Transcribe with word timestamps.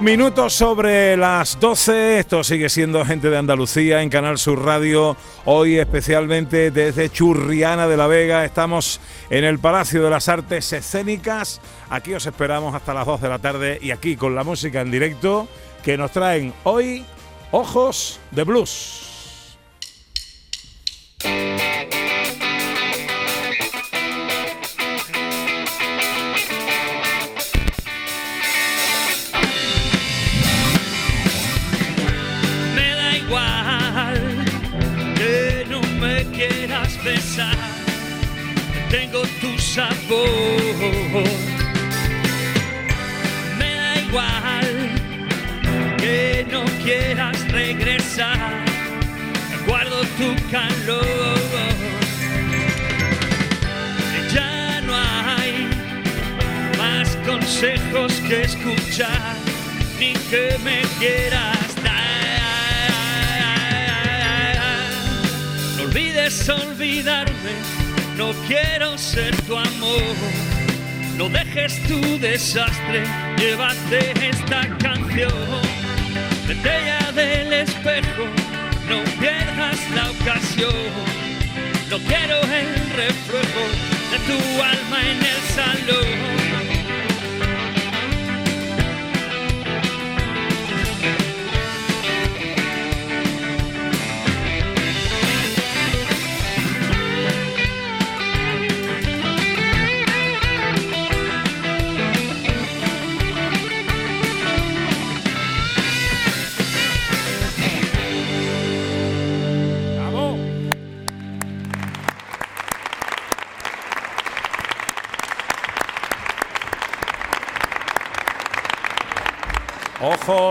Minutos 0.00 0.52
sobre 0.54 1.16
las 1.16 1.58
12, 1.58 2.20
esto 2.20 2.44
sigue 2.44 2.68
siendo 2.68 3.04
gente 3.04 3.30
de 3.30 3.36
Andalucía 3.36 4.00
en 4.00 4.10
Canal 4.10 4.38
Sur 4.38 4.64
Radio, 4.64 5.16
hoy 5.44 5.76
especialmente 5.76 6.70
desde 6.70 7.10
Churriana 7.10 7.88
de 7.88 7.96
la 7.96 8.06
Vega, 8.06 8.44
estamos 8.44 9.00
en 9.28 9.42
el 9.42 9.58
Palacio 9.58 10.04
de 10.04 10.10
las 10.10 10.28
Artes 10.28 10.72
Escénicas, 10.72 11.60
aquí 11.90 12.14
os 12.14 12.26
esperamos 12.26 12.76
hasta 12.76 12.94
las 12.94 13.06
2 13.06 13.20
de 13.22 13.28
la 13.28 13.40
tarde 13.40 13.78
y 13.82 13.90
aquí 13.90 14.14
con 14.14 14.36
la 14.36 14.44
música 14.44 14.82
en 14.82 14.92
directo 14.92 15.48
que 15.82 15.98
nos 15.98 16.12
traen 16.12 16.54
hoy 16.62 17.04
Ojos 17.50 18.20
de 18.30 18.44
Blues. 18.44 19.07
Ya 54.32 54.80
no 54.80 54.94
hay 54.94 55.68
más 56.78 57.16
consejos 57.26 58.12
que 58.28 58.42
escuchar, 58.42 59.36
ni 59.98 60.14
que 60.30 60.56
me 60.64 60.82
quieras 60.98 61.74
dar. 61.82 61.98
No 65.76 65.82
olvides 65.84 66.48
olvidarme 66.48 67.78
no 68.18 68.32
quiero 68.48 68.98
ser 68.98 69.34
tu 69.42 69.56
amor. 69.56 70.02
No 71.16 71.28
dejes 71.28 71.80
tu 71.84 72.18
desastre, 72.18 73.04
llévate 73.38 74.28
esta 74.28 74.66
canción. 74.78 75.32
Ya 76.64 77.12
del 77.12 77.52
espejo, 77.52 78.24
la 80.58 80.68
ocasión. 80.68 80.92
No 81.90 81.98
quiero 81.98 82.40
el 82.42 82.90
reflejo 82.90 83.62
de 84.10 84.18
tu 84.26 84.62
alma 84.62 85.10
en 85.10 85.18
el 85.18 85.40
salón. 85.54 86.57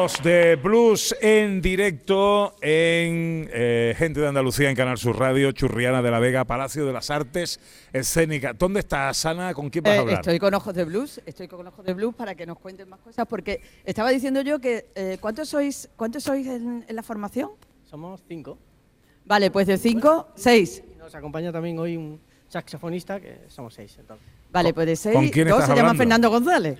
Ojos 0.07 0.23
de 0.23 0.56
Blues 0.56 1.13
en 1.19 1.62
directo 1.62 2.56
en 2.62 3.50
eh, 3.51 3.94
Gente 3.97 4.22
de 4.22 4.28
Andalucía 4.29 4.69
en 4.69 4.75
Canal 4.78 4.97
Sur 4.97 5.19
Radio, 5.19 5.51
Churriana 5.51 6.01
de 6.01 6.09
la 6.09 6.19
Vega, 6.19 6.45
Palacio 6.45 6.85
de 6.85 6.94
las 6.94 7.09
Artes 7.09 7.59
Escénicas. 7.91 8.57
¿Dónde 8.57 8.79
estás, 8.79 9.25
Ana? 9.25 9.53
¿Con 9.53 9.69
quién 9.69 9.84
vas 9.84 9.91
a 9.91 9.95
Eh, 9.97 10.00
hablar? 10.00 10.19
estoy 10.22 10.40
con 10.40 10.53
Ojos 10.53 10.73
de 10.73 10.85
Blues, 10.85 11.22
estoy 11.25 11.50
con 11.50 11.68
Ojos 11.68 11.85
de 11.85 11.94
Blues 11.94 12.16
para 12.16 12.35
que 12.35 12.45
nos 12.45 12.57
cuenten 12.57 12.88
más 12.88 13.01
cosas, 13.01 13.28
porque 13.28 13.59
estaba 13.84 14.09
diciendo 14.12 14.40
yo 14.44 14.59
que 14.59 14.85
eh, 14.95 15.18
¿cuántos 15.19 15.50
sois, 15.50 15.90
cuántos 15.97 16.24
sois 16.24 16.47
en, 16.47 16.85
en 16.88 16.95
la 16.95 17.03
formación? 17.03 17.50
Somos 17.84 18.24
cinco. 18.29 18.57
Vale, 19.25 19.51
pues 19.51 19.68
de 19.68 19.78
cinco, 19.78 20.29
seis. 20.35 20.81
Y 20.89 20.97
nos 20.97 21.13
acompaña 21.16 21.51
también 21.51 21.78
hoy 21.79 21.97
un 21.97 22.18
saxofonista, 22.47 23.19
que 23.19 23.39
somos 23.50 23.74
seis. 23.74 23.97
Entonces. 24.00 24.25
Vale, 24.52 24.74
pues 24.74 24.88
de 24.88 24.96
seis, 24.96 25.16
¿Con 25.16 25.28
quién 25.30 25.47
dos 25.47 25.58
estás 25.59 25.69
se 25.69 25.75
llama 25.75 25.90
hablando? 25.91 25.97
Fernando 25.97 26.30
González. 26.30 26.80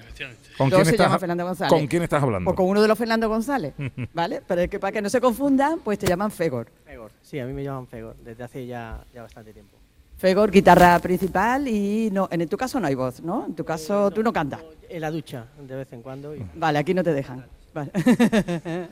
¿Con 0.57 0.69
Dos 0.69 0.78
quién 0.78 0.85
se 0.85 0.91
estás, 0.91 1.07
llama 1.07 1.19
Fernando 1.19 1.45
González. 1.45 1.72
¿Con 1.73 1.88
quién 1.88 2.03
estás 2.03 2.23
hablando? 2.23 2.50
O 2.50 2.55
con 2.55 2.66
uno 2.67 2.81
de 2.81 2.88
los 2.88 2.97
Fernando 2.97 3.29
González, 3.29 3.73
¿vale? 4.13 4.41
Pero 4.47 4.61
es 4.61 4.69
que 4.69 4.79
para 4.79 4.91
que 4.91 5.01
no 5.01 5.09
se 5.09 5.22
confundan, 5.22 5.79
pues 5.83 6.00
te 6.00 6.07
llaman 6.07 6.31
Fegor. 6.31 6.67
Fegor. 6.85 7.11
Sí, 7.22 7.38
a 7.39 7.45
mí 7.45 7.53
me 7.53 7.63
llaman 7.63 7.85
Fegor, 7.88 8.16
desde 8.23 8.44
hace 8.44 8.66
ya, 8.66 9.00
ya 9.13 9.22
bastante 9.22 9.53
tiempo. 9.53 9.77
Fegor, 10.17 10.50
guitarra 10.50 10.97
principal 10.97 11.67
y 11.67 12.09
no, 12.11 12.27
en 12.31 12.47
tu 12.50 12.57
caso 12.57 12.79
no 12.79 12.88
hay 12.88 12.95
voz, 12.95 13.22
¿no? 13.22 13.45
En 13.45 13.53
tu 13.56 13.63
caso 13.63 14.09
tú 14.09 14.23
no 14.23 14.33
cantas. 14.33 14.61
En 14.89 15.01
la 15.01 15.11
ducha, 15.11 15.45
de 15.61 15.75
vez 15.75 15.94
en 15.94 16.01
cuando. 16.01 16.35
y- 16.35 16.44
Vale, 16.56 16.79
aquí 16.79 16.94
no 16.95 17.03
te 17.03 17.13
dejan. 17.13 17.45
Vale. 17.73 17.91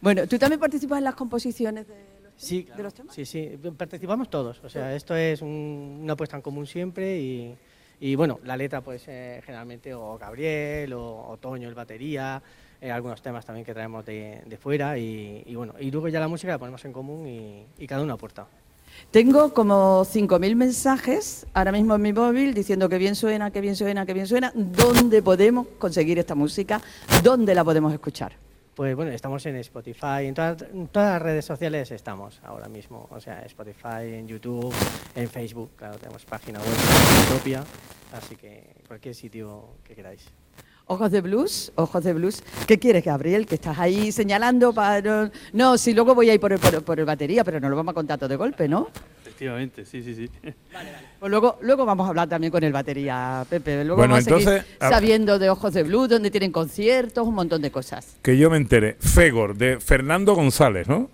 bueno, 0.00 0.26
¿tú 0.28 0.38
también 0.38 0.60
participas 0.60 0.98
en 0.98 1.04
las 1.04 1.14
composiciones 1.16 1.88
de 1.88 1.94
los, 2.22 2.32
Sí, 2.36 2.68
de 2.76 2.82
los 2.82 2.94
temas? 2.94 3.14
sí, 3.14 3.24
sí, 3.24 3.58
participamos 3.76 4.28
todos. 4.30 4.60
O 4.62 4.68
sea, 4.68 4.94
esto 4.94 5.16
es 5.16 5.42
un- 5.42 6.00
una 6.02 6.14
puesta 6.14 6.36
en 6.36 6.42
común 6.42 6.66
siempre 6.68 7.18
y, 7.18 7.56
y, 8.00 8.14
bueno, 8.14 8.40
la 8.44 8.56
letra 8.56 8.80
pues 8.80 9.04
eh, 9.08 9.40
generalmente 9.44 9.94
o 9.94 10.18
Gabriel 10.18 10.92
o, 10.92 11.28
o 11.28 11.36
Toño, 11.36 11.68
el 11.68 11.74
batería, 11.74 12.42
eh, 12.80 12.90
algunos 12.90 13.22
temas 13.22 13.46
también 13.46 13.64
que 13.64 13.72
traemos 13.72 14.04
de, 14.04 14.42
de 14.44 14.56
fuera 14.56 14.98
y, 14.98 15.42
y, 15.46 15.54
bueno, 15.54 15.74
y 15.80 15.90
luego 15.90 16.08
ya 16.08 16.20
la 16.20 16.28
música 16.28 16.52
la 16.52 16.58
ponemos 16.58 16.84
en 16.84 16.92
común 16.92 17.26
y, 17.26 17.66
y 17.78 17.86
cada 17.86 18.02
uno 18.02 18.14
aporta. 18.14 18.46
Tengo 19.10 19.52
como 19.52 20.04
5.000 20.04 20.54
mensajes 20.54 21.46
ahora 21.52 21.72
mismo 21.72 21.94
en 21.94 22.02
mi 22.02 22.12
móvil 22.12 22.54
diciendo 22.54 22.88
que 22.88 22.98
bien 22.98 23.14
suena, 23.14 23.50
que 23.50 23.60
bien 23.60 23.74
suena, 23.74 24.06
que 24.06 24.14
bien 24.14 24.26
suena. 24.26 24.52
¿Dónde 24.54 25.22
podemos 25.22 25.66
conseguir 25.78 26.18
esta 26.18 26.34
música? 26.34 26.80
¿Dónde 27.22 27.54
la 27.54 27.64
podemos 27.64 27.92
escuchar? 27.92 28.43
Pues 28.74 28.96
bueno, 28.96 29.12
estamos 29.12 29.46
en 29.46 29.54
Spotify, 29.56 30.26
en 30.26 30.34
todas, 30.34 30.64
las 30.94 31.22
redes 31.22 31.44
sociales 31.44 31.92
estamos 31.92 32.40
ahora 32.42 32.68
mismo. 32.68 33.06
O 33.10 33.20
sea, 33.20 33.42
Spotify, 33.42 34.14
en 34.14 34.26
YouTube, 34.26 34.74
en 35.14 35.28
Facebook, 35.28 35.70
claro, 35.76 35.96
tenemos 35.96 36.24
página 36.24 36.58
web 36.58 37.28
propia, 37.28 37.62
así 38.12 38.34
que 38.34 38.74
cualquier 38.88 39.14
sitio 39.14 39.76
que 39.84 39.94
queráis. 39.94 40.26
Ojos 40.86 41.12
de 41.12 41.20
blues, 41.20 41.72
ojos 41.76 42.02
de 42.02 42.14
blues. 42.14 42.42
¿Qué 42.66 42.80
quieres, 42.80 43.04
Gabriel? 43.04 43.46
Que 43.46 43.54
estás 43.54 43.78
ahí 43.78 44.10
señalando 44.10 44.72
para... 44.72 45.30
No, 45.52 45.78
si 45.78 45.94
luego 45.94 46.14
voy 46.16 46.30
a 46.30 46.34
ir 46.34 46.40
por 46.40 46.52
el, 46.52 46.58
por, 46.58 46.82
por 46.82 46.98
el 46.98 47.06
batería, 47.06 47.44
pero 47.44 47.60
no 47.60 47.68
lo 47.68 47.76
vamos 47.76 47.92
a 47.92 47.94
contar 47.94 48.18
todo 48.18 48.28
de 48.28 48.36
golpe, 48.36 48.66
¿no? 48.66 48.88
Efectivamente, 49.34 49.84
sí, 49.84 50.00
sí, 50.04 50.14
sí. 50.14 50.30
Pues 51.18 51.28
luego, 51.30 51.58
luego 51.60 51.84
vamos 51.84 52.06
a 52.06 52.10
hablar 52.10 52.28
también 52.28 52.52
con 52.52 52.62
el 52.62 52.72
batería, 52.72 53.44
Pepe. 53.50 53.82
Luego 53.84 53.96
Bueno, 53.96 54.14
vamos 54.14 54.28
a 54.28 54.30
seguir 54.30 54.48
entonces, 54.48 54.76
a- 54.78 54.90
sabiendo 54.90 55.38
de 55.40 55.50
Ojos 55.50 55.74
de 55.74 55.82
Blues, 55.82 56.08
donde 56.08 56.30
tienen 56.30 56.52
conciertos, 56.52 57.26
un 57.26 57.34
montón 57.34 57.60
de 57.60 57.72
cosas. 57.72 58.16
Que 58.22 58.38
yo 58.38 58.48
me 58.48 58.56
entere. 58.58 58.96
Fegor, 59.00 59.56
de 59.56 59.80
Fernando 59.80 60.34
González, 60.36 60.86
¿no? 60.86 61.10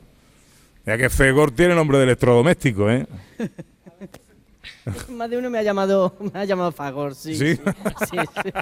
Ya 0.85 0.99
que 0.99 1.09
Fegor 1.09 1.51
tiene 1.51 1.75
nombre 1.75 1.97
de 1.97 2.05
electrodoméstico, 2.05 2.91
¿eh? 2.91 3.07
Más 5.11 5.31
de 5.31 5.39
uno 5.39 5.49
me 5.49 5.59
ha 5.59 5.63
llamado, 5.63 6.15
me 6.35 6.41
ha 6.41 6.45
llamado 6.45 6.73
Fagor, 6.73 7.15
sí. 7.15 7.35
¿Sí? 7.35 7.57
Sí, 7.57 7.63
sí, 8.11 8.17
sí. 8.43 8.53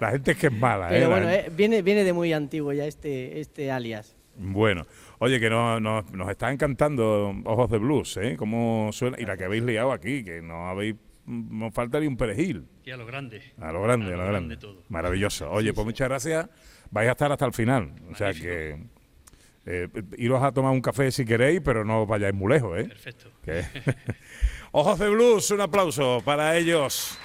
La 0.00 0.10
gente 0.12 0.32
es 0.32 0.36
que 0.38 0.46
es 0.48 0.52
mala, 0.52 0.86
¿eh? 0.88 0.98
Pero 0.98 1.10
bueno, 1.10 1.28
eh, 1.28 1.50
viene, 1.54 1.82
viene 1.82 2.04
de 2.04 2.12
muy 2.12 2.32
antiguo 2.32 2.72
ya 2.72 2.86
este, 2.86 3.40
este 3.40 3.70
alias. 3.72 4.14
Bueno, 4.36 4.86
oye, 5.22 5.40
que 5.40 5.48
no, 5.48 5.78
no- 5.80 6.02
nos 6.12 6.28
está 6.30 6.50
encantando 6.52 7.34
Ojos 7.44 7.70
de 7.70 7.78
Blues, 7.78 8.16
¿eh? 8.16 8.36
Cómo 8.36 8.90
suena. 8.92 9.18
Y 9.20 9.24
la 9.24 9.36
que 9.36 9.44
habéis 9.44 9.62
liado 9.62 9.92
aquí, 9.92 10.24
que 10.24 10.42
no 10.42 10.68
habéis. 10.68 10.96
Nos 11.24 11.72
falta 11.72 12.00
ni 12.00 12.08
un 12.08 12.16
perejil. 12.16 12.66
Y 12.84 12.90
a 12.90 12.96
lo 12.96 13.06
grande. 13.06 13.40
A 13.60 13.70
lo 13.72 13.80
grande, 13.80 14.12
a 14.12 14.16
lo, 14.16 14.26
grande. 14.26 14.56
todo. 14.56 14.82
Maravilloso. 14.88 15.48
Oye, 15.52 15.72
pues 15.72 15.84
muchas 15.84 16.08
gracias. 16.08 16.48
Vais 16.90 17.08
a 17.08 17.12
estar 17.12 17.30
hasta 17.30 17.46
el 17.46 17.52
final. 17.52 17.92
O 18.10 18.14
sea 18.16 18.32
que. 18.32 18.76
eh, 19.64 19.88
iros 20.18 20.42
a 20.42 20.50
tomar 20.52 20.72
un 20.72 20.80
café 20.80 21.12
si 21.12 21.24
queréis, 21.24 21.60
pero 21.64 21.84
no 21.84 22.02
os 22.02 22.08
vayáis 22.08 22.34
muy 22.34 22.52
lejos, 22.52 22.76
¿eh? 22.78 22.84
Perfecto. 22.86 23.30
Ojos 24.72 24.98
de 24.98 25.08
Blues, 25.10 25.50
un 25.52 25.60
aplauso 25.60 26.20
para 26.24 26.56
ellos. 26.56 27.16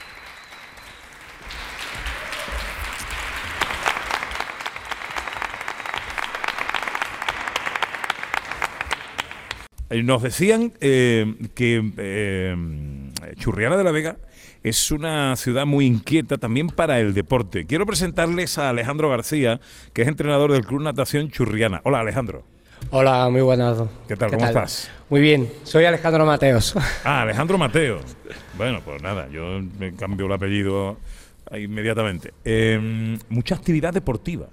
Nos 9.89 10.21
decían 10.21 10.73
eh, 10.81 11.33
que 11.55 11.93
eh, 11.97 12.55
Churriana 13.37 13.77
de 13.77 13.83
la 13.85 13.91
Vega 13.91 14.17
es 14.63 14.91
una 14.91 15.35
ciudad 15.37 15.65
muy 15.65 15.85
inquieta 15.85 16.37
también 16.37 16.67
para 16.67 16.99
el 16.99 17.13
deporte. 17.13 17.65
Quiero 17.65 17.85
presentarles 17.85 18.57
a 18.57 18.69
Alejandro 18.69 19.09
García, 19.09 19.61
que 19.93 20.01
es 20.01 20.07
entrenador 20.09 20.51
del 20.51 20.65
Club 20.65 20.81
Natación 20.81 21.29
Churriana. 21.29 21.79
Hola, 21.85 22.01
Alejandro. 22.01 22.43
Hola, 22.91 23.29
muy 23.29 23.41
buenas. 23.41 23.77
¿Qué 24.09 24.17
tal? 24.17 24.31
¿Cómo 24.31 24.45
estás? 24.45 24.91
Muy 25.09 25.21
bien, 25.21 25.49
soy 25.63 25.85
Alejandro 25.85 26.25
Mateos. 26.25 26.75
Ah, 27.05 27.21
Alejandro 27.21 27.57
Mateo. 27.57 27.99
Bueno, 28.57 28.81
pues 28.83 29.01
nada, 29.01 29.29
yo 29.29 29.61
me 29.79 29.93
cambio 29.93 30.25
el 30.25 30.33
apellido 30.33 30.97
inmediatamente. 31.57 32.33
Eh, 32.43 33.17
mucha 33.29 33.55
actividad 33.55 33.93
deportiva. 33.93 34.47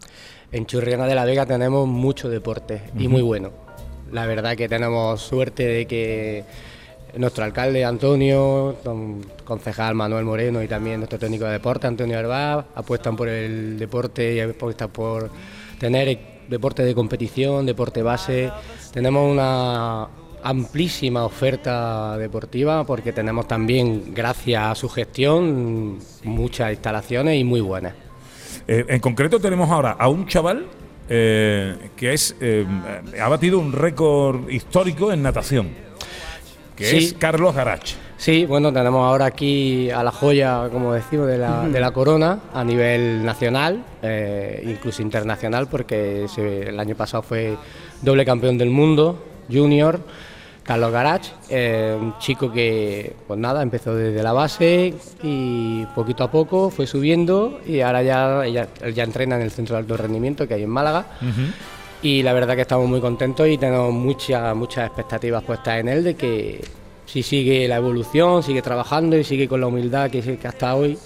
En 0.52 0.66
Churriana 0.66 1.06
de 1.06 1.16
la 1.16 1.24
Vega 1.24 1.44
tenemos 1.44 1.88
mucho 1.88 2.28
deporte 2.28 2.82
y 2.96 3.08
muy 3.08 3.22
bueno. 3.22 3.63
La 4.12 4.26
verdad 4.26 4.56
que 4.56 4.68
tenemos 4.68 5.20
suerte 5.20 5.66
de 5.66 5.86
que 5.86 6.44
nuestro 7.16 7.44
alcalde 7.44 7.84
Antonio, 7.84 8.76
concejal 9.44 9.94
Manuel 9.94 10.24
Moreno 10.24 10.62
y 10.62 10.68
también 10.68 10.98
nuestro 10.98 11.18
técnico 11.18 11.44
de 11.44 11.52
deporte 11.52 11.86
Antonio 11.86 12.18
Arbaz 12.18 12.66
apuestan 12.74 13.16
por 13.16 13.28
el 13.28 13.78
deporte 13.78 14.34
y 14.34 14.40
apuestan 14.40 14.90
por 14.90 15.30
tener 15.78 16.18
deporte 16.48 16.84
de 16.84 16.94
competición, 16.94 17.66
deporte 17.66 18.02
base. 18.02 18.50
Tenemos 18.92 19.30
una 19.30 20.08
amplísima 20.42 21.24
oferta 21.24 22.18
deportiva 22.18 22.84
porque 22.84 23.12
tenemos 23.12 23.48
también, 23.48 24.12
gracias 24.14 24.62
a 24.62 24.74
su 24.74 24.88
gestión, 24.88 25.98
muchas 26.22 26.70
instalaciones 26.72 27.40
y 27.40 27.44
muy 27.44 27.60
buenas. 27.60 27.94
Eh, 28.66 28.84
en 28.88 29.00
concreto 29.00 29.40
tenemos 29.40 29.70
ahora 29.70 29.92
a 29.92 30.08
un 30.08 30.26
chaval 30.26 30.66
eh, 31.08 31.90
que 31.96 32.12
es 32.12 32.34
eh, 32.40 32.66
ha 33.20 33.28
batido 33.28 33.58
un 33.58 33.72
récord 33.72 34.48
histórico 34.48 35.12
en 35.12 35.22
natación, 35.22 35.68
que 36.76 36.84
Sí. 36.86 36.96
es 36.96 37.12
Carlos 37.14 37.54
Garach. 37.54 37.92
Sí, 38.16 38.46
bueno, 38.46 38.72
tenemos 38.72 39.04
ahora 39.06 39.26
aquí 39.26 39.90
a 39.90 40.02
la 40.02 40.10
joya, 40.10 40.68
como 40.72 40.92
decimos, 40.94 41.26
de 41.26 41.36
la, 41.36 41.68
de 41.68 41.80
la 41.80 41.90
corona 41.90 42.38
a 42.54 42.64
nivel 42.64 43.24
nacional, 43.24 43.84
eh, 44.02 44.62
incluso 44.66 45.02
internacional, 45.02 45.66
porque 45.68 46.26
se- 46.34 46.68
el 46.70 46.80
año 46.80 46.94
pasado 46.94 47.22
fue 47.22 47.56
doble 48.00 48.24
campeón 48.24 48.56
del 48.56 48.70
mundo, 48.70 49.22
junior, 49.52 50.00
Carlos 50.64 50.92
Garach, 50.92 51.26
eh, 51.50 51.96
un 52.00 52.18
chico 52.18 52.50
que, 52.50 53.14
pues 53.26 53.38
nada, 53.38 53.62
empezó 53.62 53.94
desde 53.94 54.22
la 54.22 54.32
base 54.32 54.94
y 55.22 55.84
poquito 55.94 56.24
a 56.24 56.30
poco 56.30 56.70
fue 56.70 56.86
subiendo 56.86 57.60
y 57.66 57.80
ahora 57.80 58.02
ya, 58.02 58.46
ya, 58.46 58.66
ya 58.90 59.04
entrena 59.04 59.36
en 59.36 59.42
el 59.42 59.50
centro 59.50 59.76
de 59.76 59.80
alto 59.80 59.96
rendimiento 59.98 60.48
que 60.48 60.54
hay 60.54 60.62
en 60.62 60.70
Málaga. 60.70 61.04
Y 62.02 62.22
la 62.22 62.32
verdad 62.32 62.54
que 62.54 62.62
estamos 62.62 62.88
muy 62.88 63.00
contentos 63.00 63.46
y 63.46 63.58
tenemos 63.58 63.92
muchas, 63.92 64.56
muchas 64.56 64.86
expectativas 64.86 65.42
puestas 65.42 65.80
en 65.80 65.88
él 65.88 66.02
de 66.02 66.14
que 66.14 66.64
si 67.06 67.22
sigue 67.22 67.68
la 67.68 67.76
evolución, 67.76 68.42
sigue 68.42 68.62
trabajando 68.62 69.18
y 69.18 69.24
sigue 69.24 69.46
con 69.46 69.60
la 69.60 69.66
humildad 69.66 70.10
que, 70.10 70.38
que 70.38 70.48
hasta 70.48 70.74
hoy, 70.74 70.98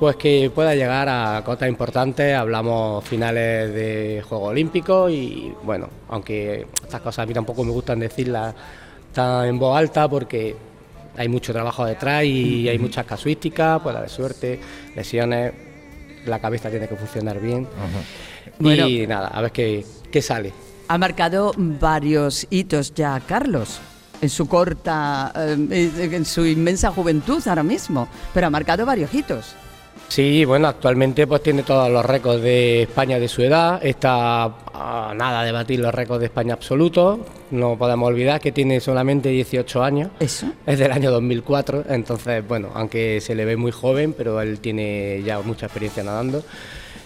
pues 0.00 0.16
que 0.16 0.50
pueda 0.52 0.74
llegar 0.74 1.10
a 1.10 1.44
cotas 1.44 1.68
importantes. 1.68 2.34
Hablamos 2.34 3.04
finales 3.04 3.72
de 3.74 4.24
Juegos 4.26 4.48
Olímpicos 4.48 5.12
y 5.12 5.52
bueno, 5.62 5.90
aunque 6.08 6.66
estas 6.82 7.02
cosas 7.02 7.24
a 7.24 7.26
mí 7.26 7.34
tampoco 7.34 7.62
me 7.64 7.70
gustan 7.70 8.00
decirlas 8.00 8.54
tan 9.12 9.46
en 9.46 9.58
voz 9.58 9.76
alta 9.76 10.08
porque 10.08 10.56
hay 11.18 11.28
mucho 11.28 11.52
trabajo 11.52 11.84
detrás 11.84 12.24
y 12.24 12.66
hay 12.66 12.78
muchas 12.78 13.04
casuísticas, 13.04 13.82
puede 13.82 13.98
haber 13.98 14.08
suerte, 14.08 14.58
lesiones, 14.96 15.52
la 16.24 16.38
cabeza 16.38 16.70
tiene 16.70 16.88
que 16.88 16.96
funcionar 16.96 17.38
bien. 17.38 17.68
Y 18.58 19.06
nada, 19.06 19.28
a 19.28 19.42
ver 19.42 19.52
qué, 19.52 19.84
qué 20.10 20.22
sale. 20.22 20.54
Ha 20.88 20.96
marcado 20.96 21.52
varios 21.58 22.46
hitos 22.48 22.94
ya 22.94 23.20
Carlos 23.20 23.78
en 24.22 24.30
su 24.30 24.48
corta, 24.48 25.30
eh, 25.36 26.08
en 26.10 26.24
su 26.24 26.46
inmensa 26.46 26.90
juventud 26.90 27.46
ahora 27.46 27.62
mismo, 27.62 28.08
pero 28.32 28.46
ha 28.46 28.50
marcado 28.50 28.86
varios 28.86 29.12
hitos. 29.12 29.56
Sí, 30.08 30.44
bueno, 30.44 30.66
actualmente 30.66 31.24
pues 31.28 31.40
tiene 31.40 31.62
todos 31.62 31.88
los 31.88 32.04
récords 32.04 32.42
de 32.42 32.82
España 32.82 33.20
de 33.20 33.28
su 33.28 33.42
edad, 33.42 33.78
está 33.80 34.44
a 34.74 35.12
nada 35.14 35.44
de 35.44 35.52
batir 35.52 35.78
los 35.78 35.94
récords 35.94 36.18
de 36.18 36.26
España 36.26 36.54
absolutos, 36.54 37.20
no 37.52 37.78
podemos 37.78 38.08
olvidar 38.08 38.40
que 38.40 38.50
tiene 38.50 38.80
solamente 38.80 39.28
18 39.28 39.84
años, 39.84 40.10
Eso. 40.18 40.46
es 40.66 40.78
del 40.80 40.90
año 40.90 41.12
2004, 41.12 41.84
entonces 41.90 42.46
bueno, 42.46 42.70
aunque 42.74 43.20
se 43.20 43.36
le 43.36 43.44
ve 43.44 43.56
muy 43.56 43.70
joven, 43.70 44.12
pero 44.12 44.40
él 44.40 44.58
tiene 44.58 45.22
ya 45.24 45.40
mucha 45.42 45.66
experiencia 45.66 46.02
nadando. 46.02 46.42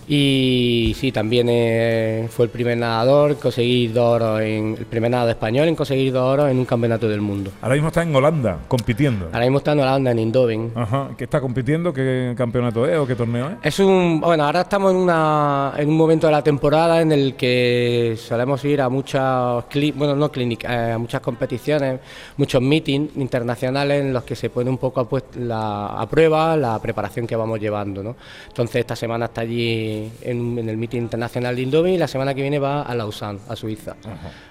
Y 0.09 0.95
sí, 0.99 1.13
también 1.13 1.47
eh, 1.51 2.27
fue 2.31 2.45
el 2.47 2.51
primer 2.51 2.77
nadador, 2.77 3.31
en 3.33 3.37
conseguir 3.37 3.93
dos 3.93 4.05
oros 4.17 4.41
en 4.43 4.77
el 4.79 4.87
primer 4.87 5.11
nadador 5.11 5.31
español 5.31 5.69
en 5.69 5.77
conseguir 5.77 6.13
dos 6.13 6.23
oros 6.23 6.51
en 6.51 6.59
un 6.59 6.65
campeonato 6.65 7.09
del 7.09 7.21
mundo. 7.21 7.51
Ahora 7.63 7.75
mismo 7.75 7.89
está 7.89 8.03
en 8.03 8.15
Holanda 8.15 8.59
compitiendo. 8.69 9.27
Ahora 9.27 9.41
mismo 9.41 9.59
está 9.59 9.73
en 9.73 9.81
Holanda, 9.81 10.11
en 10.11 10.19
Eindhoven. 10.19 10.73
Ajá. 10.75 11.11
¿Qué 11.17 11.25
está 11.25 11.41
compitiendo? 11.41 11.93
¿Qué 11.93 12.35
campeonato 12.37 12.87
es 12.87 12.99
o 12.99 13.07
qué 13.07 13.15
torneo 13.15 13.49
es? 13.51 13.57
Es 13.63 13.79
un 13.79 14.21
bueno, 14.21 14.45
ahora 14.45 14.63
estamos 14.63 14.91
en 14.93 14.99
una 14.99 15.73
en 15.77 15.89
un 15.89 15.97
momento 15.97 16.27
de 16.27 16.33
la 16.33 16.43
temporada 16.43 17.01
en 17.01 17.13
el 17.13 17.35
que 17.35 18.17
solemos 18.19 18.65
ir 18.65 18.81
a 18.81 18.89
muchas 18.89 19.65
bueno, 19.95 20.15
no 20.17 20.31
clínicas, 20.31 20.71
eh, 20.71 20.93
a 20.93 20.99
muchas 20.99 21.21
competiciones, 21.21 22.01
muchos 22.37 22.61
meetings 22.61 23.17
internacionales 23.17 24.03
en 24.03 24.13
los 24.13 24.25
que 24.25 24.37
se 24.37 24.51
pone 24.51 24.69
un 24.71 24.79
poco 24.79 25.01
a, 25.01 25.09
pues- 25.09 25.25
la, 25.37 25.87
a 25.87 26.07
prueba 26.09 26.57
la 26.57 26.79
preparación 26.81 27.27
que 27.27 27.37
vamos 27.37 27.59
llevando, 27.61 28.03
¿no? 28.03 28.17
Entonces 28.49 28.77
esta 28.77 28.97
semana 28.97 29.27
está 29.27 29.41
allí 29.43 29.94
en, 30.23 30.59
en 30.59 30.69
el 30.69 30.77
meeting 30.77 31.01
internacional 31.03 31.55
de 31.57 31.63
Indomi 31.63 31.95
y 31.95 31.99
la 31.99 32.09
semana 32.09 32.35
que 32.35 32.43
viene 32.43 32.59
va 32.59 32.83
a 32.83 32.95
Lausanne, 32.95 33.41
a 33.49 33.57
Suiza. 33.57 33.97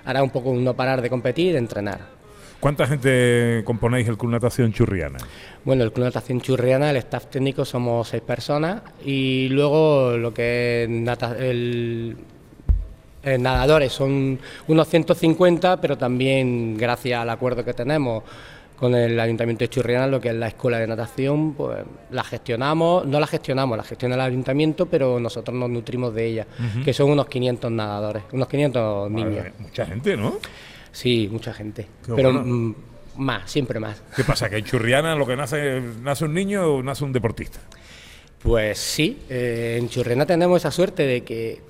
Ahora 0.06 0.24
un 0.24 0.30
poco 0.30 0.50
un 0.50 0.64
no 0.64 0.74
parar 0.76 1.02
de 1.02 1.10
competir, 1.10 1.54
de 1.54 1.60
entrenar. 1.60 2.00
¿Cuánta 2.60 2.88
gente 2.88 3.62
componéis 3.66 4.08
el 4.08 4.18
Club 4.18 4.32
Natación 4.32 4.72
Churriana? 4.72 5.18
Bueno, 5.66 5.84
el 5.84 5.92
Club 5.92 6.06
Natación 6.06 6.40
Churriana, 6.40 6.92
el 6.92 6.98
staff 6.98 7.26
técnico 7.28 7.66
somos 7.66 8.08
seis 8.08 8.24
personas 8.24 8.82
y 9.06 9.50
luego 9.50 10.16
lo 10.18 10.34
que 10.34 10.84
es 10.84 10.90
nata- 10.90 11.36
el, 11.38 12.16
eh, 13.24 13.38
nadadores 13.38 13.92
son 13.92 14.40
unos 14.68 14.88
150, 14.88 15.82
pero 15.82 15.98
también 15.98 16.78
gracias 16.78 17.22
al 17.22 17.30
acuerdo 17.30 17.66
que 17.66 17.74
tenemos 17.74 18.24
con 18.78 18.96
el 18.96 19.20
Ayuntamiento 19.20 19.64
de 19.64 19.70
Churriana, 19.70 20.08
lo 20.08 20.20
que 20.20 20.30
es 20.30 20.36
la 20.36 20.48
escuela 20.48 20.80
de 20.80 20.88
natación, 20.88 21.54
pues 21.54 21.80
la 22.12 22.24
gestionamos, 22.24 23.06
no 23.06 23.20
la 23.20 23.28
gestionamos, 23.28 23.78
la 23.78 23.84
gestiona 23.84 24.16
el 24.16 24.22
Ayuntamiento, 24.22 24.86
pero 24.88 25.20
nosotros 25.20 25.56
nos 25.58 25.70
nutrimos 25.70 26.14
de 26.14 26.26
ella, 26.26 26.48
que 26.84 26.94
son 26.94 27.10
unos 27.12 27.28
500 27.28 27.72
nadadores, 27.72 28.24
unos 28.32 28.48
500 28.48 29.12
niños. 29.12 29.46
Mucha 29.60 29.86
gente, 29.86 30.18
¿no? 30.18 30.34
Sí, 30.92 31.30
mucha 31.32 31.54
gente, 31.54 31.88
Qué 32.06 32.14
pero 32.14 32.34
bueno. 32.34 32.44
mm, 32.46 32.76
más, 33.18 33.50
siempre 33.50 33.80
más. 33.80 34.02
¿Qué 34.16 34.24
pasa? 34.24 34.50
¿Que 34.50 34.58
en 34.58 34.66
Churriana 34.66 35.16
lo 35.16 35.26
que 35.26 35.36
nace, 35.36 35.82
nace 36.02 36.26
un 36.26 36.34
niño 36.34 36.66
o 36.68 36.84
nace 36.84 37.04
un 37.04 37.14
deportista? 37.14 37.60
Pues 38.42 38.78
sí, 38.78 39.20
eh, 39.30 39.78
en 39.80 39.88
Churriana 39.90 40.26
tenemos 40.26 40.58
esa 40.62 40.72
suerte 40.72 41.04
de 41.08 41.22
que 41.24 41.62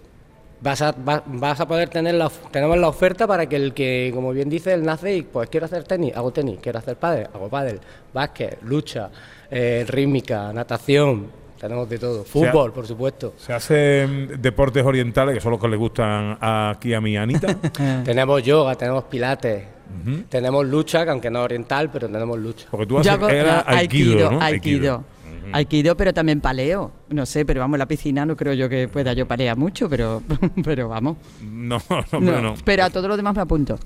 vas 0.63 0.81
a, 0.81 0.91
va- 0.93 1.23
vas 1.27 1.59
a 1.59 1.67
poder 1.67 1.89
tener 1.89 2.15
la, 2.15 2.31
tenemos 2.51 2.77
la 2.77 2.87
oferta 2.87 3.27
para 3.27 3.45
que 3.47 3.57
el 3.57 3.73
que, 3.73 4.11
como 4.13 4.31
bien 4.31 4.49
dice, 4.49 4.73
él 4.73 4.83
nace 4.83 5.15
y 5.17 5.21
pues 5.23 5.49
quiero 5.49 5.65
hacer 5.65 5.83
tenis, 5.83 6.15
hago 6.15 6.31
tenis, 6.31 6.57
quiero 6.61 6.79
hacer 6.79 6.95
pádel, 6.95 7.27
hago 7.33 7.49
pádel, 7.49 7.79
básquet, 8.13 8.59
lucha, 8.63 9.09
eh, 9.51 9.85
rítmica, 9.87 10.53
natación, 10.53 11.27
tenemos 11.59 11.87
de 11.89 11.99
todo, 11.99 12.23
fútbol, 12.23 12.71
por 12.73 12.87
supuesto. 12.87 13.33
Se 13.37 13.53
hacen 13.53 14.41
deportes 14.41 14.83
orientales, 14.85 15.35
que 15.35 15.41
son 15.41 15.51
los 15.51 15.59
que 15.61 15.67
le 15.67 15.75
gustan 15.77 16.37
aquí 16.41 16.93
a 16.93 17.01
mi 17.01 17.15
Anita. 17.17 17.55
tenemos 18.03 18.41
yoga, 18.43 18.75
tenemos 18.75 19.03
pilates, 19.05 19.63
tenemos 20.29 20.65
lucha, 20.65 21.03
que 21.05 21.11
aunque 21.11 21.29
no 21.29 21.39
es 21.39 21.45
oriental, 21.45 21.89
pero 21.91 22.07
tenemos 22.09 22.37
lucha. 22.39 22.67
Porque 22.71 22.85
tú 22.87 22.97
haces, 22.99 23.13
era 23.29 23.63
aikido, 23.67 24.31
¿no? 24.31 24.41
Aikido. 24.41 24.43
Aikido, 24.43 25.03
pero 25.97 26.13
también 26.13 26.41
paleo. 26.41 26.91
No 27.09 27.25
sé, 27.25 27.45
pero 27.45 27.59
vamos, 27.61 27.77
la 27.77 27.87
piscina 27.87 28.25
no 28.25 28.35
creo 28.35 28.53
yo 28.53 28.69
que 28.69 28.87
pueda 28.87 29.13
yo 29.13 29.27
palear 29.27 29.57
mucho, 29.57 29.89
pero, 29.89 30.21
pero 30.63 30.89
vamos. 30.89 31.17
No, 31.41 31.81
no, 32.11 32.19
No, 32.19 32.41
no. 32.41 32.55
Pero 32.63 32.83
a 32.83 32.89
todo 32.89 33.07
lo 33.07 33.17
demás 33.17 33.35
me 33.35 33.41
apunto. 33.41 33.77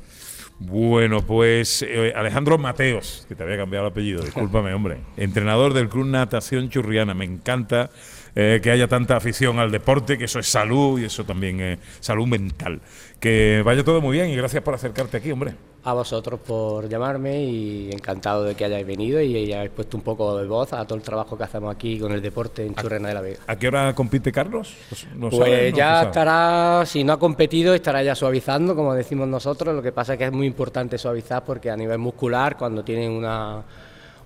Bueno, 0.59 1.21
pues 1.21 1.83
eh, 1.87 2.13
Alejandro 2.15 2.57
Mateos, 2.57 3.25
que 3.27 3.35
te 3.35 3.43
había 3.43 3.57
cambiado 3.57 3.85
el 3.85 3.91
apellido, 3.91 4.23
discúlpame, 4.23 4.73
hombre. 4.73 4.97
Entrenador 5.15 5.73
del 5.73 5.87
Club 5.87 6.07
Natación 6.07 6.69
Churriana. 6.69 7.13
Me 7.13 7.25
encanta 7.25 7.91
eh, 8.35 8.59
que 8.61 8.71
haya 8.71 8.87
tanta 8.87 9.15
afición 9.15 9.59
al 9.59 9.71
deporte, 9.71 10.17
que 10.17 10.25
eso 10.25 10.39
es 10.39 10.47
salud 10.47 10.99
y 10.99 11.05
eso 11.05 11.25
también 11.25 11.59
es 11.59 11.79
salud 11.99 12.27
mental. 12.27 12.81
Que 13.19 13.63
vaya 13.65 13.83
todo 13.83 13.99
muy 13.99 14.17
bien 14.17 14.29
y 14.29 14.35
gracias 14.35 14.61
por 14.61 14.75
acercarte 14.75 15.17
aquí, 15.17 15.31
hombre. 15.31 15.55
A 15.83 15.93
vosotros 15.93 16.39
por 16.39 16.87
llamarme 16.87 17.43
y 17.43 17.89
encantado 17.91 18.43
de 18.43 18.55
que 18.55 18.65
hayáis 18.65 18.85
venido 18.85 19.21
y 19.21 19.35
hayáis 19.35 19.71
puesto 19.71 19.97
un 19.97 20.03
poco 20.03 20.37
de 20.37 20.45
voz 20.45 20.73
a 20.73 20.85
todo 20.85 20.97
el 20.97 21.03
trabajo 21.03 21.37
que 21.37 21.45
hacemos 21.45 21.73
aquí 21.73 21.97
con 21.97 22.11
el 22.11 22.21
deporte 22.21 22.65
en 22.65 22.75
Churrena 22.75 23.07
de 23.07 23.13
la 23.13 23.21
Vega. 23.21 23.39
¿A 23.47 23.55
qué 23.55 23.69
hora 23.69 23.95
compite 23.95 24.31
Carlos? 24.31 24.75
Pues, 24.89 25.07
¿No 25.15 25.29
Pues 25.29 25.73
ya 25.73 26.03
estará, 26.03 26.83
si 26.85 27.03
no 27.03 27.13
ha 27.13 27.19
competido, 27.19 27.73
estará 27.73 28.03
ya 28.03 28.15
suavizando, 28.15 28.75
como 28.75 28.93
decimos 28.93 29.27
nosotros. 29.27 29.73
Lo 29.73 29.81
que 29.81 29.93
pasa 29.93 30.13
es 30.13 30.19
que 30.19 30.25
es 30.25 30.31
muy 30.31 30.45
importante 30.45 30.97
suavizar 30.97 31.43
porque 31.45 31.71
a 31.71 31.77
nivel 31.77 31.99
muscular, 31.99 32.57
cuando 32.57 32.83
tienen 32.83 33.11
una, 33.11 33.63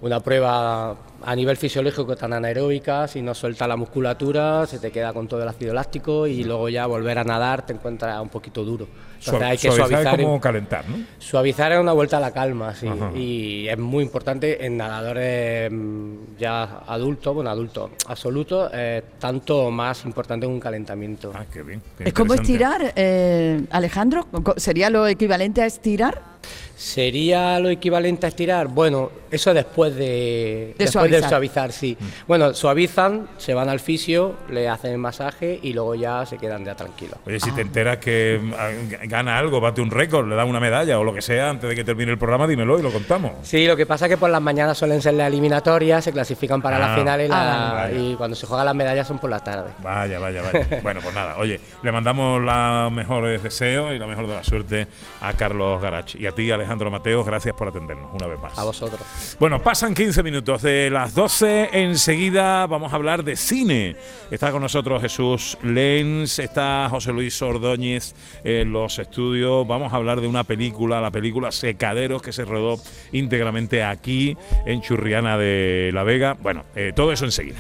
una 0.01 0.19
prueba 0.19 0.97
a 1.23 1.35
nivel 1.35 1.57
fisiológico 1.57 2.15
tan 2.15 2.33
anaeróbica, 2.33 3.07
si 3.07 3.21
no 3.21 3.33
suelta 3.33 3.67
la 3.67 3.75
musculatura, 3.75 4.65
se 4.65 4.79
te 4.79 4.91
queda 4.91 5.13
con 5.13 5.27
todo 5.27 5.41
el 5.43 5.47
ácido 5.47 5.73
láctico 5.73 6.27
y 6.27 6.43
luego 6.43 6.69
ya 6.69 6.85
volver 6.87 7.19
a 7.19 7.23
nadar 7.23 7.65
te 7.65 7.73
encuentras 7.73 8.19
un 8.21 8.29
poquito 8.29 8.63
duro. 8.63 8.87
Entonces 9.19 9.33
Suav- 9.41 9.51
hay 9.51 9.57
que 9.57 9.67
suavizar 9.67 9.87
suavizar. 9.89 10.19
es 10.19 10.25
como 10.25 10.41
calentar, 10.41 10.89
¿no? 10.89 10.97
Suavizar 11.19 11.71
es 11.73 11.79
una 11.79 11.93
vuelta 11.93 12.17
a 12.17 12.19
la 12.19 12.31
calma, 12.31 12.73
sí. 12.73 12.87
Ajá. 12.87 13.11
Y 13.15 13.67
es 13.67 13.77
muy 13.77 14.03
importante 14.03 14.65
en 14.65 14.77
nadadores 14.77 15.71
mm, 15.71 16.13
ya 16.39 16.63
adultos, 16.87 17.35
bueno, 17.35 17.49
adultos 17.51 17.91
absolutos, 18.07 18.71
eh, 18.73 19.03
tanto 19.19 19.69
más 19.69 20.03
importante 20.05 20.47
que 20.47 20.51
un 20.51 20.59
calentamiento. 20.59 21.31
Ah, 21.35 21.45
qué 21.53 21.61
bien. 21.61 21.81
qué 21.99 22.05
¿Es 22.05 22.13
como 22.13 22.33
estirar, 22.33 22.93
eh, 22.95 23.61
Alejandro? 23.69 24.25
¿Sería 24.57 24.89
lo 24.89 25.07
equivalente 25.07 25.61
a 25.61 25.67
estirar? 25.67 26.31
¿Sería 26.75 27.59
lo 27.59 27.69
equivalente 27.69 28.25
a 28.25 28.29
estirar? 28.29 28.67
Bueno, 28.67 29.11
eso 29.29 29.53
después 29.53 29.93
de, 29.95 30.73
De 30.79 30.85
después 30.85 31.10
Puede 31.19 31.29
suavizar, 31.29 31.71
sí. 31.71 31.97
Bueno, 32.27 32.53
suavizan, 32.53 33.27
se 33.37 33.53
van 33.53 33.69
al 33.69 33.79
fisio, 33.79 34.35
le 34.49 34.67
hacen 34.69 34.91
el 34.91 34.97
masaje 34.97 35.59
y 35.61 35.73
luego 35.73 35.95
ya 35.95 36.25
se 36.25 36.37
quedan 36.37 36.65
ya 36.65 36.75
tranquilos. 36.75 37.17
Oye, 37.25 37.39
si 37.39 37.51
te 37.51 37.61
enteras 37.61 37.97
que 37.97 38.39
mm, 38.41 39.07
gana 39.09 39.37
algo, 39.37 39.59
bate 39.61 39.81
un 39.81 39.91
récord, 39.91 40.27
le 40.27 40.35
dan 40.35 40.47
una 40.47 40.59
medalla 40.59 40.99
o 40.99 41.03
lo 41.03 41.13
que 41.13 41.21
sea 41.21 41.49
antes 41.49 41.69
de 41.69 41.75
que 41.75 41.83
termine 41.83 42.11
el 42.11 42.17
programa, 42.17 42.47
dímelo 42.47 42.79
y 42.79 42.81
lo 42.81 42.91
contamos. 42.91 43.31
Sí, 43.43 43.65
lo 43.67 43.75
que 43.75 43.85
pasa 43.85 44.05
es 44.05 44.09
que 44.11 44.17
por 44.17 44.29
las 44.29 44.41
mañanas 44.41 44.77
suelen 44.77 45.01
ser 45.01 45.13
las 45.15 45.27
eliminatorias, 45.27 46.03
se 46.03 46.11
clasifican 46.11 46.61
para 46.61 46.77
Ah, 46.77 46.79
la 46.89 46.95
final 46.95 47.21
y, 47.21 47.27
la- 47.27 47.71
vaya. 47.73 47.97
y 47.97 48.15
cuando 48.15 48.35
se 48.35 48.45
juegan 48.47 48.65
las 48.65 48.75
medallas 48.75 49.07
son 49.07 49.19
por 49.19 49.29
la 49.29 49.39
tarde. 49.39 49.71
Vaya, 49.79 50.19
vaya, 50.19 50.41
vaya. 50.41 50.79
bueno, 50.83 50.99
pues 51.01 51.13
nada, 51.13 51.35
oye, 51.37 51.59
le 51.83 51.91
mandamos 51.91 52.41
los 52.41 52.91
mejores 52.91 53.43
deseos 53.43 53.93
y 53.93 53.99
la 53.99 54.07
mejor 54.07 54.27
de 54.27 54.33
la 54.35 54.43
suerte 54.43 54.87
a 55.21 55.33
Carlos 55.33 55.81
Garach. 55.81 56.15
Y 56.15 56.25
a 56.27 56.31
ti, 56.31 56.49
Alejandro 56.51 56.89
Mateos, 56.91 57.25
gracias 57.25 57.55
por 57.55 57.67
atendernos 57.67 58.09
una 58.13 58.27
vez 58.27 58.39
más. 58.39 58.57
A 58.57 58.63
vosotros. 58.63 59.01
Bueno, 59.39 59.59
pasan 59.61 59.93
15 59.93 60.23
minutos 60.23 60.61
de 60.61 60.89
las 61.01 61.15
12. 61.15 61.69
Enseguida 61.81 62.67
vamos 62.67 62.93
a 62.93 62.95
hablar 62.95 63.23
de 63.23 63.35
cine. 63.35 63.95
Está 64.29 64.51
con 64.51 64.61
nosotros 64.61 65.01
Jesús 65.01 65.57
Lenz, 65.63 66.37
está 66.37 66.87
José 66.91 67.11
Luis 67.11 67.41
Ordóñez 67.41 68.13
en 68.43 68.71
los 68.71 68.99
estudios. 68.99 69.65
Vamos 69.67 69.93
a 69.93 69.95
hablar 69.95 70.21
de 70.21 70.27
una 70.27 70.43
película, 70.43 71.01
la 71.01 71.09
película 71.09 71.51
Secaderos, 71.51 72.21
que 72.21 72.31
se 72.31 72.45
rodó 72.45 72.79
íntegramente 73.13 73.83
aquí 73.83 74.37
en 74.67 74.81
Churriana 74.81 75.39
de 75.39 75.89
la 75.91 76.03
Vega. 76.03 76.37
Bueno, 76.39 76.65
eh, 76.75 76.93
todo 76.95 77.11
eso 77.11 77.25
enseguida. 77.25 77.57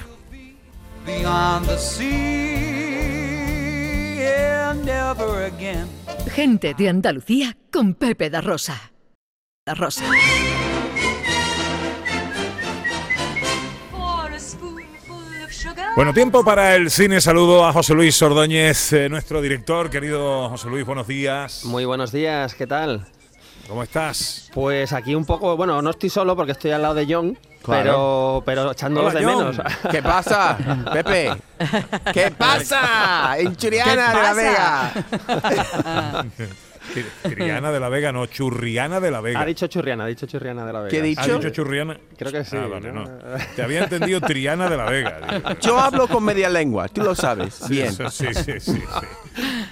Gente 6.31 6.75
de 6.75 6.89
Andalucía 6.89 7.57
con 7.71 7.95
Pepe 7.95 8.29
da 8.29 8.41
Rosa. 8.41 8.91
Da 9.65 9.73
Rosa. 9.73 10.05
Bueno, 15.95 16.13
tiempo 16.13 16.43
para 16.43 16.75
el 16.75 16.89
cine. 16.89 17.19
Saludo 17.21 17.65
a 17.65 17.73
José 17.73 17.93
Luis 17.93 18.19
Ordóñez, 18.21 18.93
eh, 18.93 19.09
nuestro 19.09 19.41
director. 19.41 19.89
Querido 19.89 20.49
José 20.49 20.69
Luis, 20.69 20.85
buenos 20.85 21.07
días. 21.07 21.65
Muy 21.65 21.85
buenos 21.85 22.11
días, 22.11 22.55
¿qué 22.55 22.65
tal? 22.65 23.05
¿Cómo 23.67 23.83
estás? 23.83 24.49
Pues 24.53 24.93
aquí 24.93 25.15
un 25.15 25.25
poco, 25.25 25.55
bueno, 25.57 25.81
no 25.81 25.89
estoy 25.91 26.09
solo 26.09 26.35
porque 26.35 26.53
estoy 26.53 26.71
al 26.71 26.81
lado 26.81 26.93
de 26.95 27.05
John, 27.13 27.37
Claro. 27.61 28.41
pero, 28.43 28.43
pero 28.63 28.71
echándolos 28.71 29.11
Hola, 29.11 29.19
de 29.19 29.25
John. 29.25 29.37
menos. 29.51 29.57
¿Qué 29.91 30.01
pasa, 30.01 30.57
Pepe? 30.93 31.31
¿Qué 32.13 32.31
pasa? 32.31 33.35
En 33.39 33.55
Churiana 33.55 34.13
de 34.13 34.21
la 34.23 34.33
Vega. 34.33 34.93
Tri- 36.93 37.33
Triana 37.35 37.71
de 37.71 37.79
la 37.79 37.89
Vega, 37.89 38.11
no, 38.11 38.25
Churriana 38.25 38.99
de 38.99 39.11
la 39.11 39.21
Vega. 39.21 39.41
Ha 39.41 39.45
dicho 39.45 39.67
Churriana, 39.67 40.03
ha 40.05 40.07
dicho 40.07 40.25
Churriana 40.25 40.65
de 40.65 40.73
la 40.73 40.79
Vega. 40.79 40.89
¿Qué 40.91 40.99
he 40.99 41.01
dicho? 41.01 41.21
¿Has 41.21 41.27
dicho 41.27 41.49
Churriana? 41.49 41.97
Creo 42.17 42.31
que 42.31 42.43
sí, 42.43 42.57
Ah, 42.57 42.67
vale, 42.67 42.91
¿no? 42.91 43.05
no. 43.05 43.09
Te 43.55 43.61
había 43.63 43.83
entendido 43.83 44.19
Triana 44.21 44.69
de 44.69 44.77
la 44.77 44.85
Vega. 44.89 45.57
Yo 45.61 45.79
hablo 45.79 46.07
con 46.07 46.23
media 46.23 46.49
lengua, 46.49 46.87
tú 46.87 47.01
lo 47.01 47.15
sabes. 47.15 47.53
Sí, 47.55 47.73
Bien. 47.73 47.87
eso 47.87 48.09
sí, 48.09 48.27
sí, 48.33 48.43
sí, 48.59 48.59
sí. 48.59 48.83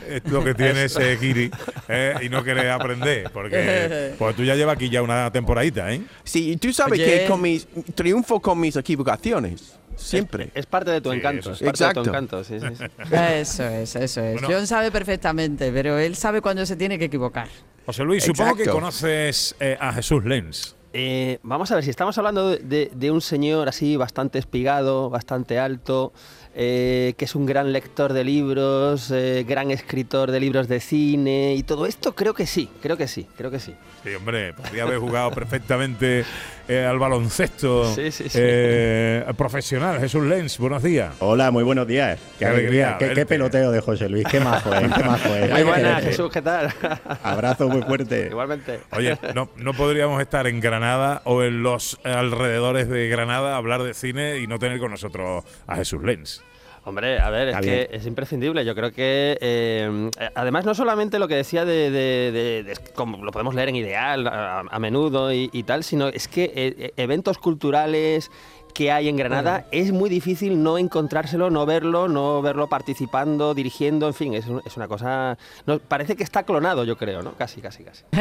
Es 0.07 0.23
lo 0.31 0.43
que 0.43 0.53
tiene 0.53 0.85
ese 0.85 1.17
Kiri 1.19 1.51
¿eh? 1.87 2.15
y 2.21 2.29
no 2.29 2.43
quieres 2.43 2.65
aprender, 2.71 3.29
porque 3.31 4.15
pues 4.17 4.35
tú 4.35 4.43
ya 4.43 4.55
llevas 4.55 4.75
aquí 4.75 4.89
ya 4.89 5.01
una 5.01 5.31
temporadita, 5.31 5.91
¿eh? 5.93 6.01
Sí, 6.23 6.51
y 6.51 6.57
tú 6.57 6.71
sabes 6.73 6.93
Oye. 6.99 7.05
que 7.21 7.25
con 7.27 7.41
mis, 7.41 7.67
triunfo 7.95 8.39
con 8.41 8.59
mis 8.59 8.75
equivocaciones. 8.75 9.75
Siempre. 9.99 10.49
Es 10.55 10.65
parte 10.65 10.91
de 10.91 11.01
tu 11.01 11.11
Sí, 11.11 11.17
encanto, 11.17 11.39
eso 11.39 11.51
es 11.51 11.57
sí. 11.59 11.65
parte 11.65 11.83
de 11.83 11.89
Exacto. 11.89 12.03
tu 12.03 12.09
encanto, 12.09 12.43
sí, 12.43 12.59
sí, 12.59 12.67
sí. 12.77 12.83
Eso 13.13 13.63
es, 13.65 13.95
eso 13.95 14.21
es. 14.23 14.33
Bueno. 14.41 14.47
John 14.51 14.67
sabe 14.67 14.91
perfectamente, 14.91 15.71
pero 15.71 15.97
él 15.97 16.15
sabe 16.15 16.41
cuándo 16.41 16.65
se 16.65 16.75
tiene 16.75 16.97
que 16.97 17.05
equivocar. 17.05 17.47
José 17.85 18.03
Luis, 18.03 18.23
supongo 18.23 18.55
que 18.55 18.65
conoces 18.65 19.55
eh, 19.59 19.77
a 19.79 19.91
Jesús 19.93 20.23
Lenz. 20.25 20.75
Eh, 20.93 21.37
vamos 21.43 21.71
a 21.71 21.75
ver, 21.75 21.83
si 21.83 21.89
estamos 21.91 22.17
hablando 22.17 22.49
de, 22.55 22.91
de 22.93 23.11
un 23.11 23.21
señor 23.21 23.67
así 23.69 23.95
bastante 23.95 24.39
espigado, 24.39 25.09
bastante 25.09 25.59
alto, 25.59 26.13
eh, 26.55 27.13
que 27.17 27.25
es 27.25 27.35
un 27.35 27.45
gran 27.45 27.71
lector 27.71 28.13
de 28.13 28.23
libros, 28.23 29.11
eh, 29.11 29.45
gran 29.47 29.71
escritor 29.71 30.31
de 30.31 30.39
libros 30.39 30.67
de 30.67 30.79
cine 30.79 31.55
y 31.55 31.63
todo 31.63 31.85
esto, 31.85 32.15
creo 32.15 32.33
que 32.33 32.45
sí, 32.47 32.69
creo 32.81 32.97
que 32.97 33.07
sí, 33.07 33.27
creo 33.37 33.51
que 33.51 33.59
sí. 33.59 33.75
Sí, 34.03 34.15
hombre, 34.15 34.53
podría 34.53 34.83
haber 34.83 34.99
jugado 34.99 35.31
perfectamente 35.31 36.23
eh, 36.67 36.85
al 36.85 36.97
baloncesto 36.99 37.93
Sí, 37.95 38.11
sí, 38.11 38.29
sí. 38.29 38.37
eh, 38.41 39.25
profesional. 39.37 39.99
Jesús 39.99 40.23
Lenz, 40.23 40.57
buenos 40.57 40.81
días. 40.81 41.13
Hola, 41.19 41.51
muy 41.51 41.63
buenos 41.63 41.85
días. 41.85 42.19
Qué 42.37 42.45
alegría 42.45 42.97
Qué, 42.97 43.25
peloteo 43.25 43.71
de 43.71 43.81
José 43.81 44.07
Luis. 44.07 44.25
Qué 44.29 44.39
majo 44.39 44.69
qué 44.69 45.03
majo. 45.03 45.29
Muy 45.29 45.63
buenas. 45.63 46.03
Jesús, 46.03 46.31
¿qué 46.31 46.41
tal? 46.41 46.73
Abrazo 47.23 47.67
muy 47.67 47.81
fuerte. 47.81 48.27
Igualmente. 48.31 48.79
Oye, 48.91 49.17
no, 49.35 49.49
no 49.57 49.73
podríamos 49.73 50.21
estar 50.21 50.47
en 50.47 50.59
Granada 50.59 51.21
o 51.25 51.43
en 51.43 51.61
los 51.61 51.99
alrededores 52.03 52.87
de 52.87 53.07
Granada 53.09 53.53
a 53.53 53.57
hablar 53.57 53.83
de 53.83 53.93
cine 53.93 54.37
y 54.37 54.47
no 54.47 54.59
tener 54.59 54.79
con 54.79 54.91
nosotros 54.91 55.43
a 55.67 55.75
Jesús 55.75 56.03
Lenz. 56.03 56.41
Hombre, 56.85 57.19
a 57.19 57.29
ver, 57.29 57.49
es 57.49 57.55
que 57.61 57.89
es 57.91 58.05
imprescindible. 58.05 58.63
Yo 58.65 58.73
creo 58.75 58.91
que, 58.91 59.37
eh, 59.41 60.09
además, 60.35 60.65
no 60.65 60.73
solamente 60.73 61.19
lo 61.19 61.27
que 61.27 61.35
decía 61.35 61.65
de, 61.65 61.91
de- 61.91 62.31
de- 62.31 62.63
de- 62.63 62.77
como 62.95 63.23
lo 63.23 63.31
podemos 63.31 63.53
leer 63.53 63.69
en 63.69 63.75
Ideal 63.75 64.27
a, 64.27 64.59
a 64.61 64.79
menudo 64.79 65.31
y, 65.33 65.49
y 65.53 65.63
tal, 65.63 65.83
sino 65.83 66.07
es 66.07 66.27
que 66.27 66.51
eh, 66.55 66.93
eventos 66.97 67.37
culturales 67.37 68.31
que 68.73 68.91
hay 68.91 69.09
en 69.09 69.17
Granada 69.17 69.65
es 69.71 69.91
muy 69.91 70.09
difícil 70.11 70.61
no 70.61 70.77
encontrárselo, 70.77 71.49
no 71.49 71.65
verlo, 71.65 72.07
no 72.07 72.41
verlo 72.41 72.67
participando, 72.67 73.53
dirigiendo, 73.55 74.07
en 74.07 74.13
fin, 74.13 74.33
es, 74.35 74.45
un- 74.47 74.61
es 74.63 74.77
una 74.77 74.87
cosa... 74.87 75.37
no, 75.65 75.79
parece 75.79 76.15
que 76.15 76.23
está 76.23 76.43
clonado, 76.43 76.83
yo 76.85 76.95
creo, 76.95 77.21
¿no? 77.23 77.33
Casi, 77.33 77.61
casi, 77.61 77.83
casi. 77.83 78.03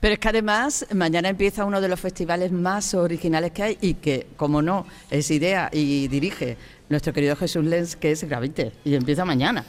Pero 0.00 0.12
es 0.14 0.18
que 0.20 0.28
además 0.28 0.86
mañana 0.94 1.28
empieza 1.30 1.64
uno 1.64 1.80
de 1.80 1.88
los 1.88 1.98
festivales 1.98 2.52
más 2.52 2.92
originales 2.94 3.52
que 3.52 3.62
hay 3.62 3.78
y 3.80 3.94
que, 3.94 4.26
como 4.36 4.60
no, 4.62 4.86
es 5.10 5.30
idea 5.30 5.70
y 5.72 6.08
dirige 6.08 6.56
nuestro 6.88 7.12
querido 7.12 7.36
Jesús 7.36 7.64
Lenz, 7.64 7.96
que 7.96 8.12
es 8.12 8.24
Gravite, 8.24 8.72
y 8.84 8.94
empieza 8.94 9.24
mañana. 9.24 9.64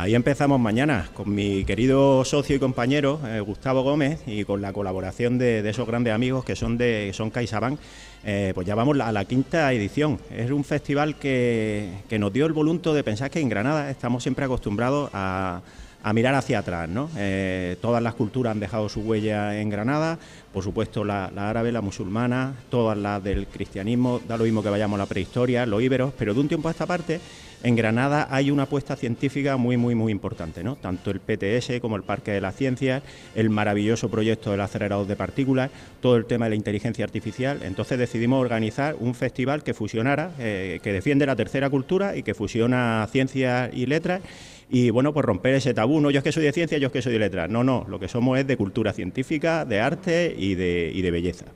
Ahí 0.00 0.14
empezamos 0.14 0.58
mañana 0.58 1.10
con 1.12 1.34
mi 1.34 1.62
querido 1.66 2.24
socio 2.24 2.56
y 2.56 2.58
compañero 2.58 3.20
eh, 3.26 3.40
Gustavo 3.40 3.82
Gómez 3.82 4.20
y 4.26 4.44
con 4.44 4.62
la 4.62 4.72
colaboración 4.72 5.36
de, 5.36 5.68
esos 5.68 5.86
grandes 5.86 6.14
amigos 6.14 6.42
que 6.42 6.56
son 6.56 6.78
de 6.78 7.10
son 7.12 7.28
CaixaBank. 7.28 7.78
Eh, 8.24 8.52
pues 8.54 8.66
ya 8.66 8.74
vamos 8.74 8.98
a 8.98 9.12
la 9.12 9.26
quinta 9.26 9.70
edición. 9.74 10.18
Es 10.30 10.50
un 10.50 10.64
festival 10.64 11.16
que, 11.16 12.02
que 12.08 12.18
nos 12.18 12.32
dio 12.32 12.46
el 12.46 12.54
volunto 12.54 12.94
de 12.94 13.04
pensar 13.04 13.30
que 13.30 13.40
en 13.40 13.50
Granada 13.50 13.90
estamos 13.90 14.22
siempre 14.22 14.46
acostumbrados 14.46 15.10
a, 15.12 15.60
a 16.02 16.12
mirar 16.12 16.34
hacia 16.34 16.60
atrás. 16.60 16.88
¿no? 16.88 17.10
Eh, 17.16 17.76
todas 17.80 18.02
las 18.02 18.14
culturas 18.14 18.52
han 18.52 18.60
dejado 18.60 18.88
su 18.88 19.00
huella 19.00 19.60
en 19.60 19.70
Granada, 19.70 20.18
por 20.52 20.64
supuesto 20.64 21.04
la, 21.04 21.26
árabe, 21.26 21.72
la 21.72 21.80
musulmana, 21.80 22.54
todas 22.70 22.96
las 22.96 23.22
del 23.22 23.46
cristianismo, 23.46 24.20
da 24.26 24.36
lo 24.36 24.44
mismo 24.44 24.62
que 24.62 24.70
vayamos 24.70 24.98
a 24.98 25.02
la 25.02 25.06
prehistoria, 25.06 25.66
los 25.66 25.82
íberos, 25.82 26.12
pero 26.18 26.34
de 26.34 26.40
un 26.40 26.48
tiempo 26.48 26.68
a 26.68 26.72
esta 26.72 26.86
parte 26.86 27.20
en 27.62 27.76
Granada 27.76 28.26
hay 28.30 28.50
una 28.50 28.62
apuesta 28.62 28.96
científica 28.96 29.56
muy, 29.58 29.76
muy, 29.76 29.94
muy 29.94 30.12
importante, 30.12 30.64
¿no? 30.64 30.76
Tanto 30.76 31.10
el 31.10 31.20
PTS 31.20 31.80
como 31.80 31.96
el 31.96 32.02
Parque 32.02 32.30
de 32.30 32.40
las 32.40 32.56
Ciencias, 32.56 33.02
el 33.34 33.50
maravilloso 33.50 34.08
proyecto 34.08 34.50
del 34.50 34.62
acelerador 34.62 35.06
de 35.06 35.16
partículas, 35.16 35.70
todo 36.00 36.16
el 36.16 36.24
tema 36.24 36.46
de 36.46 36.50
la 36.50 36.56
inteligencia 36.56 37.04
artificial. 37.04 37.60
Entonces 37.62 37.98
decidimos 37.98 38.40
organizar 38.40 38.96
un 38.98 39.14
festival 39.14 39.62
que 39.62 39.74
fusionara, 39.74 40.30
eh, 40.38 40.80
que 40.82 40.92
defiende 40.92 41.26
la 41.26 41.36
tercera 41.36 41.68
cultura 41.68 42.16
y 42.16 42.22
que 42.22 42.34
fusiona 42.34 43.06
ciencias 43.10 43.70
y 43.74 43.84
letras. 43.84 44.22
Y 44.72 44.90
bueno, 44.90 45.12
pues 45.12 45.26
romper 45.26 45.54
ese 45.54 45.74
tabú, 45.74 46.00
no 46.00 46.10
yo 46.10 46.18
es 46.18 46.24
que 46.24 46.30
soy 46.32 46.44
de 46.44 46.52
ciencia, 46.52 46.78
yo 46.78 46.86
es 46.86 46.92
que 46.92 47.02
soy 47.02 47.12
de 47.12 47.18
letras. 47.18 47.50
No, 47.50 47.64
no, 47.64 47.84
lo 47.88 47.98
que 47.98 48.06
somos 48.08 48.38
es 48.38 48.46
de 48.46 48.56
cultura 48.56 48.92
científica, 48.92 49.64
de 49.64 49.80
arte 49.80 50.32
y 50.36 50.54
de, 50.54 50.90
y 50.94 51.02
de 51.02 51.10
belleza. 51.10 51.46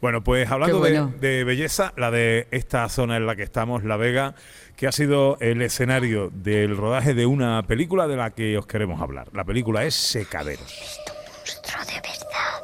Bueno, 0.00 0.24
pues 0.24 0.50
hablando 0.50 0.80
de- 0.80 1.44
belleza, 1.44 1.92
la 1.96 2.10
de 2.10 2.48
esta 2.50 2.88
zona 2.88 3.16
en 3.18 3.26
la 3.26 3.36
que 3.36 3.42
estamos, 3.44 3.84
La 3.84 3.96
Vega, 3.96 4.34
que 4.76 4.86
ha 4.88 4.92
sido 4.92 5.36
el 5.40 5.60
escenario 5.62 6.30
del 6.32 6.76
rodaje 6.76 7.12
de 7.14 7.26
una 7.26 7.62
película 7.66 8.08
de 8.08 8.16
la 8.16 8.30
que 8.30 8.56
os 8.58 8.66
queremos 8.66 9.00
hablar. 9.00 9.28
La 9.34 9.44
película 9.44 9.84
es 9.84 9.94
Secaderos. 9.94 10.98
monstruo 11.44 11.84
de 11.84 12.00
verdad. 12.00 12.62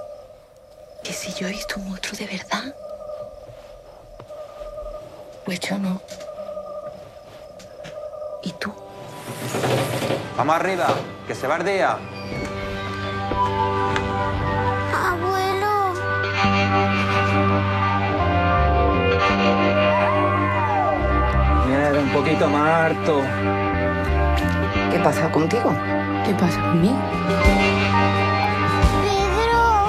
¿Que 1.05 1.13
si 1.13 1.33
yo 1.41 1.47
he 1.47 1.51
visto 1.51 1.75
un 1.79 1.91
monstruo 1.91 2.19
de 2.19 2.27
verdad? 2.27 2.75
Pues 5.45 5.61
yo 5.61 5.79
no. 5.79 6.01
¿Y 8.43 8.53
tú? 8.59 8.73
Vamos 10.37 10.57
arriba, 10.57 10.87
que 11.27 11.35
se 11.35 11.47
va 11.47 11.57
el 11.57 11.65
día. 11.65 11.97
Abuelo. 14.95 15.95
Mira, 21.67 22.01
un 22.01 22.09
poquito 22.11 22.49
más 22.49 22.69
harto. 22.69 23.23
¿Qué 24.93 24.99
pasa 24.99 25.31
contigo? 25.31 25.73
¿Qué 26.25 26.35
pasa 26.35 26.61
conmigo? 26.61 26.99
Pedro, 29.03 29.89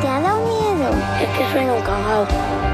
¿te 0.00 0.08
ha 0.08 0.20
dado 0.20 0.38
miedo? 0.46 0.90
Es 1.20 1.28
que 1.36 1.52
soy 1.52 1.66
un 1.66 1.82
cagado. 1.82 2.67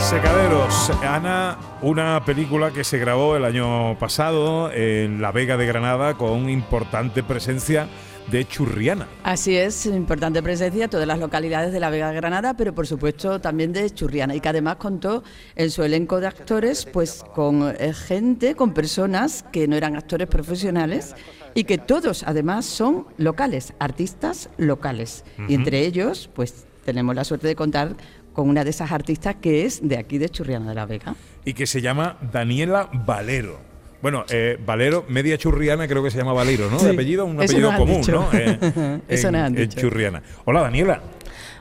Secaderos, 0.00 0.90
Ana, 1.02 1.58
una 1.82 2.24
película 2.24 2.70
que 2.70 2.84
se 2.84 2.98
grabó 2.98 3.36
el 3.36 3.44
año 3.44 3.98
pasado 3.98 4.72
en 4.72 5.20
La 5.20 5.32
Vega 5.32 5.56
de 5.56 5.66
Granada 5.66 6.14
con 6.14 6.48
importante 6.48 7.22
presencia 7.22 7.88
de 8.30 8.46
Churriana. 8.46 9.08
Así 9.24 9.56
es, 9.56 9.86
importante 9.86 10.42
presencia, 10.42 10.88
todas 10.88 11.06
las 11.06 11.18
localidades 11.18 11.72
de 11.72 11.80
la 11.80 11.90
Vega 11.90 12.10
de 12.10 12.16
Granada, 12.16 12.54
pero 12.56 12.74
por 12.74 12.86
supuesto 12.86 13.40
también 13.40 13.72
de 13.72 13.90
Churriana, 13.90 14.34
y 14.34 14.40
que 14.40 14.48
además 14.48 14.76
contó 14.76 15.24
en 15.56 15.70
su 15.70 15.82
elenco 15.82 16.20
de 16.20 16.28
actores, 16.28 16.86
pues 16.86 17.24
con 17.34 17.74
eh, 17.78 17.92
gente, 17.92 18.54
con 18.54 18.72
personas 18.72 19.44
que 19.52 19.68
no 19.68 19.76
eran 19.76 19.96
actores 19.96 20.28
profesionales 20.28 21.14
y 21.54 21.64
que 21.64 21.76
todos 21.76 22.22
además 22.22 22.66
son 22.66 23.06
locales, 23.16 23.74
artistas 23.78 24.48
locales. 24.58 25.24
Y 25.48 25.54
entre 25.54 25.80
ellos, 25.84 26.30
pues 26.34 26.66
tenemos 26.88 27.14
la 27.14 27.24
suerte 27.24 27.46
de 27.46 27.54
contar 27.54 27.96
con 28.38 28.48
una 28.48 28.62
de 28.62 28.70
esas 28.70 28.92
artistas 28.92 29.34
que 29.42 29.64
es 29.64 29.80
de 29.82 29.98
aquí 29.98 30.16
de 30.16 30.28
Churriana 30.28 30.68
de 30.68 30.74
la 30.76 30.86
Vega. 30.86 31.16
y 31.44 31.54
que 31.54 31.66
se 31.66 31.80
llama 31.80 32.18
Daniela 32.32 32.88
Valero. 33.04 33.58
Bueno, 34.00 34.24
eh, 34.30 34.56
Valero, 34.64 35.04
media 35.08 35.36
churriana, 35.36 35.88
creo 35.88 36.04
que 36.04 36.10
se 36.12 36.18
llama 36.18 36.32
Valero, 36.34 36.70
¿no? 36.70 36.78
Sí, 36.78 36.86
de 36.86 36.92
apellido, 36.92 37.24
un 37.24 37.42
eso 37.42 37.50
apellido 37.52 37.74
común, 37.76 37.96
dicho. 38.00 38.12
¿no? 38.12 38.28
Eh, 38.38 39.00
Eso 39.08 39.26
en- 39.26 39.32
nos 39.32 39.42
han 39.42 39.56
en 39.58 39.68
dicho. 39.68 39.80
churriana. 39.80 40.22
Hola, 40.44 40.60
Daniela, 40.60 41.00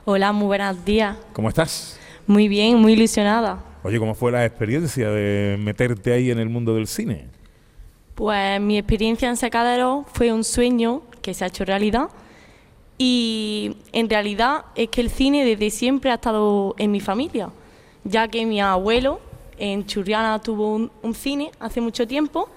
Hola, 0.05 0.31
muy 0.33 0.45
buenos 0.45 0.85
días. 0.85 1.17
¿cómo 1.33 1.49
estás? 1.49 1.99
Muy 2.27 2.47
bien, 2.47 2.77
muy 2.77 2.93
ilusionada. 2.93 3.57
Oye, 3.81 3.97
¿cómo 3.97 4.13
fue 4.13 4.31
la 4.31 4.45
experiencia 4.45 5.09
de 5.09 5.57
meterte 5.59 6.13
ahí 6.13 6.29
en 6.29 6.37
el 6.37 6.47
mundo 6.49 6.75
del 6.75 6.85
cine? 6.85 7.25
Pues 8.13 8.61
mi 8.61 8.77
experiencia 8.77 9.27
en 9.29 9.35
Secadero 9.35 10.05
fue 10.13 10.31
un 10.31 10.43
sueño 10.43 11.01
que 11.23 11.33
se 11.33 11.43
ha 11.43 11.47
hecho 11.47 11.65
realidad 11.65 12.09
y 12.97 13.75
en 13.91 14.09
realidad 14.09 14.65
es 14.75 14.89
que 14.89 15.01
el 15.01 15.09
cine 15.09 15.45
desde 15.45 15.69
siempre 15.69 16.09
ha 16.11 16.15
estado 16.15 16.73
en 16.77 16.91
mi 16.91 16.99
familia, 16.99 17.49
ya 18.03 18.27
que 18.27 18.45
mi 18.45 18.59
abuelo 18.61 19.19
en 19.57 19.85
Churriana 19.85 20.39
tuvo 20.39 20.73
un, 20.75 20.91
un 21.03 21.13
cine 21.13 21.51
hace 21.59 21.79
mucho 21.81 22.07
tiempo 22.07 22.49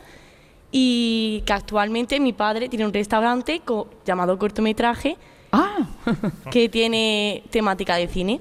y 0.73 1.43
que 1.47 1.53
actualmente 1.53 2.21
mi 2.21 2.33
padre 2.33 2.69
tiene 2.69 2.87
un 2.87 2.93
restaurante 2.93 3.61
co- 3.65 3.89
llamado 4.07 4.39
cortometraje 4.39 5.17
que 6.51 6.69
tiene 6.69 7.43
temática 7.51 7.97
de 7.97 8.07
cine. 8.09 8.41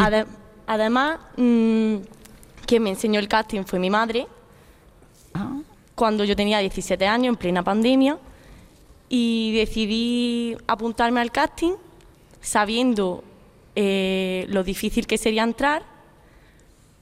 Ade- 0.00 0.26
además, 0.66 1.18
mm, 1.36 1.96
quien 2.66 2.82
me 2.82 2.90
enseñó 2.90 3.20
el 3.20 3.28
casting 3.28 3.64
fue 3.64 3.78
mi 3.78 3.90
madre, 3.90 4.26
cuando 5.94 6.24
yo 6.24 6.34
tenía 6.34 6.58
17 6.58 7.06
años, 7.06 7.28
en 7.34 7.36
plena 7.36 7.62
pandemia, 7.62 8.18
y 9.14 9.52
decidí 9.52 10.56
apuntarme 10.66 11.20
al 11.20 11.30
casting 11.30 11.74
sabiendo 12.40 13.22
eh, 13.76 14.46
lo 14.48 14.64
difícil 14.64 15.06
que 15.06 15.18
sería 15.18 15.42
entrar, 15.42 15.82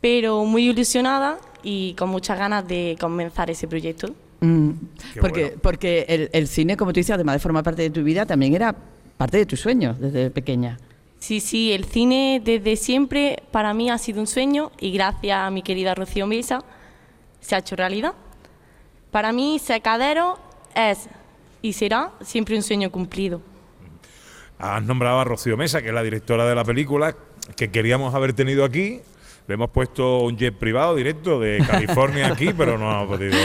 pero 0.01 0.45
muy 0.45 0.69
ilusionada 0.69 1.39
y 1.63 1.95
con 1.95 2.09
muchas 2.09 2.37
ganas 2.37 2.67
de 2.67 2.97
comenzar 2.99 3.49
ese 3.49 3.69
proyecto. 3.69 4.13
Mm, 4.41 4.71
porque 5.21 5.45
bueno. 5.45 5.61
porque 5.63 6.05
el, 6.09 6.31
el 6.33 6.49
cine, 6.49 6.77
como 6.77 6.93
tú 6.93 6.99
dices, 6.99 7.15
además 7.15 7.37
de 7.37 7.39
formar 7.39 7.63
parte 7.63 7.83
de 7.83 7.91
tu 7.91 8.03
vida, 8.03 8.27
también 8.27 8.57
era 8.57 8.75
parte 9.17 9.39
de 9.39 9.47
tus 9.47 9.61
sueños 9.61 10.01
desde 10.01 10.31
pequeña. 10.31 10.79
Sí, 11.21 11.39
sí, 11.39 11.71
el 11.71 11.85
cine 11.85 12.43
desde 12.45 12.75
siempre 12.75 13.41
para 13.53 13.73
mí 13.73 13.89
ha 13.89 13.99
sido 13.99 14.21
un 14.21 14.27
sueño 14.27 14.73
y 14.81 14.91
gracias 14.91 15.39
a 15.39 15.51
mi 15.51 15.63
querida 15.63 15.95
Rocío 15.95 16.27
Mesa 16.27 16.65
se 17.41 17.55
ha 17.55 17.59
hecho 17.59 17.77
realidad. 17.77 18.15
Para 19.13 19.31
mí, 19.33 19.61
Secadero 19.61 20.41
es 20.75 21.09
y 21.63 21.73
será 21.73 22.13
siempre 22.23 22.57
un 22.57 22.63
sueño 22.63 22.91
cumplido. 22.91 23.41
Has 24.59 24.83
nombrado 24.83 25.21
a 25.21 25.25
Rocío 25.25 25.57
Mesa, 25.57 25.81
que 25.81 25.89
es 25.89 25.95
la 25.95 26.03
directora 26.03 26.45
de 26.47 26.55
la 26.55 26.65
película, 26.65 27.15
que 27.57 27.71
queríamos 27.71 28.15
haber 28.15 28.33
tenido 28.35 28.65
aquí. 28.65 29.01
Le 29.47 29.55
hemos 29.55 29.71
puesto 29.71 30.21
un 30.21 30.37
jet 30.37 30.55
privado 30.55 30.95
directo 30.95 31.41
de 31.41 31.65
California 31.67 32.29
aquí, 32.29 32.53
pero 32.57 32.77
no 32.79 32.91
ha 32.91 33.07
podido. 33.07 33.37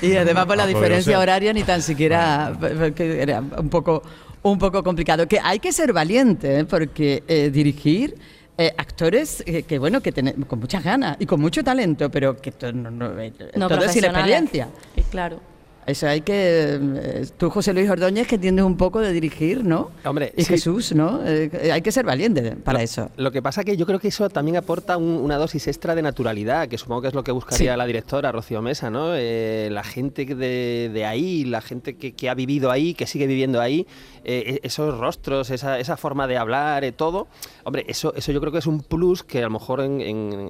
Y 0.00 0.16
además 0.16 0.46
por 0.46 0.56
la 0.56 0.66
diferencia 0.66 1.12
ser. 1.12 1.16
horaria 1.22 1.52
ni 1.52 1.62
tan 1.62 1.82
siquiera 1.82 2.56
que 2.96 3.22
era 3.22 3.40
un 3.40 3.68
poco 3.68 4.02
un 4.42 4.58
poco 4.58 4.82
complicado. 4.82 5.28
Que 5.28 5.38
hay 5.40 5.60
que 5.60 5.72
ser 5.72 5.92
valiente 5.92 6.58
¿eh? 6.60 6.64
porque 6.64 7.22
eh, 7.28 7.50
dirigir 7.52 8.16
eh, 8.58 8.72
actores 8.76 9.44
eh, 9.46 9.62
que 9.62 9.78
bueno 9.78 10.00
que 10.00 10.10
tienen 10.10 10.42
con 10.44 10.58
muchas 10.58 10.82
ganas 10.82 11.16
y 11.20 11.26
con 11.26 11.38
mucho 11.40 11.62
talento, 11.62 12.10
pero 12.10 12.36
que 12.36 12.50
to- 12.50 12.72
no, 12.72 12.90
no, 12.90 13.16
eh, 13.20 13.32
No 13.54 13.68
todo 13.68 13.84
es 13.84 13.92
sin 13.92 14.04
experiencia. 14.04 14.68
Eh, 14.96 15.04
claro. 15.10 15.38
Eso 15.84 16.06
hay 16.06 16.20
que 16.20 16.78
eh, 16.80 17.26
tú 17.36 17.50
José 17.50 17.72
Luis 17.72 17.90
Ordóñez 17.90 18.28
que 18.28 18.36
entiendes 18.36 18.64
un 18.64 18.76
poco 18.76 19.00
de 19.00 19.12
dirigir, 19.12 19.64
¿no? 19.64 19.90
Hombre, 20.04 20.32
y 20.36 20.42
sí. 20.44 20.50
Jesús, 20.52 20.94
¿no? 20.94 21.20
Eh, 21.26 21.70
hay 21.72 21.82
que 21.82 21.90
ser 21.90 22.04
valiente 22.06 22.52
para 22.56 22.82
eso. 22.82 23.10
Lo 23.16 23.32
que 23.32 23.42
pasa 23.42 23.64
que 23.64 23.76
yo 23.76 23.84
creo 23.84 23.98
que 23.98 24.08
eso 24.08 24.28
también 24.30 24.56
aporta 24.56 24.96
un- 24.96 25.16
una 25.22 25.38
dosis 25.38 25.66
extra 25.66 25.94
de 25.96 26.02
naturalidad, 26.02 26.68
que 26.68 26.78
supongo 26.78 27.02
que 27.02 27.08
es 27.08 27.14
lo 27.14 27.24
que 27.24 27.32
buscaría 27.32 27.72
Sí. 27.72 27.76
la 27.76 27.84
directora 27.86 28.30
Rocío 28.30 28.62
Mesa, 28.62 28.90
¿no? 28.90 29.14
Eh, 29.16 29.70
la 29.72 29.82
gente 29.82 30.24
de, 30.24 30.88
de 30.92 31.04
ahí, 31.04 31.44
la 31.44 31.60
gente 31.60 31.96
que, 31.96 32.12
que 32.12 32.30
ha 32.30 32.34
vivido 32.34 32.70
ahí, 32.70 32.94
que 32.94 33.06
sigue 33.06 33.26
viviendo 33.26 33.60
ahí, 33.60 33.86
eh, 34.24 34.60
esos 34.62 34.96
rostros, 34.98 35.50
esa, 35.50 35.80
esa 35.80 35.96
forma 35.96 36.28
de 36.28 36.36
hablar, 36.36 36.84
todo. 36.96 37.26
Hombre, 37.64 37.84
eso, 37.88 38.14
eso 38.14 38.30
yo 38.30 38.38
creo 38.40 38.52
que 38.52 38.58
es 38.58 38.66
un 38.68 38.82
plus 38.82 39.24
que 39.24 39.38
a 39.38 39.42
lo 39.42 39.50
mejor 39.50 39.80
en- 39.80 40.00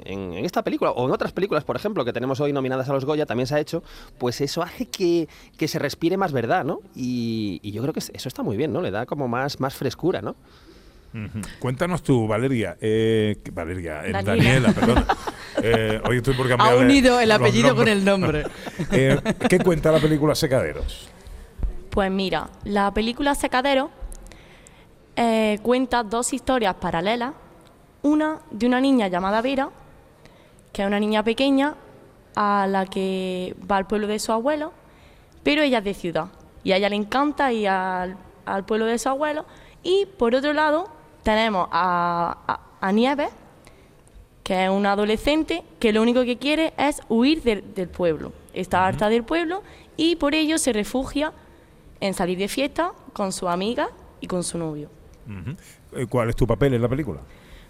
en 0.05 0.33
esta 0.45 0.63
película 0.63 0.91
o 0.91 1.07
en 1.07 1.13
otras 1.13 1.33
películas, 1.33 1.65
por 1.65 1.77
ejemplo, 1.77 2.05
que 2.05 2.13
tenemos 2.13 2.39
hoy 2.41 2.53
nominadas 2.53 2.89
a 2.91 2.93
los 2.93 3.05
Goya, 3.07 3.25
también 3.25 3.47
se 3.47 3.55
ha 3.55 3.61
hecho, 3.61 3.83
pues 4.19 4.41
eso 4.43 4.63
hace 4.63 4.87
que, 4.87 5.22
que 5.57 5.69
se 5.69 5.79
respire 5.79 6.17
más 6.17 6.33
verdad, 6.33 6.65
¿no? 6.65 6.81
Y, 6.95 7.61
y 7.63 7.73
yo 7.73 7.83
creo 7.83 7.93
que 7.95 8.01
eso 8.01 8.29
está 8.29 8.43
muy 8.43 8.57
bien, 8.57 8.73
¿no? 8.73 8.81
Le 8.81 8.91
da 8.91 9.07
como 9.07 9.29
más, 9.29 9.61
más 9.61 9.75
frescura, 9.75 10.21
¿no? 10.23 10.37
Cuéntanos 11.59 12.03
tú, 12.03 12.27
Valeria. 12.27 12.77
eh, 12.81 13.37
Valeria, 13.53 14.07
eh, 14.07 14.13
Daniela. 14.13 14.23
Daniela, 14.23 14.73
perdón. 14.73 15.05
Eh, 15.63 16.01
hoy 16.09 16.17
estoy 16.17 16.33
por 16.33 16.49
cambiar 16.49 16.73
Ha 16.73 16.77
unido 16.77 17.21
el 17.21 17.31
apellido 17.31 17.77
con 17.77 17.87
el 17.87 18.05
nombre. 18.07 18.45
Eh, 18.91 19.21
¿Qué 19.51 19.59
cuenta 19.59 19.93
la 19.93 20.01
película 20.01 20.35
Secaderos? 20.35 21.11
Pues 21.91 22.11
mira, 22.11 22.49
la 22.65 22.91
película 22.95 23.35
Secadero 23.35 23.91
eh, 25.15 25.59
cuenta 25.63 26.03
dos 26.05 26.33
historias 26.33 26.75
paralelas. 26.77 27.35
Una 28.01 28.39
de 28.51 28.67
una 28.67 28.81
niña 28.81 29.09
llamada 29.09 29.43
Vera, 29.43 29.69
que 30.73 30.83
es 30.83 30.89
una 30.89 30.99
niña 30.99 31.23
pequeña 31.23 31.75
a 32.35 32.67
la 32.67 32.87
que 32.87 33.55
va 33.71 33.77
al 33.77 33.87
pueblo 33.87 34.07
de 34.07 34.19
su 34.19 34.33
abuelo, 34.33 34.73
pero 35.43 35.63
ella 35.63 35.79
es 35.79 35.85
de 35.85 35.95
ciudad 35.95 36.27
y 36.65 36.73
a 36.73 36.77
ella 36.77 36.89
le 36.89 36.97
encanta 36.97 37.53
ir 37.53 37.69
al, 37.69 38.17
al 38.47 38.65
pueblo 38.65 38.87
de 38.87 38.99
su 38.99 39.09
abuelo. 39.09 39.45
Y 39.83 40.07
por 40.19 40.35
otro 40.35 40.53
lado 40.53 40.89
tenemos 41.23 41.69
a, 41.73 42.39
a, 42.47 42.61
a 42.87 42.93
Nieves, 42.93 43.31
que 44.45 44.65
es 44.65 44.71
una 44.71 44.93
adolescente 44.93 45.63
que 45.81 45.93
lo 45.93 46.03
único 46.03 46.25
que 46.25 46.37
quiere 46.39 46.73
es 46.77 47.01
huir 47.09 47.43
del- 47.43 47.75
del 47.75 47.89
pueblo. 47.89 48.33
Está 48.55 48.87
harta 48.87 49.09
del 49.09 49.25
pueblo 49.25 49.63
y 49.97 50.17
por 50.17 50.35
ello 50.35 50.59
se 50.59 50.73
refugia 50.73 51.33
en 52.01 52.15
salir 52.15 52.39
de 52.39 52.49
fiesta 52.49 52.93
con 53.13 53.33
su 53.33 53.49
amiga 53.49 53.89
y 54.21 54.27
con 54.27 54.43
su 54.45 54.59
novio. 54.59 54.89
Eh, 55.93 56.07
¿Cuál 56.09 56.31
es 56.31 56.37
tu 56.37 56.47
papel 56.47 56.75
en 56.75 56.83
la 56.83 56.89
película? 56.89 57.21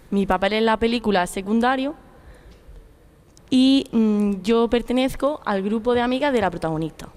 Mi 0.09 0.25
papel 0.25 0.53
en 0.53 0.65
la 0.65 0.77
película 0.77 1.23
es 1.23 1.29
secundario 1.29 1.95
y 3.49 3.85
mm, 3.91 4.41
yo 4.41 4.67
pertenezco 4.69 5.41
al 5.45 5.61
grupo 5.61 5.93
de 5.93 6.01
amigas 6.01 6.33
de 6.33 6.41
la 6.41 6.49
protagonista. 6.49 7.07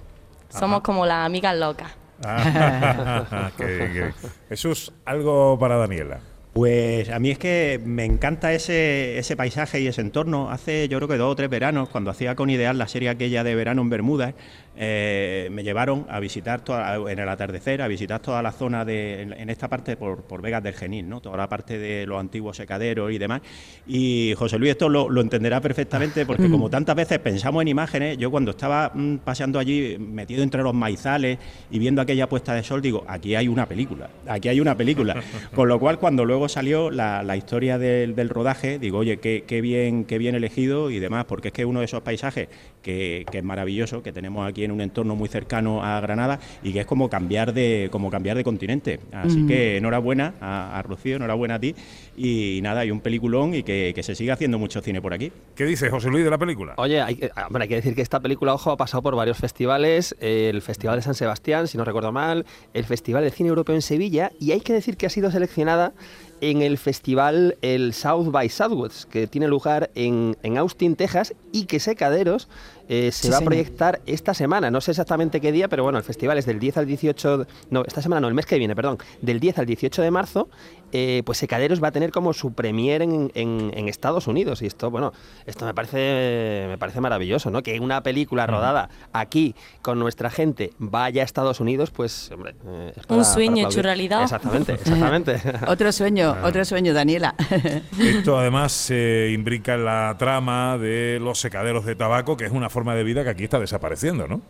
Somos 0.49 0.83
como 0.83 1.07
las 1.07 1.27
amigas 1.27 1.57
locas. 1.57 1.93
Ah. 2.25 3.51
Jesús, 4.49 4.93
algo 5.05 5.59
para 5.59 5.77
Daniela. 5.77 6.21
Pues 6.57 7.11
a 7.11 7.19
mí 7.19 7.31
es 7.31 7.39
que 7.39 7.79
me 7.85 8.07
encanta 8.07 8.55
ese, 8.55 9.19
ese 9.19 9.37
paisaje 9.37 9.81
y 9.81 9.89
ese 9.89 10.01
entorno. 10.01 10.51
Hace 10.51 10.89
yo 10.89 10.97
creo 10.97 11.09
que 11.09 11.19
dos 11.19 11.31
o 11.31 11.37
tres 11.37 11.51
veranos, 11.51 11.91
cuando 11.91 12.11
hacía 12.11 12.35
con 12.35 12.49
Ideal 12.49 12.79
la 12.79 12.89
serie 12.89 13.11
aquella 13.11 13.45
de 13.45 13.55
verano 13.55 13.83
en 13.83 13.91
Bermudas, 13.91 14.33
eh, 14.79 15.49
me 15.51 15.63
llevaron 15.63 16.07
a 16.09 16.21
visitar 16.21 16.61
toda, 16.61 16.97
en 17.11 17.19
el 17.19 17.29
atardecer, 17.29 17.81
a 17.81 17.89
visitar 17.89 18.21
toda 18.21 18.43
la 18.43 18.53
zona 18.53 18.85
de, 18.85 19.23
en, 19.23 19.33
en 19.33 19.49
esta 19.49 19.69
parte 19.69 19.97
por, 19.97 20.23
por 20.23 20.43
Vegas 20.43 20.63
del 20.63 20.75
Genil, 20.75 21.09
¿no? 21.09 21.21
toda 21.21 21.37
la 21.37 21.49
parte 21.49 21.79
de 21.79 22.07
los 22.07 22.21
antiguos 22.21 22.57
secaderos 22.57 23.11
y 23.11 23.19
demás. 23.19 23.41
Y 23.87 24.35
José 24.37 24.59
Luis 24.59 24.73
esto 24.73 24.89
lo, 24.89 25.09
lo 25.09 25.21
entenderá 25.21 25.61
perfectamente 25.61 26.27
porque 26.27 26.51
como 26.51 26.69
tantas 26.69 26.95
veces 26.95 27.19
pensamos 27.21 27.63
en 27.63 27.69
imágenes, 27.69 28.19
yo 28.19 28.31
cuando 28.31 28.51
estaba 28.51 28.93
mm, 28.95 29.19
paseando 29.19 29.59
allí 29.59 29.97
metido 29.99 30.43
entre 30.43 30.63
los 30.63 30.75
maizales 30.75 31.39
y 31.71 31.79
viendo 31.79 32.03
aquella 32.03 32.29
puesta 32.29 32.53
de 32.55 32.63
sol, 32.63 32.83
digo, 32.83 33.05
aquí 33.09 33.35
hay 33.35 33.49
una 33.49 33.67
película, 33.67 34.11
aquí 34.27 34.49
hay 34.49 34.61
una 34.61 34.77
película. 34.77 35.23
Con 35.55 35.69
lo 35.69 35.79
cual 35.79 35.99
cuando 35.99 36.25
luego 36.25 36.49
salió 36.49 36.91
la, 36.91 37.23
la 37.23 37.37
historia 37.37 37.79
del, 37.79 38.15
del 38.15 38.29
rodaje, 38.29 38.79
digo, 38.79 38.99
oye, 38.99 39.19
qué, 39.19 39.45
qué 39.47 39.61
bien, 39.63 40.05
qué 40.05 40.19
bien 40.19 40.35
elegido 40.35 40.91
y 40.91 40.99
demás, 40.99 41.25
porque 41.25 41.49
es 41.49 41.55
que 41.55 41.65
uno 41.65 41.81
de 41.81 41.87
esos 41.87 42.03
paisajes 42.03 42.49
que, 42.83 43.25
que 43.31 43.39
es 43.39 43.45
maravilloso, 43.45 44.03
que 44.03 44.13
tenemos 44.13 44.47
aquí 44.47 44.66
en 44.67 44.73
un 44.73 44.83
entorno 44.83 45.17
muy 45.17 45.29
cercano 45.31 45.83
a 45.83 45.99
Granada 46.01 46.39
y 46.63 46.73
que 46.75 46.81
es 46.81 46.87
como 46.87 47.09
cambiar 47.09 47.55
de, 47.55 47.89
como 47.91 48.11
cambiar 48.11 48.37
de 48.37 48.45
continente. 48.45 49.01
Así 49.13 49.39
Mm. 49.39 49.47
que 49.49 49.77
enhorabuena 49.79 50.35
a, 50.41 50.79
a 50.79 50.83
Rocío, 50.83 51.17
enhorabuena 51.17 51.55
a 51.55 51.59
ti 51.59 51.75
y 52.17 52.61
nada, 52.63 52.85
y 52.85 52.91
un 52.91 53.01
peliculón 53.01 53.55
y 53.55 53.63
que, 53.63 53.93
que 53.95 54.03
se 54.03 54.15
siga 54.15 54.35
haciendo 54.35 54.59
mucho 54.59 54.81
cine 54.83 55.01
por 55.01 55.15
aquí. 55.15 55.33
¿Qué 55.55 55.65
dice 55.65 55.89
José 55.91 56.09
Luis 56.11 56.25
de 56.25 56.31
la 56.31 56.39
película? 56.39 56.75
Oye, 56.77 57.01
hay, 57.01 57.17
que- 57.17 57.31
hombre, 57.47 57.63
hay 57.65 57.69
que 57.69 57.75
decir 57.77 57.95
que 57.95 58.03
esta 58.03 58.21
película, 58.21 58.53
ojo, 58.55 58.71
ha 58.71 58.77
pasado 58.77 59.03
por 59.03 59.17
varios 59.17 59.39
festivales, 59.39 60.15
el 60.21 60.61
Festival 60.63 60.97
de 60.97 61.03
San 61.03 61.15
Sebastián, 61.15 61.69
si 61.69 61.79
no 61.79 61.85
recuerdo 61.85 62.13
mal, 62.13 62.45
el 62.75 62.85
Festival 62.85 63.25
de 63.25 63.31
Cine 63.31 63.49
Europeo 63.51 63.75
en 63.75 63.83
Sevilla, 63.83 64.33
y 64.41 64.53
hay 64.53 64.61
que 64.61 64.73
decir 64.73 64.97
que 64.97 65.07
ha 65.07 65.11
sido 65.11 65.31
seleccionada 65.31 65.93
en 66.41 66.63
el 66.63 66.79
festival 66.79 67.57
el 67.63 67.93
South 67.95 68.31
by 68.31 68.49
Southwest, 68.49 69.05
que 69.11 69.27
tiene 69.27 69.49
lugar 69.49 69.91
en, 69.95 70.37
en 70.43 70.59
Austin, 70.59 70.97
Texas, 70.97 71.35
y 71.53 71.65
que 71.67 71.81
Secaderos 71.81 72.49
eh, 72.89 73.11
se 73.11 73.25
Sí, 73.27 73.31
va 73.31 73.39
a 73.39 73.41
proyectar 73.41 74.01
esta 74.07 74.33
semana. 74.33 74.71
No 74.71 74.81
sé 74.81 74.93
exactamente 74.93 75.41
qué 75.41 75.51
día, 75.51 75.67
pero 75.69 75.83
bueno, 75.83 75.99
el 75.99 76.05
festival 76.05 76.39
es 76.39 76.47
del 76.47 76.61
10 76.61 76.77
al 76.77 76.87
18. 76.87 77.39
de- 77.39 77.47
No, 77.71 77.83
esta 77.85 78.01
semana 78.01 78.21
no, 78.21 78.29
el 78.29 78.35
mes 78.35 78.47
que 78.47 78.59
viene, 78.59 78.77
perdón. 78.77 78.99
Del 79.23 79.41
10 79.41 79.59
al 79.59 79.67
18 79.67 80.03
de 80.03 80.11
marzo, 80.13 80.49
eh, 80.93 81.23
pues 81.27 81.39
Secaderos 81.39 81.83
va 81.83 81.89
a 81.89 81.91
tener 81.91 82.13
como 82.13 82.33
su 82.33 82.53
premier 82.53 83.03
en, 83.03 83.33
en- 83.35 83.73
en 83.75 83.89
Estados 83.89 84.29
Unidos. 84.29 84.63
Y 84.63 84.67
esto, 84.67 84.91
bueno, 84.91 85.13
esto 85.47 85.65
me 85.65 85.75
parece, 85.75 86.67
me 86.69 86.79
parece 86.79 87.01
maravilloso, 87.01 87.51
¿no? 87.51 87.63
Que 87.65 87.81
una 87.81 88.03
película 88.05 88.47
rodada 88.47 88.89
aquí 89.13 89.57
con 89.83 89.99
nuestra 89.99 90.31
gente 90.31 90.71
vaya 90.79 91.23
a 91.23 91.25
Estados 91.25 91.59
Unidos, 91.59 91.91
pues, 91.91 92.31
hombre. 92.33 92.55
eh, 92.67 92.93
es 92.97 93.05
para- 93.07 93.19
Un 93.19 93.25
sueño 93.25 93.67
hecho 93.69 93.83
realidad. 93.83 94.23
Exactamente, 94.23 94.75
exactamente. 94.75 95.41
Otro 95.67 95.91
sueño, 95.91 96.26
otro 96.43 96.65
sueño, 96.65 96.95
Daniela. 96.95 97.35
Esto 97.99 98.39
además 98.39 98.73
se 98.73 99.31
imbrica 99.33 99.75
en 99.75 99.85
la 99.85 100.15
trama 100.19 100.79
de 100.79 101.19
los 101.21 101.39
secaderos 101.39 101.85
de 101.85 101.95
tabaco, 101.95 102.37
que 102.37 102.45
es 102.45 102.53
una 102.53 102.71
forma 102.71 102.95
de 102.95 103.05
vida 103.05 103.25
que 103.25 103.31
aquí 103.31 103.45
está 103.45 103.59
desapareciendo, 103.59 104.27
¿no? 104.27 104.41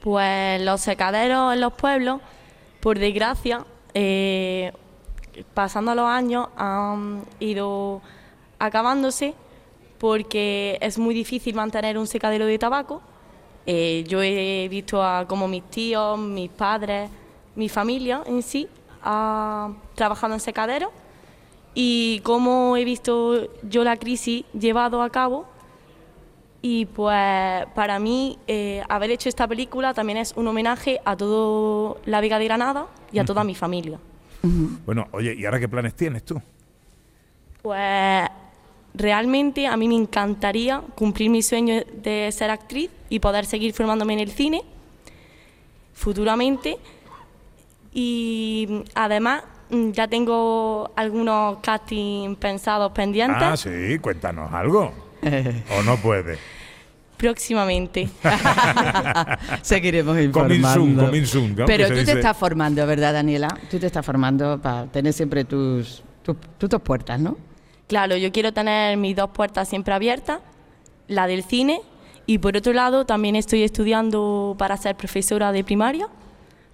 Pues 0.00 0.60
los 0.62 0.80
secaderos 0.80 1.54
en 1.54 1.60
los 1.60 1.72
pueblos, 1.74 2.20
por 2.80 2.98
desgracia, 2.98 3.64
eh, 3.94 4.72
pasando 5.54 5.94
los 5.94 6.06
años, 6.06 6.48
han 6.56 7.24
ido 7.38 8.02
acabándose 8.58 9.34
porque 9.98 10.78
es 10.80 10.98
muy 10.98 11.14
difícil 11.14 11.54
mantener 11.54 11.96
un 11.96 12.06
secadero 12.08 12.46
de 12.46 12.58
tabaco. 12.58 13.00
Eh, 13.64 14.04
yo 14.08 14.20
he 14.22 14.66
visto 14.68 15.00
a 15.02 15.26
como 15.28 15.46
mis 15.46 15.62
tíos, 15.70 16.18
mis 16.18 16.50
padres, 16.50 17.08
mi 17.54 17.68
familia 17.68 18.22
en 18.26 18.42
sí, 18.42 18.68
ha 19.02 19.70
trabajado 19.94 20.34
en 20.34 20.40
secaderos 20.40 20.90
y 21.74 22.20
cómo 22.20 22.76
he 22.76 22.84
visto 22.84 23.48
yo 23.62 23.84
la 23.84 23.96
crisis 23.96 24.44
llevado 24.52 25.02
a 25.02 25.10
cabo 25.10 25.46
y 26.60 26.86
pues 26.86 27.66
para 27.74 27.98
mí 27.98 28.38
eh, 28.46 28.82
haber 28.88 29.10
hecho 29.10 29.28
esta 29.28 29.48
película 29.48 29.94
también 29.94 30.18
es 30.18 30.32
un 30.36 30.46
homenaje 30.46 31.00
a 31.04 31.16
toda 31.16 31.96
la 32.06 32.20
Vega 32.20 32.38
de 32.38 32.44
Granada 32.44 32.86
y 33.12 33.18
a 33.18 33.24
toda 33.24 33.42
mi 33.42 33.54
familia. 33.54 33.98
Bueno, 34.86 35.08
oye, 35.12 35.34
¿y 35.34 35.44
ahora 35.44 35.58
qué 35.58 35.68
planes 35.68 35.94
tienes 35.94 36.24
tú? 36.24 36.40
Pues 37.62 38.28
realmente 38.94 39.66
a 39.66 39.76
mí 39.76 39.88
me 39.88 39.94
encantaría 39.94 40.82
cumplir 40.94 41.30
mi 41.30 41.42
sueño 41.42 41.82
de 41.94 42.30
ser 42.32 42.50
actriz 42.50 42.90
y 43.08 43.18
poder 43.18 43.44
seguir 43.46 43.72
formándome 43.72 44.14
en 44.14 44.20
el 44.20 44.30
cine 44.30 44.62
futuramente. 45.94 46.78
Y 47.92 48.66
mm, 48.68 48.80
además 48.94 49.42
mm, 49.70 49.90
ya 49.90 50.08
tengo 50.08 50.90
algunos 50.96 51.58
castings 51.58 52.36
pensados 52.38 52.92
pendientes 52.92 53.42
Ah, 53.42 53.56
sí, 53.56 53.98
cuéntanos 54.00 54.52
algo. 54.52 54.92
¿O 55.78 55.82
no 55.82 55.96
puede? 55.96 56.38
próximamente. 57.22 58.08
Seguiremos 59.62 60.16
Coming 60.16 60.24
informando. 60.24 60.74
soon, 60.74 60.96
coming 60.96 61.24
soon, 61.24 61.54
¿no? 61.54 61.66
Pero 61.66 61.86
tú 61.86 62.04
te 62.04 62.12
estás 62.14 62.36
formando, 62.36 62.84
¿verdad, 62.84 63.12
Daniela? 63.12 63.46
Tú 63.70 63.78
te 63.78 63.86
estás 63.86 64.04
formando 64.04 64.60
para 64.60 64.86
tener 64.86 65.12
siempre 65.12 65.44
tus, 65.44 66.02
tus, 66.24 66.36
tus 66.58 66.68
dos 66.68 66.82
puertas, 66.82 67.20
¿no? 67.20 67.36
Claro, 67.86 68.16
yo 68.16 68.32
quiero 68.32 68.52
tener 68.52 68.96
mis 68.96 69.14
dos 69.14 69.30
puertas 69.30 69.68
siempre 69.68 69.94
abiertas, 69.94 70.40
la 71.06 71.28
del 71.28 71.44
cine 71.44 71.80
y 72.26 72.38
por 72.38 72.56
otro 72.56 72.72
lado 72.72 73.06
también 73.06 73.36
estoy 73.36 73.62
estudiando 73.62 74.56
para 74.58 74.76
ser 74.76 74.96
profesora 74.96 75.52
de 75.52 75.62
primaria, 75.62 76.08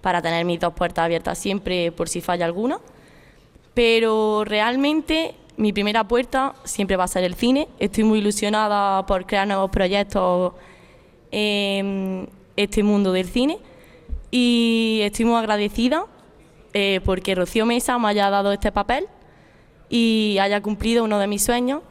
para 0.01 0.21
tener 0.21 0.45
mis 0.45 0.59
dos 0.59 0.73
puertas 0.73 1.05
abiertas 1.05 1.37
siempre 1.37 1.91
por 1.91 2.09
si 2.09 2.21
falla 2.21 2.45
alguna. 2.45 2.79
Pero 3.73 4.43
realmente 4.45 5.35
mi 5.57 5.73
primera 5.73 6.07
puerta 6.07 6.55
siempre 6.63 6.95
va 6.95 7.03
a 7.03 7.07
ser 7.07 7.23
el 7.23 7.35
cine. 7.35 7.67
Estoy 7.79 8.03
muy 8.03 8.19
ilusionada 8.19 9.05
por 9.05 9.25
crear 9.25 9.47
nuevos 9.47 9.69
proyectos 9.69 10.53
en 11.31 12.29
este 12.55 12.83
mundo 12.83 13.11
del 13.11 13.27
cine 13.27 13.59
y 14.31 14.99
estoy 15.03 15.25
muy 15.25 15.35
agradecida 15.35 16.05
eh, 16.73 17.01
porque 17.03 17.35
Rocío 17.35 17.65
Mesa 17.65 17.97
me 17.97 18.09
haya 18.09 18.29
dado 18.29 18.51
este 18.51 18.71
papel 18.71 19.07
y 19.89 20.37
haya 20.39 20.61
cumplido 20.61 21.03
uno 21.03 21.19
de 21.19 21.27
mis 21.27 21.43
sueños 21.43 21.81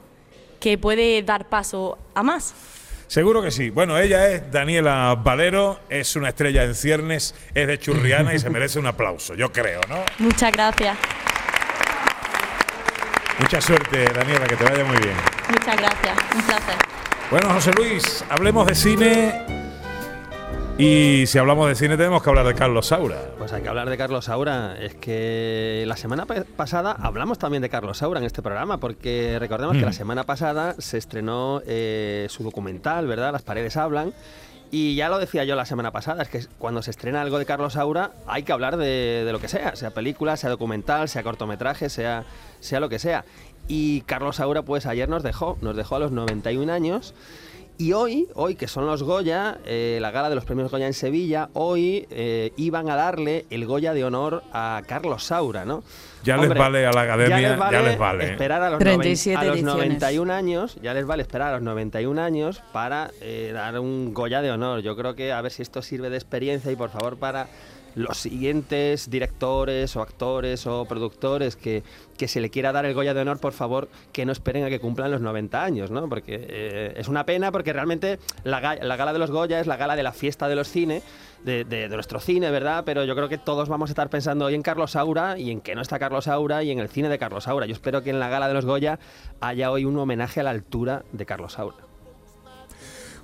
que 0.60 0.78
puede 0.78 1.22
dar 1.22 1.48
paso 1.48 1.98
a 2.14 2.22
más. 2.22 2.54
Seguro 3.08 3.40
que 3.42 3.50
sí. 3.50 3.70
Bueno, 3.70 3.98
ella 3.98 4.28
es 4.28 4.52
Daniela 4.52 5.14
Valero, 5.18 5.80
es 5.88 6.14
una 6.14 6.28
estrella 6.28 6.62
en 6.64 6.74
ciernes, 6.74 7.34
es 7.54 7.66
de 7.66 7.78
Churriana 7.78 8.34
y 8.34 8.38
se 8.38 8.50
merece 8.50 8.78
un 8.78 8.86
aplauso, 8.86 9.34
yo 9.34 9.50
creo, 9.50 9.80
¿no? 9.88 10.04
Muchas 10.18 10.52
gracias. 10.52 10.96
Mucha 13.40 13.60
suerte, 13.60 14.04
Daniela, 14.12 14.46
que 14.46 14.56
te 14.56 14.64
vaya 14.64 14.84
muy 14.84 14.98
bien. 14.98 15.16
Muchas 15.48 15.76
gracias. 15.76 16.18
Un 16.34 16.42
placer. 16.42 16.74
Bueno, 17.30 17.48
José 17.54 17.70
Luis, 17.72 18.24
hablemos 18.28 18.66
de 18.66 18.74
cine. 18.74 19.57
Y 20.80 21.24
si 21.26 21.38
hablamos 21.38 21.66
de 21.68 21.74
cine, 21.74 21.96
tenemos 21.96 22.22
que 22.22 22.28
hablar 22.30 22.46
de 22.46 22.54
Carlos 22.54 22.86
Saura. 22.86 23.16
Pues 23.36 23.52
hay 23.52 23.62
que 23.62 23.68
hablar 23.68 23.90
de 23.90 23.96
Carlos 23.96 24.26
Saura. 24.26 24.76
Es 24.80 24.94
que 24.94 25.82
la 25.88 25.96
semana 25.96 26.24
pa- 26.24 26.44
pasada 26.56 26.92
hablamos 27.00 27.36
también 27.38 27.62
de 27.62 27.68
Carlos 27.68 27.98
Saura 27.98 28.20
en 28.20 28.26
este 28.26 28.42
programa, 28.42 28.78
porque 28.78 29.38
recordemos 29.40 29.74
que 29.76 29.82
Mm. 29.82 29.86
la 29.86 29.92
semana 29.92 30.22
pasada 30.24 30.76
se 30.78 30.96
estrenó 30.98 31.62
eh, 31.66 32.26
su 32.30 32.44
documental, 32.44 33.08
¿verdad? 33.08 33.32
Las 33.32 33.42
paredes 33.42 33.76
hablan. 33.76 34.12
Y 34.70 34.94
ya 34.94 35.08
lo 35.08 35.18
decía 35.18 35.42
yo 35.44 35.56
la 35.56 35.64
semana 35.64 35.90
pasada, 35.90 36.22
es 36.22 36.28
que 36.28 36.42
cuando 36.58 36.82
se 36.82 36.90
estrena 36.92 37.22
algo 37.22 37.38
de 37.40 37.46
Carlos 37.46 37.72
Saura 37.72 38.12
hay 38.28 38.44
que 38.44 38.52
hablar 38.52 38.76
de, 38.76 39.24
de 39.24 39.32
lo 39.32 39.40
que 39.40 39.48
sea, 39.48 39.74
sea 39.74 39.90
película, 39.90 40.36
sea 40.36 40.50
documental, 40.50 41.08
sea 41.08 41.24
cortometraje, 41.24 41.88
sea, 41.88 42.24
sea 42.60 42.78
lo 42.78 42.88
que 42.88 42.98
sea. 43.00 43.24
Y 43.66 44.02
Carlos 44.02 44.36
Saura 44.36 44.62
pues 44.62 44.86
ayer 44.86 45.08
nos 45.08 45.22
dejó, 45.24 45.58
nos 45.60 45.74
dejó 45.74 45.96
a 45.96 45.98
los 45.98 46.12
91 46.12 46.70
años. 46.70 47.14
Y 47.80 47.92
hoy, 47.92 48.26
hoy 48.34 48.56
que 48.56 48.66
son 48.66 48.86
los 48.86 49.04
Goya, 49.04 49.58
eh, 49.64 49.98
la 50.00 50.10
gala 50.10 50.28
de 50.28 50.34
los 50.34 50.44
premios 50.44 50.68
Goya 50.68 50.88
en 50.88 50.94
Sevilla, 50.94 51.48
hoy 51.52 52.08
eh, 52.10 52.52
iban 52.56 52.90
a 52.90 52.96
darle 52.96 53.46
el 53.50 53.66
Goya 53.66 53.94
de 53.94 54.02
honor 54.02 54.42
a 54.52 54.82
Carlos 54.88 55.22
Saura, 55.22 55.64
¿no? 55.64 55.84
Ya 56.24 56.36
les 56.36 56.48
vale 56.58 56.84
a 56.84 56.90
la 56.92 57.02
academia, 57.02 57.40
ya 57.40 57.80
les 57.82 57.96
vale. 57.98 58.32
Esperar 58.32 58.62
a 58.62 58.70
los, 58.70 58.80
37 58.80 59.36
noven- 59.38 59.40
a 59.40 59.44
los 59.50 59.56
ediciones. 59.60 59.88
91 60.00 60.32
años, 60.34 60.76
ya 60.82 60.92
les 60.92 61.06
vale 61.06 61.22
esperar 61.22 61.50
a 61.50 61.52
los 61.52 61.62
91 61.62 62.20
años 62.20 62.60
para 62.72 63.12
eh, 63.20 63.52
dar 63.54 63.78
un 63.78 64.12
Goya 64.12 64.42
de 64.42 64.50
honor. 64.50 64.80
Yo 64.80 64.96
creo 64.96 65.14
que 65.14 65.30
a 65.30 65.40
ver 65.40 65.52
si 65.52 65.62
esto 65.62 65.80
sirve 65.80 66.10
de 66.10 66.16
experiencia 66.16 66.72
y 66.72 66.76
por 66.76 66.90
favor 66.90 67.16
para 67.16 67.46
los 67.94 68.16
siguientes 68.18 69.10
directores 69.10 69.96
o 69.96 70.02
actores 70.02 70.66
o 70.66 70.84
productores 70.84 71.56
que, 71.56 71.82
que 72.16 72.28
se 72.28 72.40
le 72.40 72.50
quiera 72.50 72.72
dar 72.72 72.86
el 72.86 72.94
Goya 72.94 73.14
de 73.14 73.20
honor, 73.22 73.40
por 73.40 73.52
favor, 73.52 73.88
que 74.12 74.24
no 74.24 74.32
esperen 74.32 74.64
a 74.64 74.68
que 74.68 74.78
cumplan 74.80 75.10
los 75.10 75.20
90 75.20 75.64
años, 75.64 75.90
¿no? 75.90 76.08
Porque 76.08 76.46
eh, 76.48 76.94
es 76.96 77.08
una 77.08 77.24
pena 77.24 77.50
porque 77.50 77.72
realmente 77.72 78.18
la, 78.44 78.60
ga- 78.60 78.80
la 78.82 78.96
gala 78.96 79.12
de 79.12 79.18
los 79.18 79.30
Goya 79.30 79.58
es 79.60 79.66
la 79.66 79.76
gala 79.76 79.96
de 79.96 80.02
la 80.02 80.12
fiesta 80.12 80.48
de 80.48 80.54
los 80.54 80.68
cines, 80.68 81.02
de, 81.44 81.64
de- 81.64 81.88
de 81.88 81.94
nuestro 81.94 82.20
cine, 82.20 82.50
¿verdad? 82.50 82.84
Pero 82.86 83.04
yo 83.04 83.14
creo 83.16 83.28
que 83.28 83.38
todos 83.38 83.68
vamos 83.68 83.90
a 83.90 83.92
estar 83.92 84.10
pensando 84.10 84.44
hoy 84.44 84.54
en 84.54 84.62
Carlos 84.62 84.92
Saura 84.92 85.38
y 85.38 85.50
en 85.50 85.60
que 85.60 85.74
no 85.74 85.82
está 85.82 85.98
Carlos 85.98 86.24
Saura 86.26 86.62
y 86.62 86.70
en 86.70 86.78
el 86.78 86.88
cine 86.88 87.08
de 87.08 87.18
Carlos 87.18 87.44
Saura. 87.44 87.66
Yo 87.66 87.72
espero 87.72 88.02
que 88.02 88.10
en 88.10 88.20
la 88.20 88.28
gala 88.28 88.48
de 88.48 88.54
los 88.54 88.64
Goya 88.66 88.98
haya 89.40 89.70
hoy 89.70 89.84
un 89.84 89.98
homenaje 89.98 90.40
a 90.40 90.44
la 90.44 90.50
altura 90.50 91.04
de 91.12 91.26
Carlos 91.26 91.54
Saura. 91.54 91.87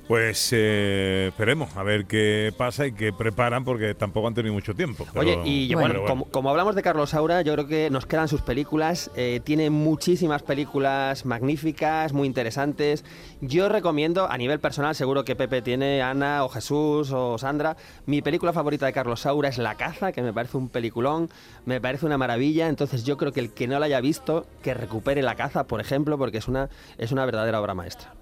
Pues 0.06 0.50
eh, 0.52 1.28
esperemos 1.28 1.74
a 1.78 1.82
ver 1.82 2.04
qué 2.04 2.52
pasa 2.58 2.86
y 2.86 2.92
qué 2.92 3.10
preparan, 3.10 3.64
porque 3.64 3.94
tampoco 3.94 4.28
han 4.28 4.34
tenido 4.34 4.52
mucho 4.52 4.74
tiempo. 4.74 5.06
pero- 5.10 5.20
Oye, 5.20 5.38
y 5.48 5.66
yo, 5.66 5.78
bueno, 5.78 6.04
Como, 6.04 6.26
como 6.26 6.50
hablamos 6.50 6.74
de 6.74 6.82
Carlos 6.82 7.08
Saura, 7.10 7.40
yo 7.40 7.54
creo 7.54 7.66
que 7.66 7.88
nos 7.88 8.04
quedan 8.04 8.28
sus 8.28 8.42
películas. 8.42 9.10
eh, 9.16 9.40
tiene 9.44 9.70
muchísimas 9.70 10.42
películas 10.42 11.24
magníficas, 11.24 12.12
muy 12.12 12.26
interesantes. 12.28 13.02
Yo 13.40 13.70
recomiendo, 13.70 14.30
a 14.30 14.36
nivel 14.36 14.60
personal, 14.60 14.94
seguro 14.94 15.24
que 15.24 15.36
Pepe 15.36 15.62
tiene, 15.62 16.02
Ana 16.02 16.44
o 16.44 16.50
Jesús 16.50 17.10
o 17.10 17.38
Sandra. 17.38 17.76
Mi 18.04 18.20
película 18.20 18.52
favorita 18.52 18.84
de 18.84 18.92
Carlos 18.92 19.20
Saura 19.20 19.48
es 19.48 19.56
La 19.56 19.76
Caza, 19.76 20.12
que 20.12 20.20
me 20.20 20.34
parece 20.34 20.58
un 20.58 20.68
peliculón, 20.68 21.30
me 21.64 21.80
parece 21.80 22.04
una 22.04 22.18
maravilla. 22.18 22.68
Entonces 22.68 23.04
yo 23.04 23.16
creo 23.16 23.32
que 23.32 23.40
el 23.40 23.54
que 23.54 23.66
no 23.66 23.78
la 23.78 23.86
haya 23.86 24.02
visto, 24.02 24.46
que 24.62 24.74
recupere 24.74 25.22
La 25.22 25.34
Caza, 25.34 25.64
por 25.64 25.80
ejemplo, 25.80 26.18
porque 26.18 26.36
es 26.38 26.46
una, 26.48 26.68
es 26.98 27.10
una 27.10 27.24
verdadera 27.24 27.58
obra 27.58 27.72
maestra. 27.72 28.12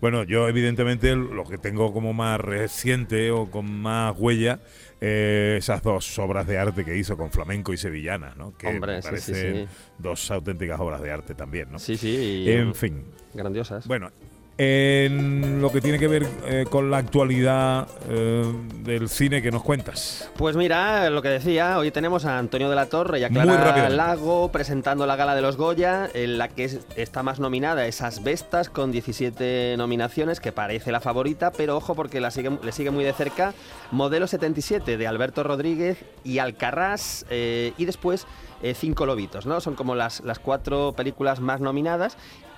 Bueno, 0.00 0.24
yo 0.24 0.48
evidentemente 0.48 1.14
lo 1.16 1.44
que 1.44 1.58
tengo 1.58 1.92
como 1.92 2.12
más 2.12 2.40
reciente 2.40 3.30
o 3.30 3.50
con 3.50 3.70
más 3.70 4.14
huella, 4.18 4.60
eh, 5.00 5.56
esas 5.58 5.82
dos 5.82 6.18
obras 6.18 6.46
de 6.46 6.58
arte 6.58 6.84
que 6.84 6.96
hizo 6.96 7.16
con 7.16 7.30
flamenco 7.30 7.72
y 7.72 7.76
sevillana, 7.76 8.34
¿no? 8.36 8.56
Que 8.56 8.68
Hombre, 8.68 8.96
me 8.96 9.02
sí, 9.02 9.08
sí, 9.08 9.10
parecen 9.10 9.66
sí. 9.66 9.74
dos 9.98 10.30
auténticas 10.30 10.80
obras 10.80 11.02
de 11.02 11.10
arte 11.10 11.34
también, 11.34 11.70
¿no? 11.70 11.78
Sí, 11.78 11.96
sí. 11.96 12.44
y, 12.46 12.50
En 12.50 12.74
fin. 12.74 13.04
Grandiosas. 13.34 13.86
Bueno, 13.86 14.10
en 14.58 15.60
lo 15.60 15.70
que 15.70 15.80
tiene 15.80 15.98
que 15.98 16.08
ver 16.08 16.26
eh, 16.46 16.64
con 16.70 16.90
la 16.90 16.98
actualidad 16.98 17.86
eh, 18.08 18.44
del 18.82 19.08
cine 19.08 19.42
que 19.42 19.50
nos 19.50 19.62
cuentas. 19.62 20.30
Pues 20.36 20.56
mira, 20.56 21.10
lo 21.10 21.20
que 21.22 21.28
decía, 21.28 21.78
hoy 21.78 21.90
tenemos 21.90 22.24
a 22.24 22.38
Antonio 22.38 22.70
de 22.70 22.76
la 22.76 22.86
Torre 22.86 23.20
y 23.20 23.24
a 23.24 23.28
Clara. 23.28 23.88
Lago 23.90 24.50
presentando 24.50 25.06
la 25.06 25.16
gala 25.16 25.34
de 25.34 25.42
los 25.42 25.56
Goya, 25.56 26.08
en 26.14 26.38
la 26.38 26.48
que 26.48 26.64
es- 26.64 26.80
está 26.96 27.22
más 27.22 27.38
nominada 27.38 27.86
esas 27.86 28.22
Bestas 28.24 28.70
con 28.70 28.92
17 28.92 29.74
nominaciones, 29.76 30.40
que 30.40 30.52
parece 30.52 30.90
la 30.90 31.00
favorita, 31.00 31.52
pero 31.52 31.76
ojo 31.76 31.94
porque 31.94 32.20
la 32.20 32.30
sigue, 32.30 32.50
le 32.62 32.72
sigue 32.72 32.90
muy 32.90 33.04
de 33.04 33.12
cerca 33.12 33.52
Modelo 33.90 34.26
77 34.26 34.96
de 34.96 35.06
Alberto 35.06 35.42
Rodríguez 35.42 35.98
y 36.24 36.38
Alcarrás, 36.38 37.26
eh, 37.30 37.72
y 37.76 37.84
después 37.84 38.26
Cinco 38.74 39.06
Lobitos, 39.06 39.46
¿no? 39.46 39.60
Son 39.60 39.74
como 39.76 39.94
las, 39.94 40.20
las 40.24 40.38
cuatro 40.40 40.92
películas 40.96 41.38
más 41.40 41.60
nominadas 41.60 42.16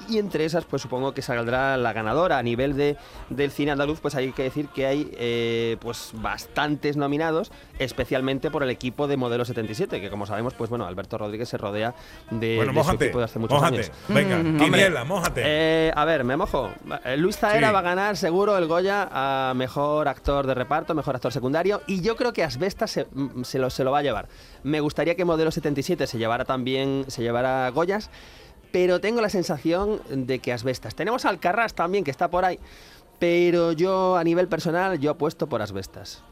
y 0.08 0.18
entre 0.18 0.44
esas 0.44 0.64
pues 0.64 0.82
supongo 0.82 1.12
que 1.12 1.22
saldrá 1.22 1.76
la 1.76 1.92
ganadora 1.92 2.38
a 2.38 2.42
nivel 2.42 2.76
de, 2.76 2.96
del 3.30 3.50
cine 3.50 3.72
andaluz 3.72 4.00
pues 4.00 4.14
hay 4.14 4.32
que 4.32 4.44
decir 4.44 4.68
que 4.68 4.86
hay 4.86 5.10
eh, 5.18 5.76
pues 5.80 6.10
bastantes 6.14 6.96
nominados 6.96 7.50
especialmente 7.78 8.50
por 8.50 8.62
el 8.62 8.70
equipo 8.70 9.06
de 9.08 9.16
Modelo 9.16 9.44
77 9.44 10.00
que 10.00 10.10
como 10.10 10.26
sabemos 10.26 10.54
pues 10.54 10.70
bueno 10.70 10.86
Alberto 10.86 11.18
Rodríguez 11.18 11.48
se 11.48 11.56
rodea 11.58 11.94
de, 12.30 12.56
Bueno, 12.56 12.72
de 12.72 12.78
su 12.78 12.84
mójate, 12.84 13.04
equipo 13.06 13.18
de 13.18 13.24
hace 13.24 13.38
muchos 13.38 13.56
mójate. 13.58 13.76
años 13.76 13.92
Venga, 14.08 14.36
Hombre, 14.36 14.64
quiniela, 14.64 15.04
mójate. 15.04 15.42
eh, 15.44 15.92
a 15.94 16.04
ver 16.04 16.24
me 16.24 16.36
mojo 16.36 16.70
Eh, 17.04 17.16
Luis 17.16 17.36
Zaera 17.38 17.68
Sí. 17.68 17.72
va 17.72 17.78
a 17.80 17.82
ganar 17.82 18.16
seguro 18.16 18.56
el 18.58 18.66
Goya 18.66 19.08
a 19.10 19.52
mejor 19.54 20.08
actor 20.08 20.46
de 20.46 20.54
reparto 20.54 20.94
mejor 20.94 21.14
actor 21.16 21.32
secundario 21.32 21.82
y 21.86 22.00
yo 22.02 22.16
creo 22.16 22.32
que 22.32 22.44
Asbestas 22.44 22.90
se, 22.90 23.06
mm, 23.12 23.42
se 23.44 23.58
lo, 23.58 23.70
se 23.70 23.84
lo 23.84 23.90
va 23.92 23.98
a 23.98 24.02
llevar 24.02 24.28
me 24.62 24.80
gustaría 24.80 25.14
que 25.14 25.24
Modelo 25.24 25.50
77 25.50 26.06
se 26.06 26.18
llevara 26.18 26.44
también 26.44 27.04
se 27.08 27.22
llevara 27.22 27.68
Goyas 27.70 28.10
pero 28.70 29.00
tengo 29.00 29.20
la 29.20 29.28
sensación 29.28 30.00
de 30.08 30.38
que 30.38 30.52
Asbestas. 30.52 30.94
Tenemos 30.94 31.24
a 31.24 31.30
Alcarrás 31.30 31.74
también, 31.74 32.04
que 32.04 32.10
está 32.10 32.28
por 32.28 32.44
ahí, 32.44 32.58
pero 33.18 33.72
yo 33.72 34.16
a 34.16 34.24
nivel 34.24 34.48
personal, 34.48 34.98
yo 34.98 35.10
apuesto 35.10 35.46
por 35.48 35.62
Asbestas. 35.62 36.22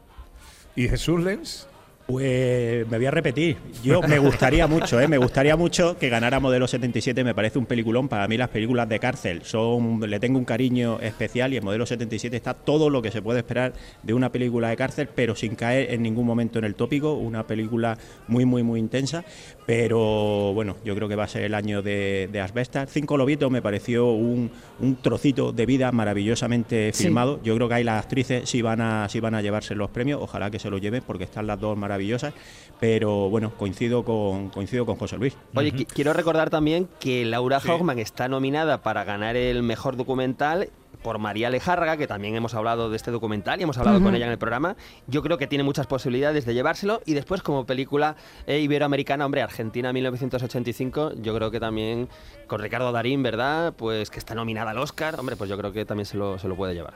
¿Y 0.74 0.88
Jesús 0.88 1.22
Lens? 1.22 1.66
Pues 2.06 2.88
me 2.88 2.98
voy 2.98 3.06
a 3.06 3.10
repetir. 3.10 3.56
Yo 3.82 4.00
me 4.08 4.18
gustaría 4.18 4.68
mucho, 4.68 5.00
¿eh? 5.00 5.08
me 5.08 5.18
gustaría 5.18 5.56
mucho 5.56 5.98
que 5.98 6.08
ganara 6.08 6.38
Modelo 6.38 6.68
77. 6.68 7.24
Me 7.24 7.34
parece 7.34 7.58
un 7.58 7.66
peliculón. 7.66 8.08
Para 8.08 8.28
mí 8.28 8.36
las 8.36 8.48
películas 8.48 8.88
de 8.88 9.00
cárcel 9.00 9.42
son, 9.42 10.00
le 10.08 10.20
tengo 10.20 10.38
un 10.38 10.44
cariño 10.44 11.00
especial 11.00 11.52
y 11.52 11.56
en 11.56 11.64
Modelo 11.64 11.84
77 11.84 12.36
está 12.36 12.54
todo 12.54 12.90
lo 12.90 13.02
que 13.02 13.10
se 13.10 13.22
puede 13.22 13.40
esperar 13.40 13.72
de 14.04 14.14
una 14.14 14.30
película 14.30 14.68
de 14.68 14.76
cárcel, 14.76 15.08
pero 15.12 15.34
sin 15.34 15.56
caer 15.56 15.92
en 15.92 16.02
ningún 16.02 16.26
momento 16.26 16.60
en 16.60 16.64
el 16.64 16.76
tópico. 16.76 17.14
Una 17.14 17.44
película 17.44 17.98
muy, 18.28 18.44
muy, 18.44 18.62
muy 18.62 18.78
intensa. 18.78 19.24
Pero 19.66 20.52
bueno, 20.54 20.76
yo 20.84 20.94
creo 20.94 21.08
que 21.08 21.16
va 21.16 21.24
a 21.24 21.28
ser 21.28 21.42
el 21.42 21.52
año 21.52 21.82
de, 21.82 22.28
de 22.30 22.40
Asbestas. 22.40 22.88
Cinco 22.90 23.16
Lobitos 23.16 23.50
me 23.50 23.60
pareció 23.60 24.06
un, 24.12 24.50
un 24.80 24.96
trocito 24.96 25.52
de 25.52 25.66
vida 25.66 25.90
maravillosamente 25.90 26.92
Sí. 26.92 27.04
filmado. 27.04 27.40
Yo 27.42 27.54
creo 27.56 27.68
que 27.68 27.74
ahí 27.74 27.84
las 27.84 28.02
actrices 28.04 28.48
sí 28.48 28.62
van 28.62 28.80
a 28.80 29.08
sí 29.08 29.18
van 29.18 29.34
a 29.34 29.42
llevarse 29.42 29.74
los 29.74 29.90
premios, 29.90 30.20
ojalá 30.22 30.50
que 30.52 30.60
se 30.60 30.70
los 30.70 30.80
lleven 30.80 31.02
porque 31.04 31.24
están 31.24 31.48
las 31.48 31.58
dos 31.60 31.76
maravillosas, 31.76 32.32
pero 32.78 33.28
bueno, 33.28 33.52
coincido 33.56 34.04
con 34.04 34.50
coincido 34.50 34.86
con 34.86 34.96
José 34.96 35.16
Luis. 35.18 35.36
Oye, 35.54 35.72
qui- 35.72 35.86
quiero 35.86 36.12
recordar 36.12 36.48
también 36.48 36.88
que 37.00 37.24
Laura 37.24 37.58
Haugman 37.58 37.98
está 37.98 38.28
nominada 38.28 38.82
para 38.82 39.02
ganar 39.04 39.34
el 39.36 39.64
mejor 39.64 39.96
documental 39.96 40.68
por 41.06 41.20
María 41.20 41.50
Lejárraga, 41.50 41.96
que 41.96 42.08
también 42.08 42.34
hemos 42.34 42.52
hablado 42.54 42.90
de 42.90 42.96
este 42.96 43.12
documental 43.12 43.60
y 43.60 43.62
hemos 43.62 43.78
hablado 43.78 44.02
con 44.02 44.16
ella 44.16 44.26
en 44.26 44.32
el 44.32 44.38
programa. 44.38 44.74
Yo 45.06 45.22
creo 45.22 45.38
que 45.38 45.46
tiene 45.46 45.62
muchas 45.62 45.86
posibilidades 45.86 46.44
de 46.44 46.52
llevárselo 46.52 47.00
y 47.06 47.14
después 47.14 47.42
como 47.42 47.64
película 47.64 48.16
eh, 48.48 48.58
iberoamericana, 48.58 49.24
hombre, 49.24 49.40
Argentina 49.40 49.92
1985, 49.92 51.12
yo 51.22 51.32
creo 51.36 51.52
que 51.52 51.60
también 51.60 52.08
con 52.48 52.60
Ricardo 52.60 52.90
Darín, 52.90 53.22
¿verdad? 53.22 53.72
Pues 53.74 54.10
que 54.10 54.18
está 54.18 54.34
nominada 54.34 54.72
al 54.72 54.78
Oscar, 54.78 55.14
hombre, 55.20 55.36
pues 55.36 55.48
yo 55.48 55.56
creo 55.56 55.70
que 55.70 55.84
también 55.84 56.06
se 56.06 56.16
lo, 56.16 56.40
se 56.40 56.48
lo 56.48 56.56
puede 56.56 56.74
llevar. 56.74 56.94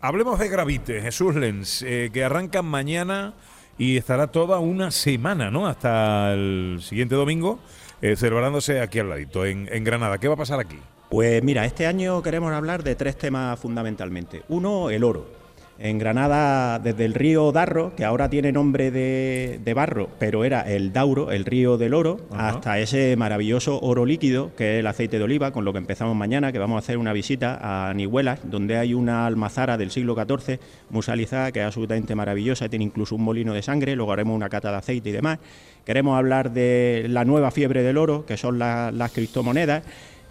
Hablemos 0.00 0.38
de 0.38 0.48
Gravite, 0.48 1.02
Jesús 1.02 1.34
Lens, 1.34 1.82
eh, 1.82 2.10
que 2.12 2.22
arrancan 2.22 2.66
mañana 2.66 3.34
y 3.76 3.96
estará 3.96 4.28
toda 4.28 4.60
una 4.60 4.92
semana, 4.92 5.50
¿no? 5.50 5.66
Hasta 5.66 6.34
el 6.34 6.78
siguiente 6.80 7.16
domingo, 7.16 7.58
eh, 8.00 8.14
celebrándose 8.14 8.80
aquí 8.80 9.00
al 9.00 9.08
ladito, 9.08 9.44
en, 9.44 9.68
en 9.72 9.82
Granada. 9.82 10.18
¿Qué 10.18 10.28
va 10.28 10.34
a 10.34 10.36
pasar 10.36 10.60
aquí? 10.60 10.78
Pues 11.10 11.42
mira, 11.44 11.64
este 11.64 11.86
año 11.86 12.22
queremos 12.22 12.52
hablar 12.52 12.82
de 12.82 12.94
tres 12.96 13.16
temas 13.16 13.58
fundamentalmente. 13.58 14.42
Uno, 14.48 14.90
el 14.90 15.04
oro. 15.04 15.44
En 15.76 15.98
Granada, 15.98 16.78
desde 16.78 17.04
el 17.04 17.14
río 17.14 17.50
Darro, 17.50 17.96
que 17.96 18.04
ahora 18.04 18.30
tiene 18.30 18.52
nombre 18.52 18.92
de, 18.92 19.58
de 19.64 19.74
barro, 19.74 20.08
pero 20.20 20.44
era 20.44 20.60
el 20.62 20.92
Dauro, 20.92 21.32
el 21.32 21.44
río 21.44 21.76
del 21.78 21.94
oro, 21.94 22.20
hasta 22.30 22.78
ese 22.78 23.16
maravilloso 23.16 23.80
oro 23.80 24.06
líquido, 24.06 24.52
que 24.56 24.74
es 24.76 24.80
el 24.80 24.86
aceite 24.86 25.18
de 25.18 25.24
oliva, 25.24 25.50
con 25.50 25.64
lo 25.64 25.72
que 25.72 25.78
empezamos 25.78 26.14
mañana, 26.14 26.52
que 26.52 26.60
vamos 26.60 26.76
a 26.76 26.78
hacer 26.78 26.96
una 26.96 27.12
visita 27.12 27.58
a 27.88 27.92
Nihuelas, 27.92 28.38
donde 28.44 28.76
hay 28.76 28.94
una 28.94 29.26
almazara 29.26 29.76
del 29.76 29.90
siglo 29.90 30.14
XIV, 30.14 30.60
musalizada, 30.90 31.50
que 31.50 31.58
es 31.58 31.66
absolutamente 31.66 32.14
maravillosa, 32.14 32.68
tiene 32.68 32.84
incluso 32.84 33.16
un 33.16 33.24
molino 33.24 33.52
de 33.52 33.62
sangre, 33.62 33.96
luego 33.96 34.12
haremos 34.12 34.36
una 34.36 34.48
cata 34.48 34.70
de 34.70 34.76
aceite 34.76 35.08
y 35.08 35.12
demás. 35.12 35.40
Queremos 35.84 36.16
hablar 36.16 36.52
de 36.52 37.06
la 37.08 37.24
nueva 37.24 37.50
fiebre 37.50 37.82
del 37.82 37.98
oro, 37.98 38.24
que 38.26 38.36
son 38.36 38.60
la- 38.60 38.92
las 38.92 39.10
criptomonedas, 39.10 39.82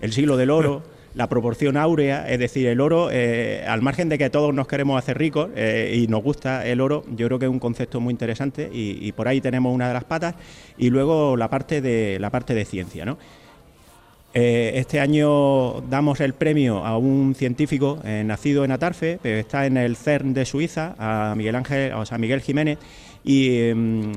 el 0.03 0.11
siglo 0.11 0.35
del 0.35 0.49
oro, 0.49 0.83
la 1.15 1.29
proporción 1.29 1.77
áurea, 1.77 2.29
es 2.29 2.37
decir, 2.37 2.67
el 2.67 2.81
oro, 2.81 3.09
eh, 3.09 3.63
al 3.65 3.81
margen 3.81 4.09
de 4.09 4.17
que 4.17 4.29
todos 4.29 4.53
nos 4.53 4.67
queremos 4.67 4.99
hacer 4.99 5.17
ricos 5.17 5.49
eh, 5.55 5.97
y 6.03 6.07
nos 6.07 6.21
gusta 6.21 6.67
el 6.67 6.81
oro, 6.81 7.05
yo 7.15 7.27
creo 7.27 7.39
que 7.39 7.45
es 7.45 7.51
un 7.51 7.59
concepto 7.59 8.01
muy 8.01 8.11
interesante 8.11 8.69
y, 8.71 9.09
por 9.13 9.29
ahí 9.29 9.39
tenemos 9.39 9.73
una 9.73 9.87
de 9.87 9.93
las 9.93 10.03
patas 10.03 10.35
y 10.77 10.89
luego 10.89 11.37
la 11.37 11.49
parte 11.49 11.81
de 11.81 12.19
la 12.19 12.29
parte 12.29 12.53
de 12.53 12.65
ciencia, 12.65 13.05
¿no? 13.05 13.17
Eh, 14.33 14.73
este 14.75 14.99
año 14.99 15.81
damos 15.81 16.19
el 16.19 16.33
premio 16.33 16.83
a 16.83 16.97
un 16.97 17.33
científico 17.35 17.99
nacido 18.03 18.65
en 18.65 18.71
Atarfe, 18.71 19.19
pero 19.21 19.37
está 19.37 19.67
en 19.67 19.77
el 19.77 19.95
CERN 19.95 20.33
de 20.33 20.43
Suiza, 20.43 20.95
a 20.97 21.33
Miguel 21.37 21.55
Ángel, 21.55 21.93
o 21.93 22.05
sea, 22.05 22.17
Miguel 22.17 22.41
Jiménez, 22.41 22.77
y 23.23 23.57
em, 23.69 24.11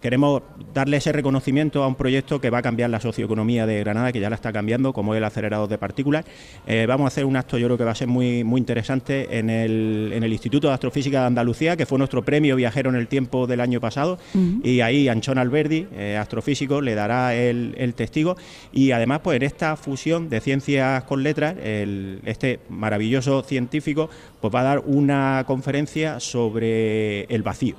queremos 0.00 0.42
darle 0.74 0.98
ese 0.98 1.12
reconocimiento 1.12 1.82
a 1.82 1.86
un 1.88 1.94
proyecto 1.94 2.40
que 2.40 2.50
va 2.50 2.58
a 2.58 2.62
cambiar 2.62 2.90
la 2.90 3.00
socioeconomía 3.00 3.66
de 3.66 3.80
Granada, 3.80 4.12
que 4.12 4.20
ya 4.20 4.28
la 4.28 4.36
está 4.36 4.52
cambiando, 4.52 4.92
como 4.92 5.14
es 5.14 5.18
el 5.18 5.24
acelerador 5.24 5.68
de 5.68 5.78
partículas. 5.78 6.24
Eh, 6.66 6.84
vamos 6.86 7.04
a 7.04 7.08
hacer 7.08 7.24
un 7.24 7.36
acto, 7.36 7.56
yo 7.58 7.66
creo 7.68 7.78
que 7.78 7.84
va 7.84 7.92
a 7.92 7.94
ser 7.94 8.08
muy, 8.08 8.44
muy 8.44 8.58
interesante 8.60 9.38
en 9.38 9.48
el, 9.50 10.10
en 10.14 10.22
el 10.24 10.32
Instituto 10.32 10.68
de 10.68 10.74
Astrofísica 10.74 11.20
de 11.20 11.26
Andalucía, 11.26 11.76
que 11.76 11.86
fue 11.86 11.96
nuestro 11.98 12.22
premio 12.22 12.56
viajero 12.56 12.90
en 12.90 12.96
el 12.96 13.08
tiempo 13.08 13.46
del 13.46 13.60
año 13.60 13.80
pasado, 13.80 14.18
y 14.62 14.80
ahí 14.80 15.08
Anchón 15.08 15.38
Alberdi, 15.38 15.86
eh, 15.96 16.16
astrofísico, 16.20 16.80
le 16.80 16.94
dará 16.94 17.34
el, 17.34 17.74
el 17.78 17.94
testigo, 17.94 18.36
y 18.72 18.90
además, 18.90 19.20
pues 19.24 19.36
en 19.36 19.42
esta 19.42 19.76
fusión 19.76 20.28
de 20.28 20.40
ciencias 20.40 21.04
con 21.04 21.22
letras, 21.22 21.54
el- 21.62 22.20
este 22.24 22.60
maravilloso 22.68 23.42
científico, 23.42 24.10
pues 24.40 24.54
va 24.54 24.60
a 24.60 24.64
dar 24.64 24.82
una 24.84 25.44
conferencia 25.46 26.20
sobre 26.20 27.22
el 27.24 27.42
vacío. 27.42 27.76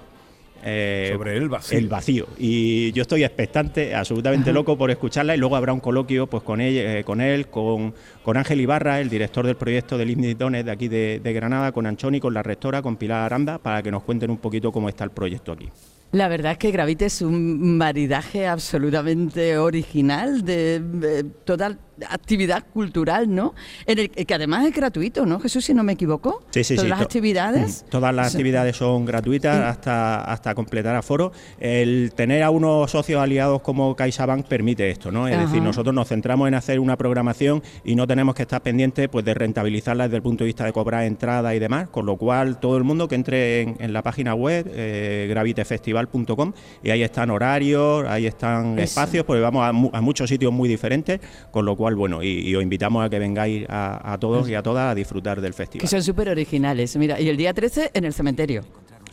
Eh, 0.64 1.10
Sobre 1.14 1.38
el 1.38 1.50
vacío. 1.50 1.78
El 1.78 1.88
vacío. 1.88 2.28
Y 2.38 2.92
yo 2.94 3.04
estoy 3.04 3.24
expectante, 3.24 3.94
absolutamente 3.94 4.52
loco 4.52 4.78
por 4.78 4.90
escucharla 4.90 5.36
y 5.36 5.38
luego 5.38 5.56
habrá 5.56 5.74
un 5.74 5.80
coloquio 5.80 6.28
pues 6.28 6.44
con 6.44 6.60
él, 6.62 6.78
eh, 6.78 7.04
con, 7.04 7.22
él 7.22 7.48
con, 7.48 7.94
con 8.24 8.38
Ángel 8.38 8.62
Ibarra, 8.62 9.00
el 9.00 9.10
director 9.10 9.46
del 9.46 9.56
proyecto 9.56 9.98
del 9.98 10.38
Dones 10.38 10.66
de 10.66 10.72
aquí 10.72 10.88
de, 10.88 11.20
de 11.24 11.34
Granada, 11.34 11.72
con 11.72 11.86
Anchoni, 11.86 12.20
con 12.20 12.34
la 12.34 12.42
rectora, 12.42 12.82
con 12.82 12.98
Pilar 12.98 13.22
Aranda, 13.24 13.58
para 13.60 13.84
que 13.84 13.92
nos 13.92 14.04
cuenten 14.04 14.32
un 14.32 14.38
poquito 14.38 14.72
cómo 14.72 14.90
está 14.90 15.04
el 15.04 15.12
proyecto 15.12 15.52
aquí. 15.52 15.70
La 16.12 16.30
verdad 16.30 16.54
es 16.54 16.58
que 16.58 16.72
Gravite 16.72 17.08
es 17.08 17.22
un 17.22 17.78
maridaje 17.78 18.48
absolutamente 18.48 19.58
original 19.58 20.46
de, 20.46 20.76
eh, 21.04 21.24
toda 21.44 21.78
actividad 22.10 22.64
cultural, 22.74 23.34
¿no? 23.34 23.54
En 23.86 24.00
el 24.00 24.10
que 24.10 24.34
además 24.34 24.66
es 24.66 24.74
gratuito, 24.76 25.26
¿no? 25.26 25.40
Jesús, 25.40 25.66
si 25.66 25.74
no 25.74 25.84
me 25.84 25.94
equivoco. 25.94 26.44
Sí, 26.52 26.64
sí, 26.64 26.76
Todas 26.76 26.84
sí. 26.86 26.90
las 26.90 27.00
To- 27.00 27.04
actividades. 27.06 27.84
Mm, 27.86 27.90
Todas 27.90 28.14
las 28.16 28.28
O 28.28 28.30
sea, 28.32 28.38
actividades 28.38 28.76
son 28.78 29.06
gratuitas 29.06 29.56
Sí. 29.58 29.64
hasta, 29.64 30.22
hasta 30.24 30.56
completar 30.56 30.96
aforo. 30.96 31.32
El 31.60 32.12
tener 32.16 32.44
a 32.44 32.50
unos 32.50 32.92
socios 32.92 33.22
aliados 33.22 33.62
como 33.62 33.96
CaixaBank 33.96 34.46
permite 34.48 34.90
esto, 34.90 35.12
¿no? 35.12 35.28
Es 35.28 35.36
Ajá. 35.36 35.46
decir, 35.46 35.62
nosotros 35.62 35.94
nos 35.96 36.08
centramos 36.08 36.48
en 36.48 36.56
hacer 36.56 36.80
una 36.80 36.98
programación 36.98 37.62
y 37.84 37.96
no 37.96 38.08
tenemos 38.08 38.36
que 38.36 38.42
estar 38.44 38.62
pendientes 38.62 39.08
pues, 39.10 39.24
de 39.26 39.34
rentabilizarla 39.34 40.06
desde 40.06 40.18
el 40.18 40.24
punto 40.24 40.44
de 40.44 40.48
vista 40.48 40.66
de 40.66 40.74
cobrar 40.74 41.04
entrada 41.04 41.54
y 41.56 41.60
demás, 41.60 41.88
con 41.90 42.06
lo 42.06 42.18
cual 42.18 42.60
todo 42.60 42.78
el 42.78 42.84
mundo 42.84 43.08
que 43.08 43.16
entre 43.16 43.62
en, 43.62 43.76
en 43.80 43.94
la 43.94 44.02
página 44.02 44.34
web 44.34 44.70
eh, 44.74 45.28
gravitefestival.com 45.30 46.54
y 46.84 46.90
ahí 46.90 47.04
están 47.04 47.30
horarios, 47.30 48.06
ahí 48.08 48.26
están 48.26 48.74
Eso. 48.80 48.84
espacios, 48.84 49.26
porque 49.26 49.42
vamos 49.42 49.64
a, 49.68 49.72
mu- 49.72 49.90
a 49.94 50.02
muchos 50.02 50.30
sitios 50.30 50.52
muy 50.52 50.68
diferentes, 50.70 51.20
con 51.52 51.66
lo 51.66 51.76
cual, 51.76 51.85
bueno, 51.94 52.24
y, 52.24 52.40
y 52.40 52.56
os 52.56 52.64
invitamos 52.64 53.06
a 53.06 53.10
que 53.10 53.20
vengáis 53.20 53.66
a, 53.70 54.14
a 54.14 54.18
todos 54.18 54.50
y 54.50 54.56
a 54.56 54.64
todas 54.64 54.92
a 54.92 54.96
disfrutar 54.96 55.42
del 55.42 55.54
festival. 55.54 55.82
Que 55.82 55.88
son 55.88 56.02
súper 56.02 56.30
originales. 56.30 56.96
Mira, 56.98 57.20
y 57.22 57.30
el 57.30 57.38
día 57.38 57.54
13 57.54 57.92
en 57.94 58.06
el 58.06 58.14
cementerio. 58.14 58.64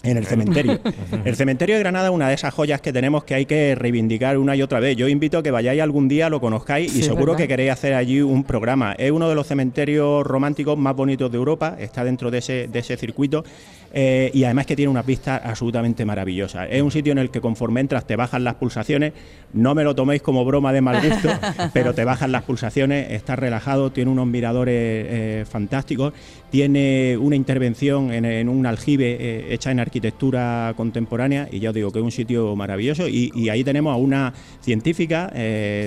En 0.02 0.16
el 0.16 0.26
cementerio. 0.26 0.80
el 1.24 1.36
cementerio 1.36 1.76
de 1.76 1.80
Granada 1.80 2.08
es 2.08 2.14
una 2.14 2.28
de 2.28 2.34
esas 2.34 2.52
joyas 2.52 2.80
que 2.80 2.92
tenemos 2.92 3.22
que 3.24 3.34
hay 3.34 3.46
que 3.46 3.74
reivindicar 3.74 4.36
una 4.38 4.56
y 4.56 4.62
otra 4.62 4.80
vez. 4.80 4.96
Yo 4.96 5.08
invito 5.08 5.38
a 5.38 5.42
que 5.42 5.50
vayáis 5.50 5.80
algún 5.80 6.08
día, 6.08 6.28
lo 6.28 6.40
conozcáis 6.40 6.94
y 6.94 7.02
seguro 7.02 7.32
verdad. 7.32 7.38
que 7.38 7.48
queréis 7.48 7.70
hacer 7.70 7.94
allí 7.94 8.20
un 8.20 8.44
programa. 8.44 8.94
Es 8.98 9.12
uno 9.12 9.28
de 9.28 9.34
los 9.34 9.46
cementerios 9.46 10.26
románticos 10.26 10.76
más 10.76 10.96
bonitos 10.96 11.30
de 11.30 11.38
Europa, 11.38 11.76
está 11.78 12.04
dentro 12.04 12.30
de 12.30 12.38
ese, 12.38 12.66
de 12.66 12.78
ese 12.80 12.96
circuito 12.96 13.44
eh, 13.92 14.30
y 14.32 14.44
además 14.44 14.66
que 14.66 14.74
tiene 14.74 14.90
unas 14.90 15.04
vistas 15.04 15.40
absolutamente 15.44 16.04
maravillosas. 16.04 16.68
Es 16.70 16.80
un 16.80 16.90
sitio 16.90 17.12
en 17.12 17.18
el 17.18 17.30
que 17.30 17.40
conforme 17.40 17.80
entras 17.80 18.06
te 18.06 18.16
bajan 18.16 18.42
las 18.42 18.54
pulsaciones, 18.54 19.12
no 19.52 19.74
me 19.74 19.84
lo 19.84 19.94
toméis 19.94 20.22
como 20.22 20.44
broma 20.44 20.72
de 20.72 20.80
mal 20.80 21.06
gusto, 21.06 21.28
pero 21.74 21.94
te 21.94 22.04
bajan 22.04 22.32
las 22.32 22.42
pulsaciones, 22.44 23.10
está 23.10 23.36
relajado, 23.36 23.92
tiene 23.92 24.10
unos 24.10 24.26
miradores 24.26 24.74
eh, 24.76 25.44
fantásticos, 25.48 26.14
tiene 26.50 27.18
una 27.18 27.36
intervención 27.36 28.12
en, 28.12 28.24
en 28.24 28.48
un 28.48 28.64
aljibe 28.64 29.16
eh, 29.20 29.54
hecha 29.54 29.70
en 29.70 29.80
arquitectura 29.80 30.72
contemporánea 30.76 31.48
y 31.50 31.60
ya 31.60 31.68
os 31.70 31.74
digo 31.74 31.90
que 31.90 31.98
es 31.98 32.04
un 32.04 32.12
sitio 32.12 32.56
maravilloso 32.56 33.08
y, 33.08 33.30
y 33.34 33.50
ahí 33.50 33.62
tenemos 33.62 33.92
a 33.92 33.96
una 33.96 34.32
científica 34.62 35.30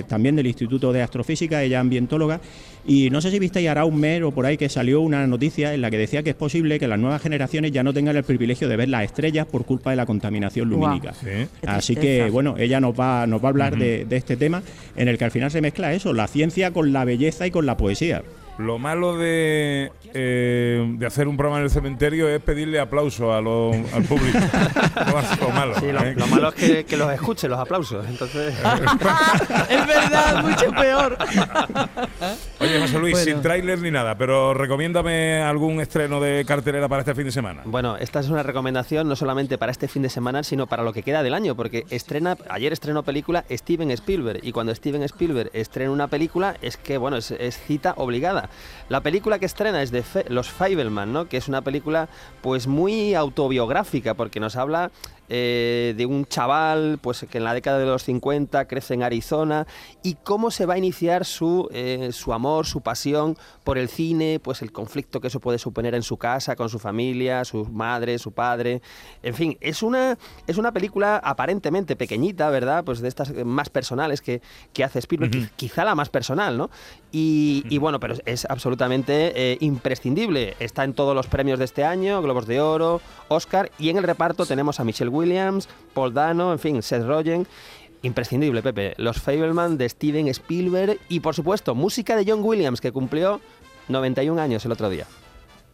también 0.08 0.36
del 0.36 0.48
Instituto 0.48 0.92
de 0.94 1.02
Astrofísica, 1.02 1.64
ella 1.64 1.80
ambientóloga 1.80 2.40
y 2.88 3.10
no 3.10 3.22
sé 3.22 3.32
si 3.32 3.40
visteis 3.40 3.68
hará 3.68 3.86
un 3.86 4.00
mes 4.00 4.22
o 4.22 4.32
por 4.32 4.46
ahí 4.46 4.58
que 4.58 4.70
salió 4.70 5.02
una 5.02 5.26
noticia 5.28 5.74
en 5.74 5.82
la 5.82 5.90
que 5.90 5.98
decía 5.98 6.22
que 6.24 6.32
es 6.32 6.36
posible 6.36 6.80
que 6.80 6.88
las 6.88 7.00
nuevas 7.00 7.22
generaciones 7.22 7.72
ya 7.72 7.84
no 7.84 7.94
tengan 7.94 8.16
el 8.16 8.24
privilegio 8.24 8.70
de 8.70 8.78
ver 8.78 8.90
las 8.90 9.04
estrellas 9.04 9.48
por 9.48 9.66
culpa 9.66 9.90
de 9.90 9.96
la 9.96 10.06
contaminación 10.06 10.70
lumínica. 10.70 11.14
Sí. 11.14 11.48
Así 11.66 11.96
que, 11.96 12.30
bueno, 12.30 12.56
ella 12.58 12.80
nos 12.80 12.98
va, 12.98 13.26
nos 13.28 13.44
va 13.44 13.48
a 13.48 13.50
hablar 13.50 13.78
de 13.78 14.06
este 14.12 14.38
tema 14.38 14.62
en 14.96 15.08
el 15.08 15.18
que 15.18 15.26
al 15.26 15.32
final 15.32 15.52
se 15.52 15.62
mezcla 15.62 15.94
eso, 15.94 16.14
la 16.14 16.28
ciencia 16.28 16.72
con 16.72 16.94
la 16.94 17.06
belleza 17.06 17.48
y 17.48 17.52
con 17.52 17.66
la 17.66 17.78
poesía. 17.78 18.24
Lo 18.58 18.80
malo 18.80 19.18
de, 19.18 19.92
eh, 20.14 20.96
de 20.98 21.06
hacer 21.06 21.28
un 21.28 21.36
programa 21.36 21.58
en 21.60 21.66
el 21.66 21.70
cementerio 21.70 22.30
es 22.30 22.42
pedirle 22.42 22.80
aplauso 22.80 23.34
a 23.34 23.42
lo- 23.42 23.74
al 23.74 24.04
público. 24.04 24.40
Lo 25.08 25.14
más- 25.14 25.40
lo 25.42 25.50
malo. 25.50 25.76
Sí, 25.78 25.92
lo, 25.92 26.00
¿eh? 26.02 26.14
lo 26.16 26.28
malo 26.28 26.50
es 26.50 26.56
que, 26.56 26.86
que 26.86 26.96
los 26.96 27.12
escuche, 27.12 27.50
los 27.50 27.60
aplausos. 27.60 28.06
Entonces. 28.08 28.54
es 29.70 29.88
verdad, 29.88 30.42
mucho 30.44 30.72
peor. 30.72 31.18
Oye, 32.62 32.80
José 32.80 32.98
Luis, 33.00 33.12
Bueno. 33.14 33.26
sin 33.32 33.42
tráiler 33.42 33.80
ni 33.80 33.92
nada, 33.92 34.18
pero 34.18 34.54
recomiéndame 34.54 35.42
algún 35.42 35.82
estreno 35.82 36.22
de 36.22 36.46
cartelera 36.46 36.88
para 36.88 37.02
este 37.02 37.14
fin 37.14 37.26
de 37.26 37.32
semana. 37.34 37.62
Bueno, 37.66 37.98
esta 37.98 38.22
es 38.22 38.30
una 38.30 38.42
recomendación 38.42 39.08
no 39.10 39.18
solamente 39.18 39.58
para 39.58 39.72
este 39.74 39.90
fin 39.90 40.02
de 40.02 40.10
semana, 40.10 40.44
sino 40.44 40.66
para 40.66 40.84
lo 40.84 40.94
que 40.94 41.04
queda 41.04 41.24
del 41.24 41.34
año, 41.34 41.56
porque 41.56 41.84
estrena, 41.90 42.38
ayer 42.50 42.72
estrenó 42.72 43.04
película 43.04 43.44
Steven 43.52 43.92
Spielberg, 43.92 44.40
y 44.44 44.54
cuando 44.54 44.74
Steven 44.74 45.04
Spielberg 45.04 45.50
estrena 45.54 45.92
una 45.92 46.08
película 46.08 46.56
es 46.62 46.78
que, 46.78 46.98
bueno, 46.98 47.18
es, 47.18 47.32
es 47.32 47.58
cita 47.60 47.94
obligada. 47.98 48.45
La 48.90 49.02
película 49.02 49.40
que 49.40 49.46
estrena 49.46 49.82
es 49.82 49.92
de 49.92 50.04
Fe- 50.04 50.26
Los 50.30 50.50
Fableman, 50.50 51.12
¿no? 51.14 51.28
Que 51.28 51.38
es 51.38 51.48
una 51.48 51.62
película, 51.62 52.08
pues, 52.42 52.68
muy 52.68 53.14
autobiográfica, 53.16 54.14
porque 54.14 54.40
nos 54.40 54.56
habla 54.56 54.92
eh, 55.30 55.94
de 55.98 56.06
un 56.06 56.26
chaval 56.26 57.00
pues 57.02 57.26
que 57.30 57.38
en 57.38 57.44
la 57.44 57.54
década 57.54 57.80
de 57.80 57.86
los 57.86 58.04
50 58.04 58.68
crece 58.68 58.94
en 58.94 59.04
Arizona 59.04 59.66
y 60.04 60.16
cómo 60.16 60.52
se 60.52 60.66
va 60.66 60.76
a 60.76 60.78
iniciar 60.78 61.26
su, 61.26 61.68
eh, 61.72 62.10
su 62.12 62.34
amor, 62.34 62.66
su 62.66 62.82
pasión 62.82 63.38
por 63.64 63.78
el 63.78 63.90
cine, 63.90 64.40
pues 64.42 64.62
el 64.62 64.72
conflicto 64.72 65.22
que 65.22 65.28
eso 65.28 65.40
puede 65.40 65.58
suponer 65.58 65.96
en 65.96 66.04
su 66.04 66.18
casa, 66.18 66.56
con 66.56 66.70
su 66.70 66.80
familia, 66.80 67.46
su 67.46 67.66
madre, 67.66 68.20
su 68.20 68.32
padre. 68.32 68.82
En 69.24 69.34
fin, 69.34 69.58
es 69.62 69.84
una, 69.84 70.18
es 70.48 70.58
una 70.58 70.72
película 70.72 71.18
aparentemente 71.24 71.96
pequeñita, 71.96 72.50
¿verdad? 72.50 72.84
Pues 72.84 73.02
de 73.02 73.08
estas 73.08 73.34
más 73.46 73.70
personales 73.70 74.22
que, 74.22 74.42
que 74.74 74.84
hace 74.84 75.00
Spielberg, 75.00 75.52
quizá 75.56 75.84
la 75.84 75.96
más 75.96 76.10
personal, 76.10 76.58
¿no? 76.58 76.70
Y, 77.12 77.64
y 77.70 77.78
bueno, 77.78 78.00
pero 78.00 78.16
es 78.26 78.46
absolutamente 78.50 79.54
eh, 79.54 79.58
imprescindible. 79.62 80.56
Está 80.60 80.84
en 80.84 80.94
todos 80.94 81.16
los 81.16 81.28
premios 81.28 81.60
de 81.60 81.66
este 81.66 81.84
año, 81.84 82.22
Globos 82.22 82.46
de 82.46 82.62
Oro, 82.62 83.02
Oscar, 83.28 83.72
y 83.80 83.90
en 83.90 83.98
el 83.98 84.04
reparto 84.04 84.46
tenemos 84.46 84.80
a 84.80 84.84
Michelle 84.84 85.10
Williams, 85.10 85.68
Paul 85.94 86.14
Dano, 86.14 86.52
en 86.52 86.60
fin, 86.60 86.82
Seth 86.82 87.04
Rogen. 87.04 87.48
Imprescindible, 88.02 88.62
Pepe. 88.62 88.94
Los 88.98 89.20
Fableman 89.20 89.78
de 89.78 89.90
Steven 89.90 90.28
Spielberg 90.28 91.00
y, 91.10 91.22
por 91.22 91.34
supuesto, 91.34 91.74
música 91.74 92.16
de 92.16 92.26
John 92.30 92.42
Williams, 92.44 92.80
que 92.80 92.92
cumplió 92.92 93.42
91 93.88 94.40
años 94.40 94.64
el 94.66 94.72
otro 94.72 94.90
día. 94.90 95.08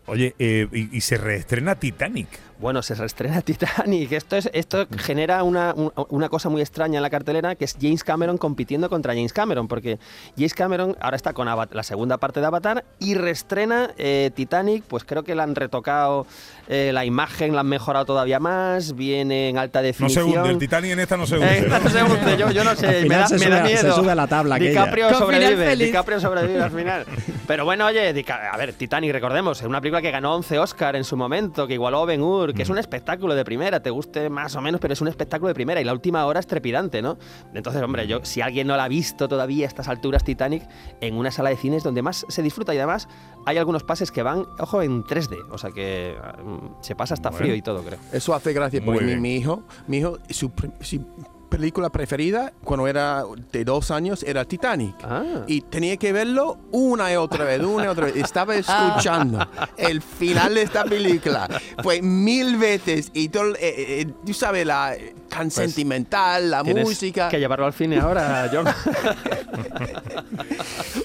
Oye, 0.05 0.33
eh, 0.39 0.67
y, 0.71 0.95
y 0.95 1.01
se 1.01 1.17
reestrena 1.17 1.75
Titanic. 1.75 2.29
Bueno, 2.61 2.83
se 2.83 2.93
reestrena 2.93 3.41
Titanic. 3.41 4.11
Esto, 4.11 4.35
es, 4.35 4.47
esto 4.53 4.85
genera 4.97 5.41
una, 5.43 5.73
un- 5.75 5.91
una 6.09 6.29
cosa 6.29 6.47
muy 6.47 6.61
extraña 6.61 6.97
en 6.97 7.01
la 7.01 7.09
cartelera, 7.09 7.55
que 7.55 7.65
es 7.65 7.75
James 7.81 8.03
Cameron 8.03 8.37
compitiendo 8.37 8.87
contra 8.87 9.13
James 9.15 9.33
Cameron, 9.33 9.67
porque 9.67 9.97
James 10.37 10.53
Cameron 10.53 10.95
ahora 11.01 11.15
está 11.15 11.33
con 11.33 11.47
Ava- 11.47 11.67
la 11.71 11.81
segunda 11.81 12.17
parte 12.19 12.39
de 12.39 12.45
Avatar 12.45 12.85
y 12.99 13.15
reestrena 13.15 13.89
eh, 13.97 14.29
Titanic, 14.35 14.83
pues 14.87 15.03
creo 15.03 15.23
que 15.23 15.33
la 15.33 15.41
han 15.43 15.55
retocado 15.55 16.27
eh, 16.67 16.91
la 16.93 17.03
imagen, 17.03 17.55
la 17.55 17.61
han 17.61 17.67
mejorado 17.67 18.05
todavía 18.05 18.39
más, 18.39 18.95
viene 18.95 19.49
en 19.49 19.57
alta 19.57 19.79
No 19.79 19.83
se 19.83 19.87
definición. 19.87 20.27
hunde, 20.29 20.49
el 20.51 20.57
Titanic 20.59 20.91
en 20.91 20.99
esta 20.99 21.17
no 21.17 21.25
se 21.25 21.35
Eh, 21.35 21.39
hunde. 21.39 21.57
esta 21.57 21.79
no 21.79 21.89
se 21.89 22.03
hunde, 22.03 22.37
yo, 22.37 22.51
yo 22.51 22.63
no 22.63 22.75
sé, 22.75 23.05
me 23.07 23.15
da, 23.15 23.27
se 23.27 23.33
me 23.35 23.39
sube 23.45 23.49
da 23.49 23.63
a- 23.63 23.67
se 23.67 23.73
miedo. 23.73 23.95
sube 23.95 24.11
a 24.11 24.15
la 24.15 24.27
tabla 24.27 24.55
aquella. 24.55 24.69
DiCaprio 24.69 25.07
final 25.07 25.19
sobrevive. 25.19 25.75
DiCaprio 25.77 26.19
sobrevive 26.19 26.61
al 26.61 26.71
final. 26.77 27.05
Pero 27.47 27.65
bueno, 27.65 27.87
oye, 27.87 28.23
a 28.29 28.57
ver, 28.57 28.73
Titanic, 28.73 29.11
recordemos, 29.11 29.59
es 29.61 29.67
una 29.67 29.81
película 29.81 30.01
que 30.03 30.11
ganó 30.11 30.35
11 30.35 30.59
Oscar 30.59 30.95
en 30.95 31.03
su 31.03 31.17
momento, 31.17 31.65
que 31.65 31.73
igualó 31.73 32.05
Ben 32.05 32.21
Hur, 32.21 32.50
que 32.53 32.63
es 32.63 32.69
un 32.69 32.77
espectáculo 32.77 33.35
de 33.35 33.43
primera, 33.45 33.81
te 33.81 33.89
guste 33.89 34.29
más 34.29 34.55
o 34.55 34.61
menos, 34.61 34.79
pero 34.81 34.93
es 34.93 35.01
un 35.01 35.07
espectáculo 35.07 35.47
de 35.49 35.53
primera 35.53 35.81
y 35.81 35.83
la 35.83 35.93
última 35.93 36.25
hora 36.25 36.39
es 36.39 36.47
trepidante, 36.47 37.01
¿no? 37.01 37.17
Entonces, 37.53 37.81
hombre, 37.81 38.07
yo 38.07 38.19
si 38.23 38.41
alguien 38.41 38.67
no 38.67 38.75
la 38.77 38.85
ha 38.85 38.87
visto 38.87 39.27
todavía 39.27 39.65
a 39.65 39.67
estas 39.67 39.87
alturas 39.87 40.23
Titanic, 40.23 40.63
en 41.01 41.15
una 41.15 41.31
sala 41.31 41.49
de 41.49 41.57
cines 41.57 41.83
donde 41.83 42.01
más 42.01 42.25
se 42.29 42.41
disfruta 42.41 42.73
y 42.73 42.77
además 42.77 43.07
hay 43.45 43.57
algunos 43.57 43.83
pases 43.83 44.11
que 44.11 44.23
van, 44.23 44.45
ojo, 44.59 44.81
en 44.81 45.03
3D, 45.03 45.37
o 45.51 45.57
sea 45.57 45.71
que 45.71 46.15
mm, 46.43 46.81
se 46.81 46.95
pasa 46.95 47.13
hasta 47.13 47.29
Bueno. 47.29 47.43
frío 47.43 47.55
y 47.55 47.61
todo, 47.61 47.83
creo. 47.83 47.99
Eso 48.11 48.33
hace 48.33 48.53
gracia 48.53 48.81
porque 48.83 49.03
mi, 49.03 49.15
mi 49.15 49.35
hijo, 49.35 49.63
mi 49.87 49.97
hijo, 49.97 50.17
su, 50.29 50.51
su 50.81 51.05
película 51.51 51.89
preferida 51.91 52.53
cuando 52.63 52.87
era 52.87 53.23
de 53.51 53.63
dos 53.65 53.91
años 53.91 54.23
era 54.23 54.45
Titanic. 54.45 54.95
Ah. 55.03 55.43
Y 55.47 55.61
tenía 55.61 55.97
que 55.97 56.11
verlo 56.13 56.57
una 56.71 57.11
y 57.11 57.17
otra 57.17 57.43
vez, 57.45 57.61
una 57.61 57.85
y 57.85 57.87
otra 57.89 58.05
vez. 58.05 58.15
Estaba 58.15 58.55
escuchando 58.55 59.45
el 59.77 60.01
final 60.01 60.55
de 60.55 60.61
esta 60.63 60.85
película. 60.85 61.47
Fue 61.83 62.01
mil 62.01 62.55
veces. 62.57 63.11
Y 63.13 63.29
todo, 63.29 63.53
eh, 63.55 63.57
eh, 64.01 64.07
tú 64.25 64.33
sabes, 64.33 64.65
la 64.65 64.95
tan 65.29 65.51
sentimental, 65.51 66.49
la 66.49 66.63
música. 66.63 67.27
que 67.29 67.37
llevarlo 67.39 67.65
al 67.65 67.73
cine 67.73 67.99
ahora, 67.99 68.49
John. 68.51 68.65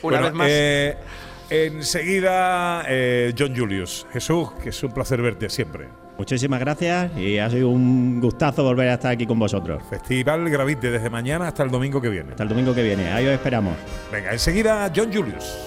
Una 0.03 0.21
Bueno, 0.21 0.23
vez 0.23 0.33
más. 0.33 0.47
eh, 0.51 0.97
enseguida, 1.51 2.85
eh, 2.89 3.35
John 3.39 3.57
Julius. 3.57 4.07
Jesús, 4.13 4.53
que 4.63 4.71
es 4.71 4.83
un 4.83 4.93
placer 4.93 5.23
verte 5.23 5.49
siempre. 5.49 5.89
Muchísimas 6.19 6.61
gracias 6.61 7.17
y 7.17 7.39
ha 7.39 7.51
sido 7.51 7.69
un 7.69 8.21
gustazo 8.21 8.63
volver 8.63 8.89
a 8.89 8.95
estar 8.95 9.13
aquí 9.13 9.27
con 9.27 9.39
vosotros. 9.39 9.83
Festival 9.91 10.49
Gravite 10.49 10.91
desde 10.91 11.11
mañana 11.11 11.49
hasta 11.49 11.63
el 11.63 11.71
domingo 11.71 12.01
que 12.01 12.09
viene. 12.09 12.31
Hasta 12.31 12.43
el 12.43 12.49
domingo 12.49 12.75
que 12.75 12.83
viene. 12.83 13.13
Ahí 13.13 13.27
os 13.27 13.33
esperamos. 13.33 13.75
Venga, 14.11 14.33
enseguida, 14.33 14.91
John 14.95 15.13
Julius. 15.13 15.59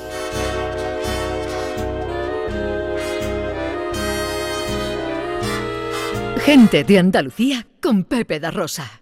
Gente 6.43 6.83
de 6.83 6.97
Andalucía 6.97 7.67
con 7.79 8.05
Pepe 8.05 8.39
da 8.39 8.49
Rosa. 8.49 9.01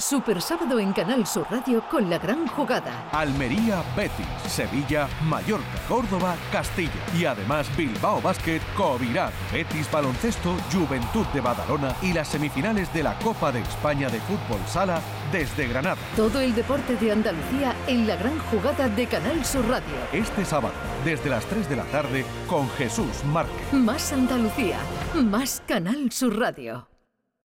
Super 0.00 0.40
sábado 0.40 0.78
en 0.78 0.92
Canal 0.92 1.26
Sur 1.26 1.48
Radio 1.50 1.82
con 1.90 2.08
la 2.08 2.18
gran 2.18 2.46
jugada. 2.46 3.10
Almería, 3.10 3.82
Betis, 3.96 4.26
Sevilla, 4.46 5.08
Mallorca, 5.24 5.66
Córdoba, 5.88 6.36
Castilla 6.52 6.92
y 7.18 7.24
además 7.24 7.68
Bilbao 7.76 8.22
Basket, 8.22 8.60
Covirán, 8.76 9.32
Betis 9.52 9.90
Baloncesto, 9.90 10.56
Juventud 10.72 11.26
de 11.34 11.40
Badalona 11.40 11.96
y 12.00 12.12
las 12.12 12.28
semifinales 12.28 12.94
de 12.94 13.02
la 13.02 13.18
Copa 13.18 13.50
de 13.50 13.58
España 13.58 14.08
de 14.08 14.20
Fútbol 14.20 14.60
Sala 14.68 15.02
desde 15.32 15.66
Granada. 15.66 16.00
Todo 16.14 16.40
el 16.40 16.54
deporte 16.54 16.94
de 16.94 17.10
Andalucía 17.10 17.74
en 17.88 18.06
la 18.06 18.14
gran 18.14 18.38
jugada 18.38 18.88
de 18.88 19.06
Canal 19.08 19.44
Sur 19.44 19.66
Radio. 19.68 19.96
Este 20.12 20.44
sábado, 20.44 20.74
desde 21.04 21.28
las 21.28 21.44
3 21.46 21.68
de 21.68 21.76
la 21.76 21.84
tarde, 21.86 22.24
con 22.46 22.70
Jesús 22.70 23.24
Márquez. 23.24 23.72
Más 23.72 24.12
Andalucía, 24.12 24.78
más 25.14 25.60
Canal 25.66 26.12
Sur 26.12 26.38
Radio. 26.38 26.86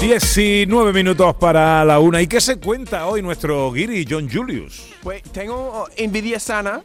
19 0.00 0.92
minutos 0.92 1.34
para 1.36 1.84
la 1.84 1.98
una. 1.98 2.22
¿Y 2.22 2.28
qué 2.28 2.40
se 2.40 2.58
cuenta 2.58 3.06
hoy 3.06 3.20
nuestro 3.20 3.72
Guiri 3.72 4.06
John 4.08 4.30
Julius? 4.30 4.94
Pues 5.02 5.22
tengo 5.24 5.88
envidia 5.96 6.38
sana 6.38 6.82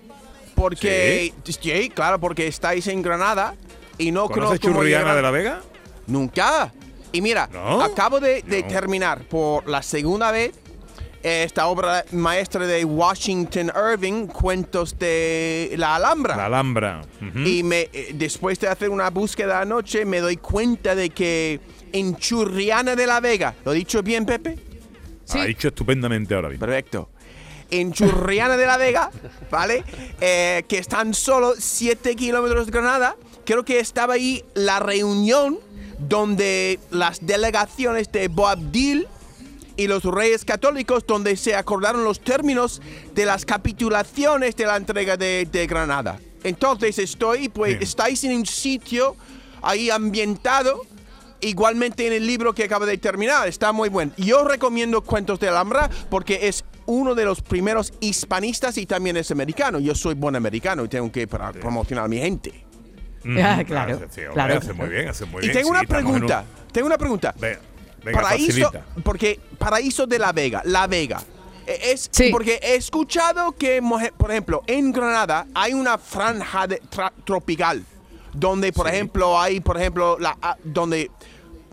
porque, 0.56 1.32
sí, 1.44 1.90
claro, 1.90 2.20
porque 2.20 2.48
estáis 2.48 2.88
en 2.88 3.04
Granada 3.04 3.56
y 4.00 4.12
no 4.12 4.28
¿Conoces 4.28 4.60
conozco 4.60 4.80
Churriana 4.80 5.14
de 5.14 5.22
la 5.22 5.30
Vega? 5.32 5.62
Nunca. 6.08 6.74
Y 7.12 7.22
mira, 7.22 7.48
¿No? 7.54 7.84
acabo 7.84 8.20
de, 8.20 8.42
de 8.42 8.64
terminar 8.64 9.22
por 9.26 9.68
la 9.70 9.84
segunda 9.84 10.32
vez 10.32 10.54
esta 11.24 11.68
obra 11.68 12.04
maestra 12.12 12.68
de 12.68 12.84
Washington 12.84 13.72
Irving, 13.92 14.28
Cuentos 14.28 14.98
de 15.00 15.74
la 15.78 15.96
Alhambra. 15.96 16.36
La 16.36 16.48
Alhambra. 16.48 17.02
Y 17.46 17.64
me, 17.64 17.90
eh, 17.94 18.12
después 18.14 18.60
de 18.60 18.68
hacer 18.68 18.90
una 18.90 19.10
búsqueda 19.10 19.62
anoche, 19.62 20.04
me 20.04 20.20
doy 20.20 20.38
cuenta 20.38 20.96
de 20.96 21.10
que 21.10 21.62
en 21.94 22.18
Churriana 22.18 22.96
de 22.96 23.08
la 23.08 23.20
Vega, 23.22 23.56
¿lo 23.64 23.72
he 23.72 23.76
dicho 23.76 24.04
bien, 24.04 24.26
Pepe? 24.26 24.58
Ha 25.30 25.46
dicho 25.46 25.70
estupendamente 25.70 26.36
ahora 26.36 26.50
mismo. 26.50 26.66
Perfecto. 26.66 27.10
En 27.72 27.94
Churriana 27.94 28.58
de 28.58 28.66
la 28.66 28.78
Vega, 28.78 29.10
¿vale? 29.50 29.84
Eh, 30.20 30.64
que 30.68 30.78
están 30.80 31.14
solo 31.14 31.54
7 31.58 32.16
kilómetros 32.16 32.66
de 32.66 32.72
Granada. 32.72 33.16
Creo 33.46 33.64
que 33.64 33.80
estaba 33.80 34.16
ahí 34.16 34.44
la 34.54 34.80
reunión 34.80 35.60
donde 35.98 36.80
las 36.92 37.26
delegaciones 37.26 38.12
de 38.12 38.28
Boabdil 38.28 39.08
y 39.76 39.88
los 39.88 40.04
reyes 40.04 40.46
católicos, 40.46 41.04
donde 41.08 41.36
se 41.36 41.56
acordaron 41.56 42.04
los 42.04 42.20
términos 42.20 42.82
de 43.16 43.26
las 43.26 43.46
capitulaciones 43.46 44.56
de 44.56 44.66
la 44.66 44.78
entrega 44.78 45.18
de, 45.18 45.48
de 45.52 45.66
Granada. 45.66 46.20
Entonces 46.44 47.00
estoy, 47.00 47.50
pues, 47.50 47.72
Bien. 47.72 47.84
estáis 47.84 48.24
en 48.24 48.36
un 48.36 48.46
sitio 48.46 49.16
ahí 49.62 49.90
ambientado 49.90 50.86
Igualmente 51.44 52.08
en 52.08 52.14
el 52.14 52.26
libro 52.26 52.54
que 52.54 52.64
acaba 52.64 52.86
de 52.86 52.98
terminar, 52.98 53.48
está 53.48 53.72
muy 53.72 53.90
bueno. 53.90 54.12
Yo 54.18 54.44
recomiendo 54.44 55.02
Cuentos 55.02 55.40
de 55.40 55.50
Alhambra 55.50 55.90
porque 56.10 56.48
es 56.48 56.64
uno 56.86 57.16
de 57.16 57.26
los 57.26 57.42
primeros 57.42 57.94
hispanistas 58.00 58.78
y 58.78 58.86
también 58.86 59.18
es 59.18 59.30
americano. 59.32 59.80
Yo 59.80 59.94
soy 59.96 60.16
buen 60.16 60.36
americano 60.36 60.84
y 60.86 60.88
tengo 60.88 61.12
que 61.12 61.28
para 61.28 61.52
promocionar 61.52 62.06
a 62.06 62.08
mi 62.08 62.18
gente. 62.20 62.64
Ujú. 63.26 63.36
Ah, 63.42 63.64
claro, 63.66 63.96
Hace- 63.96 64.06
sí, 64.10 64.22
hombre, 64.22 64.34
claro. 64.34 64.58
hace 64.58 64.74
muy 64.74 64.90
bien, 64.90 65.08
hace 65.10 65.26
muy 65.26 65.44
y 65.44 65.48
bien. 65.48 65.54
tengo 65.54 65.68
Sí, 65.68 65.72
una 65.72 65.80
en 65.80 65.86
un- 65.86 65.88
pregunta, 66.12 66.46
tengo 66.72 66.88
una 66.88 66.98
pregunta. 66.98 67.34
Ve- 67.40 67.58
venga, 68.04 68.22
Paraíso, 68.22 68.70
facilita. 68.70 68.86
porque 69.04 69.40
Paraíso 69.58 70.06
de 70.08 70.20
la 70.20 70.32
Vega, 70.34 70.62
La 70.66 70.88
Vega. 70.88 71.22
eh, 71.66 71.80
Es 71.94 72.10
porque 72.32 72.60
he 72.62 72.76
escuchado 72.76 73.54
que, 73.54 73.82
por 74.18 74.32
ejemplo, 74.32 74.62
en 74.68 74.92
Granada 74.92 75.48
hay 75.56 75.74
una 75.74 75.98
franja 75.98 76.68
de- 76.68 76.82
tra- 76.84 77.14
tropical 77.24 77.86
donde, 78.34 78.74
por 78.74 78.90
ejemplo, 78.90 79.40
hay, 79.40 79.62
por 79.62 79.78
ejemplo, 79.78 80.18
la, 80.20 80.36
ah, 80.42 80.58
donde, 80.64 81.10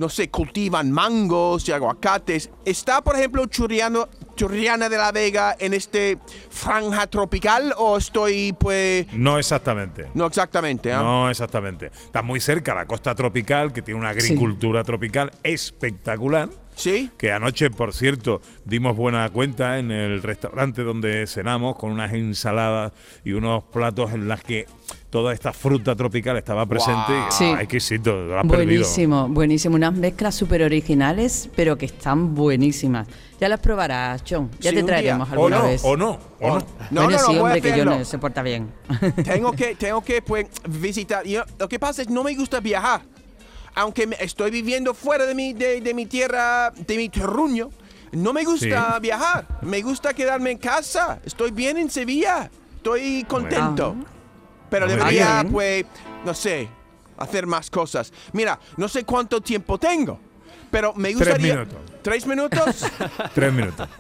no 0.01 0.09
sé, 0.09 0.31
cultivan 0.31 0.91
mangos 0.91 1.69
y 1.69 1.73
aguacates. 1.73 2.49
¿Está, 2.65 3.03
por 3.05 3.17
ejemplo, 3.17 3.45
Churriano, 3.45 4.09
Churriana 4.35 4.89
de 4.89 4.97
la 4.97 5.13
Vega 5.13 5.55
en 5.59 5.75
este 5.75 6.17
franja 6.49 7.07
tropical 7.07 7.75
o 7.77 7.99
estoy, 7.99 8.55
pues, 8.55 9.13
No 9.13 9.39
exactamente. 9.39 10.07
no 10.15 10.25
exactamente? 10.27 10.91
¿ah? 10.91 11.03
No 11.03 11.29
exactamente. 11.29 11.89
Está 11.89 12.23
muy 12.23 12.41
cerca 12.41 12.75
la 12.75 12.87
costa 12.87 13.15
tropical, 13.15 13.75
que 13.75 13.83
tiene 13.83 14.01
una 14.01 14.09
agricultura 14.09 14.83
tropical 14.85 15.33
espectacular. 15.43 16.49
Sí. 16.75 17.11
Que 17.19 17.31
anoche, 17.33 17.71
por 17.71 17.93
cierto, 17.93 18.41
dimos 18.65 18.97
buena 18.97 19.29
cuenta 19.31 19.79
en 19.79 19.91
el 19.91 20.23
restaurante 20.23 20.83
donde 20.83 21.27
cenamos 21.27 21.77
con 21.77 21.91
unas 21.93 22.13
ensaladas 22.15 22.93
y 23.25 23.33
unos 23.33 23.65
platos 23.65 24.13
en 24.13 24.29
las 24.29 24.43
que 24.43 24.67
toda 25.11 25.33
esta 25.35 25.53
fruta 25.53 25.95
tropical 25.97 26.37
estaba 26.39 26.65
presente. 26.67 27.13
Y, 27.29 27.33
Sí. 27.33 27.45
Ay, 27.45 27.65
exquisito, 27.65 28.13
lo 28.25 28.39
has 28.39 28.47
perdido. 28.47 28.65
Buenísimo, 28.67 29.29
buenísimo. 29.29 29.75
Unas 29.75 29.93
mezclas 29.95 30.35
súper 30.35 30.63
originales, 30.63 31.51
pero 31.55 31.77
que 31.77 31.87
están 31.87 32.35
buenísimas. 32.35 33.07
Ya 33.41 33.49
las 33.49 33.61
probarás, 33.61 34.23
John. 34.29 34.51
Ya 34.61 34.71
Sí, 34.71 34.77
te 34.77 34.83
traeremos 34.83 35.29
día. 35.29 35.33
alguna 35.35 35.57
o 35.59 35.61
no, 35.63 35.67
vez. 35.67 35.83
o 35.85 35.97
no, 35.97 36.19
o 36.41 36.49
no. 36.49 36.55
No, 36.59 36.61
bueno, 36.61 36.67
no, 36.91 37.11
no, 37.11 37.19
sí, 37.19 37.39
hombre, 37.39 37.61
que 37.61 37.73
hacerlo. 37.73 37.93
John 37.93 38.05
se 38.07 38.19
porta 38.19 38.43
bien. 38.43 38.71
tengo 39.25 39.53
que, 39.53 39.75
tengo 39.79 40.03
que 40.03 40.23
pues, 40.23 40.47
visitar. 40.69 41.25
Yo- 41.27 41.45
lo 41.59 41.69
que 41.69 41.79
pasa 41.79 42.03
es 42.03 42.09
no 42.09 42.23
me 42.25 42.35
gusta 42.35 42.61
viajar. 42.61 43.03
Aunque 43.75 44.07
me- 44.07 44.17
estoy 44.21 44.51
viviendo 44.51 44.95
fuera 44.95 45.27
de 45.27 45.35
mi, 45.35 45.53
de, 45.53 45.81
de 45.81 45.95
mi 45.95 46.07
tierra, 46.07 46.71
de 46.71 46.97
mi 46.97 47.09
terruño, 47.09 47.71
no 48.13 48.33
me 48.33 48.45
gusta 48.45 48.95
Sí. 48.95 49.01
viajar. 49.01 49.47
Me 49.63 49.81
gusta 49.83 50.13
quedarme 50.15 50.51
en 50.51 50.59
casa. 50.59 51.21
Estoy 51.25 51.51
bien 51.53 51.79
en 51.79 51.91
Sevilla. 51.91 52.51
Estoy 52.77 53.25
contento. 53.29 53.95
Pero 54.69 54.87
debería, 54.87 55.45
pues, 55.51 55.85
no 56.25 56.33
sé, 56.35 56.69
hacer 57.17 57.47
más 57.47 57.71
cosas. 57.71 58.13
Mira, 58.33 58.59
no 58.77 58.89
sé 58.89 59.05
cuánto 59.05 59.41
tiempo 59.41 59.79
tengo, 59.79 60.19
pero 60.71 60.93
me 60.95 61.09
Tres 61.15 61.19
gustaría... 61.19 61.55
minutos. 61.55 61.79
¿Tres 62.03 62.27
minutos? 62.27 62.87
Tres 63.35 63.53
minutos. 63.53 63.89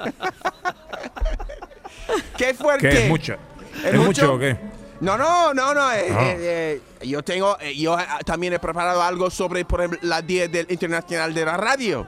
¡Qué 2.36 2.54
fuerte! 2.54 2.88
¿Qué 2.88 3.02
es 3.04 3.08
mucho? 3.08 3.36
¿Es 3.84 3.94
mucho 3.94 4.34
o 4.34 4.38
qué? 4.38 4.56
No, 5.00 5.16
no, 5.16 5.54
no, 5.54 5.72
no. 5.74 5.92
eh, 5.92 6.06
eh, 6.08 6.80
eh, 7.00 7.06
yo 7.06 7.22
tengo, 7.22 7.56
eh, 7.60 7.74
yo 7.76 7.98
eh, 7.98 8.04
también 8.24 8.52
he 8.52 8.58
preparado 8.58 9.02
algo 9.02 9.30
sobre, 9.30 9.64
por 9.64 9.80
ejemplo, 9.80 9.98
la 10.02 10.20
Día 10.22 10.46
del 10.48 10.66
Internacional 10.70 11.32
de 11.32 11.44
la 11.44 11.56
Radio. 11.56 12.06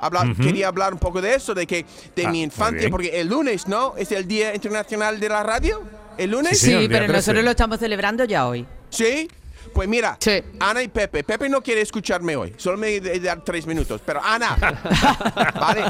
Habla-. 0.00 0.34
Quería 0.36 0.68
hablar 0.68 0.92
un 0.92 0.98
poco 0.98 1.20
de 1.22 1.34
eso, 1.34 1.54
de 1.54 1.66
que 1.66 1.86
de 2.16 2.26
Ah, 2.26 2.30
mi 2.30 2.42
infancia, 2.42 2.90
porque 2.90 3.20
el 3.20 3.28
lunes, 3.28 3.68
¿no? 3.68 3.94
Es 3.96 4.10
el 4.12 4.26
Día 4.26 4.54
Internacional 4.54 5.20
de 5.20 5.28
la 5.28 5.42
Radio. 5.42 5.82
¿El 6.18 6.30
lunes? 6.32 6.58
Sí, 6.58 6.72
el 6.72 6.88
pero 6.88 7.06
13. 7.06 7.12
nosotros 7.12 7.44
lo 7.44 7.50
estamos 7.50 7.78
celebrando 7.78 8.24
ya 8.24 8.46
hoy. 8.46 8.66
¿Sí? 8.90 9.28
Pues 9.74 9.88
mira, 9.88 10.16
Sí. 10.20 10.40
Ana 10.60 10.82
y 10.82 10.88
Pepe. 10.88 11.24
Pepe 11.24 11.48
no 11.48 11.60
quiere 11.60 11.80
escucharme 11.80 12.36
hoy. 12.36 12.54
Solo 12.56 12.78
me 12.78 13.00
de 13.00 13.18
dar 13.20 13.42
tres 13.44 13.66
minutos. 13.66 14.00
Pero 14.06 14.20
Ana, 14.22 14.56
¿vale? 15.60 15.82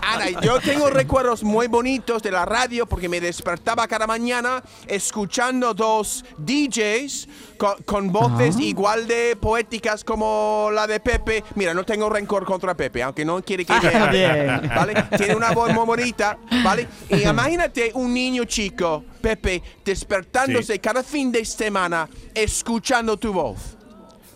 Ana, 0.00 0.40
yo 0.40 0.60
tengo 0.60 0.88
recuerdos 0.88 1.42
muy 1.42 1.66
bonitos 1.66 2.22
de 2.22 2.30
la 2.30 2.44
radio 2.44 2.86
porque 2.86 3.08
me 3.08 3.20
despertaba 3.20 3.86
cada 3.88 4.06
mañana 4.06 4.62
escuchando 4.86 5.74
dos 5.74 6.24
DJs 6.38 7.28
con, 7.62 7.80
con 7.84 8.10
voces 8.12 8.56
Ah. 8.58 8.62
igual 8.62 9.06
de 9.06 9.36
poéticas 9.40 10.02
como 10.02 10.68
la 10.72 10.88
de 10.88 10.98
Pepe. 10.98 11.44
Mira, 11.54 11.72
no 11.74 11.84
tengo 11.84 12.10
rencor 12.10 12.44
contra 12.44 12.74
Pepe, 12.76 13.04
aunque 13.04 13.24
no 13.24 13.40
quiere 13.42 13.64
que 13.64 13.78
vea. 13.78 14.06
Bien. 14.06 14.68
¿Vale? 14.68 14.94
Tiene 15.16 15.36
una 15.36 15.52
voz 15.52 15.72
muy 15.72 15.84
bonita, 15.86 16.36
¿vale? 16.64 16.88
Y 17.08 17.22
imagínate 17.28 17.92
un 17.94 18.12
niño 18.12 18.44
chico, 18.46 19.04
Pepe, 19.20 19.62
despertándose 19.84 20.72
Sí. 20.72 20.78
cada 20.80 21.04
fin 21.04 21.30
de 21.30 21.44
semana 21.44 22.08
escuchando 22.34 23.16
tu 23.16 23.32
voz. 23.32 23.76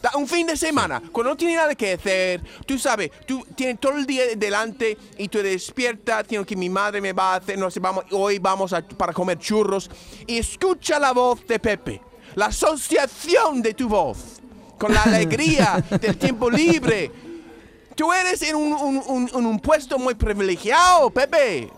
Da- 0.01 0.13
Un 0.17 0.29
fin 0.29 0.47
de 0.47 0.57
semana, 0.57 1.03
cuando 1.11 1.31
no 1.31 1.37
tiene 1.37 1.57
nada 1.57 1.75
que 1.75 1.95
hacer, 1.95 2.41
tú 2.65 2.79
sabes, 2.79 3.11
tú 3.27 3.45
tienes 3.57 3.81
todo 3.81 3.97
el 3.97 4.07
día 4.07 4.23
delante 4.37 4.97
y 5.19 5.27
tú 5.27 5.39
despiertas, 5.43 6.27
tienes 6.29 6.47
que 6.47 6.55
mi 6.55 6.69
madre 6.69 7.01
me 7.01 7.13
va 7.13 7.33
a 7.33 7.37
hacer, 7.39 7.59
no 7.59 7.71
sé, 7.71 7.81
vamos, 7.81 8.05
hoy 8.13 8.39
vamos 8.39 8.73
a, 8.73 8.83
para 8.87 9.13
comer 9.13 9.39
churros 9.39 9.91
y 10.27 10.39
escucha 10.39 11.01
la 11.01 11.13
voz 11.13 11.45
de 11.49 11.59
Pepe, 11.59 12.01
la 12.37 12.47
asociación 12.47 13.61
de 13.63 13.75
tu 13.75 13.89
voz, 13.89 14.19
con 14.79 14.95
la 14.95 15.03
alegría 15.03 15.83
del 16.01 16.17
tiempo 16.17 16.49
libre. 16.51 17.11
Tú 17.97 18.13
eres 18.13 18.41
en 18.43 18.55
un, 18.57 18.73
un- 18.75 19.03
un- 19.07 19.31
en 19.35 19.47
un 19.47 19.59
puesto 19.59 19.99
muy 19.99 20.15
privilegiado, 20.15 21.11
Pepe. 21.11 21.71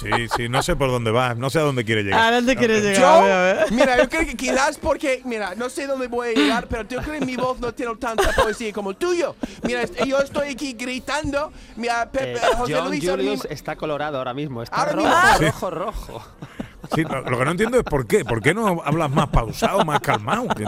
Sí, 0.00 0.08
sí, 0.34 0.48
no 0.48 0.62
sé 0.62 0.76
por 0.76 0.88
dónde 0.90 1.10
vas, 1.10 1.36
no 1.36 1.50
sé 1.50 1.58
a 1.58 1.62
dónde 1.62 1.84
quiere 1.84 2.02
llegar. 2.04 2.32
dónde 2.32 2.56
quieres 2.56 2.82
Yo, 2.82 2.88
llegar? 2.90 3.04
A 3.04 3.20
ver, 3.22 3.32
a 3.32 3.42
ver. 3.64 3.72
mira, 3.72 3.98
yo 3.98 4.08
creo 4.08 4.24
que 4.24 4.34
quizás 4.36 4.78
porque, 4.78 5.20
mira, 5.26 5.54
no 5.56 5.68
sé 5.68 5.86
dónde 5.86 6.06
voy 6.08 6.28
a 6.28 6.32
llegar, 6.32 6.68
pero 6.68 6.88
yo 6.88 7.02
creo 7.02 7.18
que 7.18 7.26
mi 7.26 7.36
voz 7.36 7.60
no 7.60 7.74
tiene 7.74 7.94
tanta 7.96 8.32
poesía 8.32 8.72
como 8.72 8.90
el 8.90 8.96
tuyo. 8.96 9.36
Mira, 9.64 9.84
yo 10.06 10.20
estoy 10.20 10.48
aquí 10.48 10.72
gritando, 10.72 11.52
mira, 11.76 12.08
Pepe, 12.10 12.34
Eh, 12.36 12.40
José 12.56 12.74
John 12.74 12.88
Luis, 12.88 13.04
Julius 13.10 13.46
está 13.50 13.76
colorado 13.76 14.16
ahora 14.16 14.32
mismo. 14.32 14.62
Está 14.62 14.76
Ahora 14.76 14.92
rojo, 14.92 15.08
mismo. 15.08 15.70
Rojo, 15.70 15.70
rojo. 15.70 16.22
Sí, 16.94 17.02
lo, 17.02 17.22
lo 17.22 17.38
que 17.38 17.44
no 17.44 17.50
entiendo 17.52 17.78
es 17.78 17.84
por 17.84 18.06
qué. 18.06 18.24
¿Por 18.24 18.40
qué 18.42 18.54
no 18.54 18.82
hablas 18.84 19.10
más 19.10 19.28
pausado, 19.28 19.84
más 19.84 20.00
calmado? 20.00 20.48
¿Qué, 20.48 20.64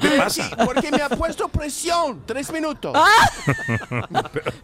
qué 0.00 0.08
te 0.08 0.16
pasa? 0.16 0.48
sí, 0.48 0.54
porque 0.64 0.90
me 0.90 1.02
ha 1.02 1.08
puesto 1.08 1.48
presión, 1.48 2.22
tres 2.26 2.50
minutos. 2.52 2.96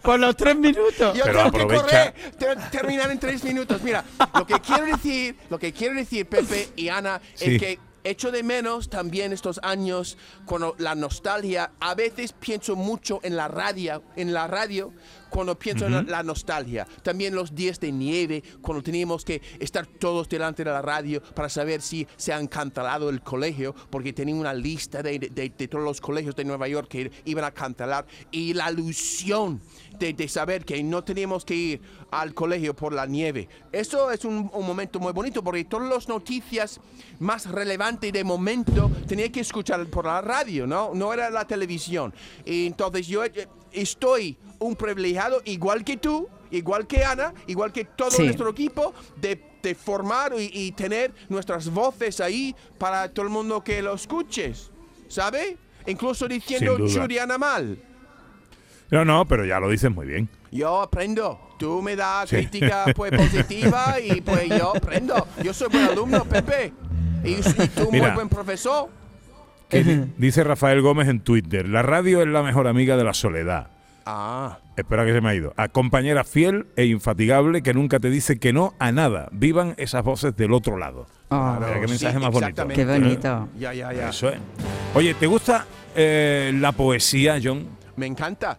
Por 0.02 0.18
los 0.20 0.36
tres 0.36 0.56
minutos. 0.56 1.16
Yo 1.16 1.24
Pero 1.24 1.44
tengo 1.44 1.48
aprovecha. 1.64 2.12
que 2.12 2.20
correr, 2.38 2.58
te- 2.70 2.78
terminar 2.78 3.10
en 3.10 3.18
tres 3.18 3.42
minutos. 3.44 3.82
Mira, 3.82 4.04
lo 4.34 4.46
que 4.46 4.60
quiero 4.60 4.86
decir, 4.86 5.36
lo 5.50 5.58
que 5.58 5.72
quiero 5.72 5.94
decir, 5.94 6.26
Pepe 6.28 6.68
y 6.76 6.88
Ana, 6.88 7.20
Sí. 7.34 7.54
es 7.54 7.60
que 7.60 7.78
echo 8.04 8.32
de 8.32 8.42
menos 8.42 8.90
también 8.90 9.32
estos 9.32 9.60
años 9.62 10.16
cuando 10.44 10.74
la 10.78 10.94
nostalgia. 10.94 11.70
A 11.80 11.94
veces 11.94 12.32
pienso 12.32 12.74
mucho 12.76 13.20
en 13.22 13.36
la 13.36 13.48
radio, 13.48 14.02
en 14.16 14.32
la 14.32 14.46
radio, 14.48 14.92
cuando 15.32 15.58
pienso 15.58 15.86
en 15.86 15.92
la, 15.92 16.02
la 16.02 16.22
nostalgia. 16.22 16.86
También 17.02 17.34
los 17.34 17.54
días 17.54 17.80
de 17.80 17.90
nieve, 17.90 18.42
cuando 18.60 18.82
teníamos 18.82 19.24
que 19.24 19.40
estar 19.58 19.86
todos 19.86 20.28
delante 20.28 20.62
de 20.62 20.70
la 20.70 20.82
radio 20.82 21.22
para 21.34 21.48
saber 21.48 21.80
si 21.80 22.06
se 22.16 22.32
han 22.32 22.46
cancelado 22.46 23.08
el 23.08 23.22
colegio, 23.22 23.74
porque 23.90 24.12
tenía 24.12 24.34
una 24.34 24.52
lista 24.54 25.02
de, 25.02 25.18
de- 25.18 25.52
de 25.56 25.68
todos 25.68 25.84
los 25.84 26.00
colegios 26.00 26.36
de 26.36 26.44
Nueva 26.44 26.68
York 26.68 26.88
que 26.88 27.10
iban 27.24 27.44
a 27.44 27.50
cancelar 27.50 28.06
y 28.30 28.52
la 28.54 28.70
ilusión 28.70 29.60
de, 29.98 30.12
de 30.12 30.28
saber 30.28 30.64
que 30.64 30.82
no 30.82 31.02
teníamos 31.02 31.44
que 31.44 31.54
ir 31.54 31.80
al 32.10 32.34
colegio 32.34 32.74
por 32.76 32.92
la 32.92 33.06
nieve. 33.06 33.48
Eso 33.72 34.10
es 34.10 34.24
un, 34.24 34.50
un 34.52 34.66
momento 34.66 35.00
muy 35.00 35.12
bonito 35.12 35.42
porque 35.42 35.64
todas 35.64 35.88
las 35.88 36.08
noticias 36.08 36.78
más 37.18 37.46
relevantes 37.46 38.12
de 38.12 38.22
momento 38.24 38.90
tenía 39.06 39.30
que 39.32 39.40
escuchar 39.40 39.86
por 39.86 40.04
la 40.04 40.20
radio, 40.20 40.66
¿no? 40.66 40.90
No 40.94 41.12
era 41.12 41.30
la 41.30 41.46
televisión. 41.46 42.12
Y 42.44 42.66
entonces 42.66 43.06
yo 43.06 43.24
eh, 43.24 43.48
estoy 43.72 44.36
un 44.62 44.76
privilegiado 44.76 45.40
igual 45.44 45.84
que 45.84 45.96
tú, 45.96 46.28
igual 46.50 46.86
que 46.86 47.04
Ana, 47.04 47.32
igual 47.46 47.72
que 47.72 47.84
todo 47.84 48.10
Sí. 48.10 48.24
nuestro 48.24 48.50
equipo 48.50 48.94
de, 49.20 49.40
de 49.62 49.74
formar 49.74 50.32
y, 50.38 50.50
y 50.52 50.72
tener 50.72 51.12
nuestras 51.28 51.68
voces 51.70 52.20
ahí 52.20 52.54
para 52.78 53.08
todo 53.08 53.24
el 53.26 53.30
mundo 53.32 53.62
que 53.62 53.80
lo 53.82 53.94
escuches, 53.94 54.70
¿sabe? 55.08 55.56
Incluso 55.86 56.28
diciendo. 56.28 56.78
Churiana 56.86 57.38
mal. 57.38 57.78
No, 58.90 59.04
no, 59.04 59.24
pero 59.26 59.44
ya 59.44 59.58
lo 59.58 59.68
dices 59.70 59.90
muy 59.90 60.06
bien. 60.06 60.28
Yo 60.50 60.82
aprendo. 60.82 61.40
Tú 61.58 61.80
me 61.80 61.96
das 61.96 62.28
Sí. 62.28 62.36
crítica 62.36 62.86
pues 62.94 63.10
positiva 63.12 63.96
y 64.00 64.20
pues 64.20 64.48
yo 64.48 64.76
aprendo. 64.76 65.26
Yo 65.42 65.54
soy 65.54 65.68
buen 65.68 65.84
alumno, 65.88 66.24
Pepe. 66.24 66.72
Y, 67.24 67.34
y 67.34 67.68
tú 67.74 67.84
muy 67.84 68.00
Mira. 68.00 68.14
buen 68.14 68.28
profesor. 68.28 68.88
Dice 70.18 70.44
Rafael 70.44 70.82
Gómez 70.82 71.08
en 71.08 71.20
Twitter, 71.20 71.66
la 71.66 71.80
radio 71.82 72.20
es 72.20 72.28
la 72.28 72.42
mejor 72.42 72.68
amiga 72.68 72.96
de 72.98 73.04
la 73.04 73.14
soledad. 73.14 73.68
Ah. 74.06 74.58
Espera 74.76 75.04
que 75.04 75.12
se 75.12 75.20
me 75.20 75.28
ha 75.30 75.34
ido. 75.34 75.52
A 75.56 75.68
compañera 75.68 76.24
fiel 76.24 76.66
e 76.76 76.86
infatigable 76.86 77.62
que 77.62 77.74
nunca 77.74 78.00
te 78.00 78.10
dice 78.10 78.38
que 78.38 78.52
no 78.52 78.74
a 78.78 78.92
nada. 78.92 79.28
Vivan 79.32 79.74
esas 79.76 80.04
voces 80.04 80.36
del 80.36 80.52
otro 80.52 80.76
lado. 80.78 81.06
Ah. 81.30 81.58
Mira, 81.60 81.80
qué 81.80 81.86
Sí, 81.86 81.90
mensaje 81.92 82.18
más 82.18 82.30
bonito. 82.30 82.68
Qué 82.68 82.84
bonito. 82.84 83.48
Ya, 83.58 83.72
ya, 83.74 83.92
ya. 83.92 84.08
Eso 84.10 84.28
es. 84.28 84.38
Oye, 84.94 85.14
¿te 85.14 85.26
gusta 85.26 85.66
eh, 85.94 86.52
la 86.54 86.72
poesía, 86.72 87.38
John? 87.42 87.66
Me 87.96 88.06
encanta. 88.06 88.58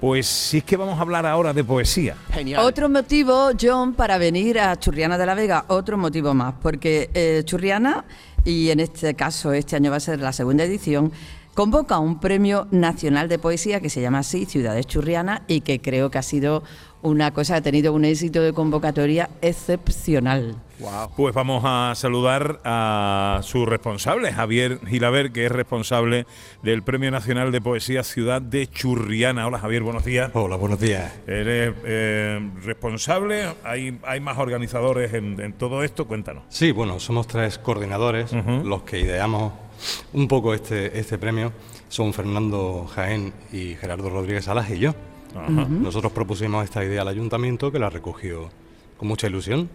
Pues 0.00 0.26
sí 0.26 0.58
es 0.58 0.64
que 0.64 0.76
vamos 0.76 0.98
a 0.98 1.00
hablar 1.02 1.24
ahora 1.24 1.52
de 1.54 1.64
poesía. 1.64 2.14
Genial. 2.32 2.60
Otro 2.64 2.88
motivo, 2.90 3.50
John, 3.58 3.94
para 3.94 4.18
venir 4.18 4.58
a 4.58 4.76
Churriana 4.78 5.16
de 5.16 5.24
la 5.24 5.34
Vega, 5.34 5.64
otro 5.68 5.96
motivo 5.96 6.34
más, 6.34 6.54
porque 6.60 7.08
eh, 7.14 7.40
Churriana, 7.44 8.04
y 8.44 8.68
en 8.68 8.80
este 8.80 9.14
caso 9.14 9.52
este 9.54 9.76
año 9.76 9.90
va 9.90 9.96
a 9.96 10.00
ser 10.00 10.20
la 10.20 10.32
segunda 10.32 10.64
edición, 10.64 11.10
convoca 11.54 11.98
un 11.98 12.20
premio 12.20 12.66
nacional 12.70 13.28
de 13.28 13.38
poesía 13.38 13.80
que 13.80 13.88
se 13.88 14.00
llama 14.00 14.18
así, 14.18 14.44
Ciudades 14.44 14.86
Churriana, 14.86 15.42
y 15.46 15.60
que 15.60 15.80
creo 15.80 16.10
que 16.10 16.18
ha 16.18 16.22
sido 16.22 16.62
una 17.02 17.32
cosa, 17.32 17.56
ha 17.56 17.60
tenido 17.60 17.92
un 17.92 18.04
éxito 18.04 18.40
de 18.40 18.52
convocatoria 18.52 19.28
excepcional. 19.42 20.56
Pues 21.16 21.34
vamos 21.34 21.62
a 21.64 21.92
saludar 21.94 22.60
a 22.64 23.40
su 23.42 23.64
responsable, 23.64 24.32
Javier 24.32 24.80
Gilaber, 24.86 25.30
que 25.30 25.46
es 25.46 25.52
responsable 25.52 26.26
del 26.62 26.82
Premio 26.82 27.10
Nacional 27.10 27.52
de 27.52 27.60
Poesía 27.60 28.02
Ciudad 28.02 28.42
de 28.42 28.66
Churriana. 28.66 29.46
Hola 29.46 29.58
Javier, 29.58 29.82
buenos 29.82 30.04
días. 30.04 30.30
Hola, 30.34 30.56
buenos 30.56 30.80
días. 30.80 31.12
Eres 31.26 31.74
eh, 31.84 32.50
responsable, 32.64 33.44
hay, 33.62 33.98
hay 34.02 34.20
más 34.20 34.38
organizadores 34.38 35.14
en, 35.14 35.40
en 35.40 35.52
todo 35.52 35.84
esto, 35.84 36.06
cuéntanos. 36.06 36.44
Sí, 36.48 36.72
bueno, 36.72 36.98
somos 36.98 37.26
tres 37.28 37.58
coordinadores 37.58 38.32
los 38.64 38.82
que 38.82 39.00
ideamos 39.00 39.52
un 40.12 40.28
poco 40.28 40.54
este, 40.54 40.98
este 40.98 41.18
premio. 41.18 41.52
Son 41.88 42.12
Fernando 42.12 42.86
Jaén 42.94 43.32
y 43.52 43.74
Gerardo 43.76 44.10
Rodríguez 44.10 44.44
Salas 44.46 44.70
y 44.70 44.78
yo. 44.78 44.94
Ajá. 45.36 45.66
Nosotros 45.68 46.12
propusimos 46.12 46.64
esta 46.64 46.84
idea 46.84 47.02
al 47.02 47.08
ayuntamiento 47.08 47.70
que 47.72 47.78
la 47.78 47.90
recogió 47.90 48.50
con 48.96 49.08
mucha 49.08 49.26
ilusión. 49.26 49.68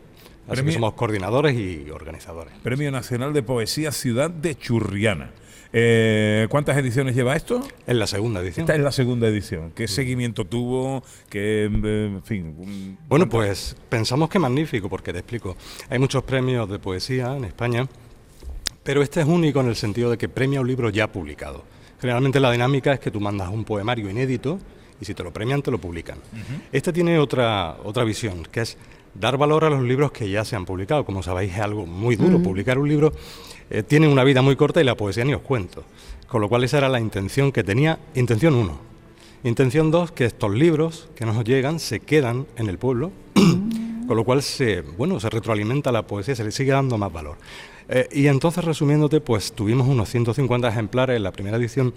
Así 0.47 0.55
Premio- 0.61 0.65
que 0.65 0.73
somos 0.73 0.93
coordinadores 0.93 1.55
y 1.55 1.89
organizadores. 1.91 2.53
Premio 2.63 2.91
Nacional 2.91 3.33
de 3.33 3.43
Poesía 3.43 3.91
Ciudad 3.91 4.29
de 4.29 4.57
Churriana. 4.57 5.31
Eh, 5.71 6.47
¿Cuántas 6.49 6.75
ediciones 6.77 7.15
lleva 7.15 7.35
esto? 7.35 7.61
Es 7.85 7.95
la 7.95 8.07
segunda 8.07 8.39
edición. 8.41 8.63
Esta 8.63 8.73
es 8.75 8.81
la 8.81 8.91
segunda 8.91 9.27
edición. 9.27 9.71
¿Qué 9.75 9.87
seguimiento 9.87 10.43
tuvo? 10.45 11.03
¿Qué, 11.29 11.65
eh, 11.65 12.05
en 12.15 12.23
fin? 12.23 12.97
Bueno, 13.07 13.29
pues 13.29 13.75
pensamos 13.87 14.29
que 14.29 14.39
magnífico, 14.39 14.89
porque 14.89 15.13
te 15.13 15.19
explico. 15.19 15.55
Hay 15.91 15.99
muchos 15.99 16.23
premios 16.23 16.67
de 16.69 16.79
poesía 16.79 17.37
en 17.37 17.45
España, 17.45 17.87
pero 18.89 19.03
este 19.03 19.21
es 19.21 19.27
único 19.27 19.59
en 19.59 19.67
el 19.67 19.75
sentido 19.75 20.09
de 20.09 20.17
que 20.17 20.27
premia 20.27 20.61
un 20.61 20.65
libro 20.65 20.89
ya 20.89 21.05
publicado. 21.05 21.63
Generalmente 22.01 22.39
la 22.39 22.51
dinámica 22.51 22.91
es 22.91 22.99
que 22.99 23.11
tú 23.11 23.19
mandas 23.19 23.49
un 23.49 23.63
poemario 23.63 24.09
inédito 24.09 24.57
y 24.99 25.05
si 25.05 25.13
te 25.13 25.21
lo 25.21 25.31
premian, 25.31 25.61
te 25.61 25.69
lo 25.69 25.77
publican. 25.77 26.17
Este 26.71 26.91
tiene 26.91 27.19
otra, 27.19 27.77
otra 27.83 28.03
visión, 28.03 28.47
que 28.51 28.61
es 28.61 28.77
dar 29.13 29.37
valor 29.37 29.63
a 29.63 29.69
los 29.69 29.83
libros 29.83 30.11
que 30.11 30.27
ya 30.27 30.43
se 30.43 30.55
han 30.55 30.65
publicado. 30.65 31.05
Como 31.05 31.21
sabéis, 31.21 31.53
es 31.53 31.59
algo 31.59 31.85
muy 31.85 32.15
duro. 32.15 32.41
Publicar 32.41 32.79
un 32.79 32.89
libro 32.89 33.13
eh, 33.69 33.83
tiene 33.83 34.07
una 34.07 34.23
vida 34.23 34.41
muy 34.41 34.55
corta 34.55 34.81
y 34.81 34.83
la 34.83 34.95
poesía 34.95 35.23
ni 35.23 35.35
os 35.35 35.41
cuento. 35.41 35.83
Con 36.27 36.41
lo 36.41 36.49
cual 36.49 36.63
esa 36.63 36.79
era 36.79 36.89
la 36.89 36.99
intención 36.99 37.51
que 37.51 37.63
tenía. 37.63 37.99
Intención 38.15 38.55
1. 38.55 38.79
Intención 39.43 39.91
2, 39.91 40.13
que 40.13 40.25
estos 40.25 40.51
libros 40.51 41.09
que 41.13 41.27
nos 41.27 41.43
llegan 41.43 41.79
se 41.79 41.99
quedan 41.99 42.47
en 42.55 42.69
el 42.69 42.79
pueblo, 42.79 43.11
con 44.07 44.17
lo 44.17 44.23
cual 44.23 44.41
se, 44.41 44.81
bueno, 44.81 45.19
se 45.19 45.29
retroalimenta 45.29 45.91
la 45.91 46.07
poesía, 46.07 46.35
se 46.35 46.43
le 46.43 46.51
sigue 46.51 46.71
dando 46.71 46.97
más 46.97 47.13
valor. 47.13 47.37
Eh, 47.89 48.07
y 48.11 48.27
entonces, 48.27 48.63
resumiéndote, 48.63 49.19
pues 49.21 49.51
tuvimos 49.53 49.87
unos 49.87 50.09
150 50.09 50.67
ejemplares 50.69 51.17
en 51.17 51.23
la 51.23 51.31
primera 51.31 51.57
edición, 51.57 51.93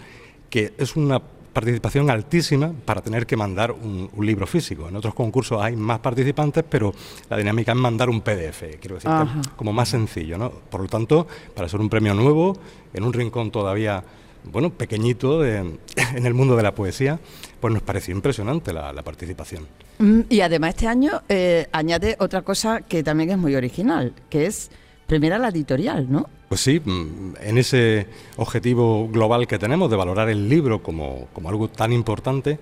que 0.48 0.72
es 0.78 0.96
una 0.96 1.20
participación 1.52 2.08
altísima 2.08 2.72
para 2.86 3.02
tener 3.02 3.26
que 3.26 3.36
mandar 3.36 3.72
un, 3.72 4.08
un 4.10 4.26
libro 4.26 4.46
físico. 4.46 4.88
En 4.88 4.96
otros 4.96 5.12
concursos 5.14 5.60
hay 5.60 5.76
más 5.76 5.98
participantes, 5.98 6.64
pero 6.66 6.94
la 7.28 7.36
dinámica 7.36 7.72
es 7.72 7.78
mandar 7.78 8.08
un 8.08 8.22
PDF, 8.22 8.78
quiero 8.80 8.94
decir, 8.94 9.10
que 9.10 9.48
como 9.56 9.70
más 9.72 9.90
sencillo. 9.90 10.38
¿no? 10.38 10.48
Por 10.50 10.80
lo 10.80 10.86
tanto, 10.88 11.26
para 11.54 11.68
ser 11.68 11.78
un 11.80 11.90
premio 11.90 12.14
nuevo, 12.14 12.56
en 12.94 13.04
un 13.04 13.12
rincón 13.12 13.50
todavía 13.50 14.02
bueno, 14.44 14.70
pequeñito 14.70 15.40
de- 15.40 15.58
en 16.16 16.26
el 16.26 16.32
mundo 16.32 16.56
de 16.56 16.62
la 16.62 16.74
poesía, 16.74 17.20
pues 17.60 17.72
nos 17.74 17.82
pareció 17.82 18.14
impresionante 18.14 18.72
la, 18.72 18.90
la 18.94 19.02
participación. 19.02 19.66
Mm, 19.98 20.20
Y 20.30 20.40
además 20.40 20.70
este 20.70 20.88
año 20.88 21.20
eh, 21.28 21.66
añade 21.70 22.16
otra 22.18 22.40
cosa 22.42 22.80
que 22.80 23.02
también 23.02 23.30
es 23.30 23.36
muy 23.38 23.54
original, 23.54 24.14
que 24.30 24.46
es 24.46 24.70
premiar 25.12 25.34
a 25.34 25.38
la 25.38 25.48
editorial, 25.48 26.10
¿no? 26.10 26.26
Pues 26.48 26.62
sí, 26.62 26.80
mm, 26.82 27.34
en 27.42 27.58
ese 27.58 28.06
objetivo 28.38 29.08
global 29.08 29.46
que 29.46 29.58
tenemos 29.58 29.90
de 29.90 29.96
valorar 29.96 30.30
el 30.30 30.48
libro 30.48 30.82
como, 30.82 31.28
como 31.34 31.50
algo 31.50 31.68
tan 31.68 31.92
importante, 31.92 32.58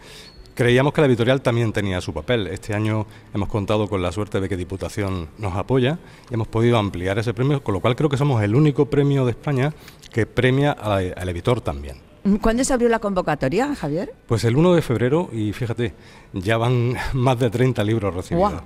creíamos 0.53 0.93
que 0.93 1.01
la 1.01 1.07
editorial 1.07 1.43
también 1.43 1.73
tenía 1.73 2.01
su 2.01 2.13
papel. 2.13 2.49
Este 2.49 2.75
año 2.75 3.07
hemos 3.33 3.49
contado 3.49 3.87
con 3.87 4.03
la 4.03 4.11
suerte 4.11 4.41
de 4.41 4.49
que 4.49 4.57
Diputación 4.57 5.29
nos 5.39 5.55
apoya 5.55 6.01
y 6.29 6.35
hemos 6.35 6.49
podido 6.49 6.77
ampliar 6.77 7.21
ese 7.21 7.33
premio, 7.35 7.63
con 7.63 7.73
lo 7.73 7.79
cual 7.81 7.95
creo 7.95 8.11
que 8.11 8.17
somos 8.17 8.43
el 8.43 8.57
único 8.57 8.87
premio 8.87 9.25
de 9.25 9.31
España 9.31 9.73
que 10.13 10.27
premia 10.27 10.73
al 10.73 11.29
editor 11.29 11.61
también. 11.61 11.99
Mm, 12.25 12.37
¿Cuándo 12.37 12.65
se 12.65 12.73
abrió 12.73 12.89
la 12.89 12.99
convocatoria, 12.99 13.77
Javier? 13.77 14.13
Pues 14.27 14.43
el 14.43 14.57
1 14.57 14.75
de 14.75 14.83
febrero, 14.83 15.31
y 15.33 15.53
fíjate, 15.53 15.95
ya 16.33 16.57
van 16.57 16.97
más 17.13 17.39
de 17.39 17.49
30 17.49 17.85
libros 17.85 18.13
recibidos. 18.13 18.63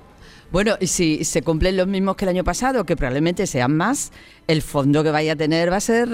Bueno, 0.55 0.77
y 0.79 0.87
si 0.87 1.25
se 1.25 1.41
cumplen 1.41 1.75
los 1.75 1.85
mismos 1.85 2.15
que 2.15 2.23
el 2.23 2.29
año 2.29 2.45
pasado, 2.45 2.85
que 2.85 2.95
probablemente 2.95 3.45
sean 3.45 3.75
más, 3.75 4.13
el 4.47 4.61
fondo 4.61 5.03
que 5.03 5.11
vaya 5.11 5.33
a 5.33 5.35
tener 5.35 5.69
va 5.69 5.75
a 5.75 5.81
ser 5.81 6.07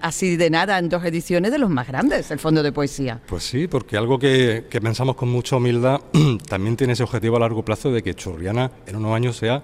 así 0.00 0.38
de 0.38 0.48
nada 0.48 0.78
en 0.78 0.88
dos 0.88 1.04
ediciones 1.04 1.52
de 1.52 1.58
los 1.58 1.68
más 1.68 1.88
grandes, 1.88 2.30
el 2.30 2.38
fondo 2.38 2.62
de 2.62 2.72
poesía. 2.72 3.20
Pues 3.26 3.42
sí, 3.42 3.68
porque 3.68 3.98
algo 3.98 4.18
que, 4.18 4.64
que 4.70 4.80
pensamos 4.80 5.14
con 5.14 5.28
mucha 5.28 5.56
humildad 5.56 6.00
también 6.48 6.74
tiene 6.74 6.94
ese 6.94 7.02
objetivo 7.02 7.36
a 7.36 7.40
largo 7.40 7.66
plazo 7.66 7.92
de 7.92 8.02
que 8.02 8.14
Churriana 8.14 8.70
en 8.86 8.96
unos 8.96 9.14
años 9.14 9.36
sea 9.36 9.62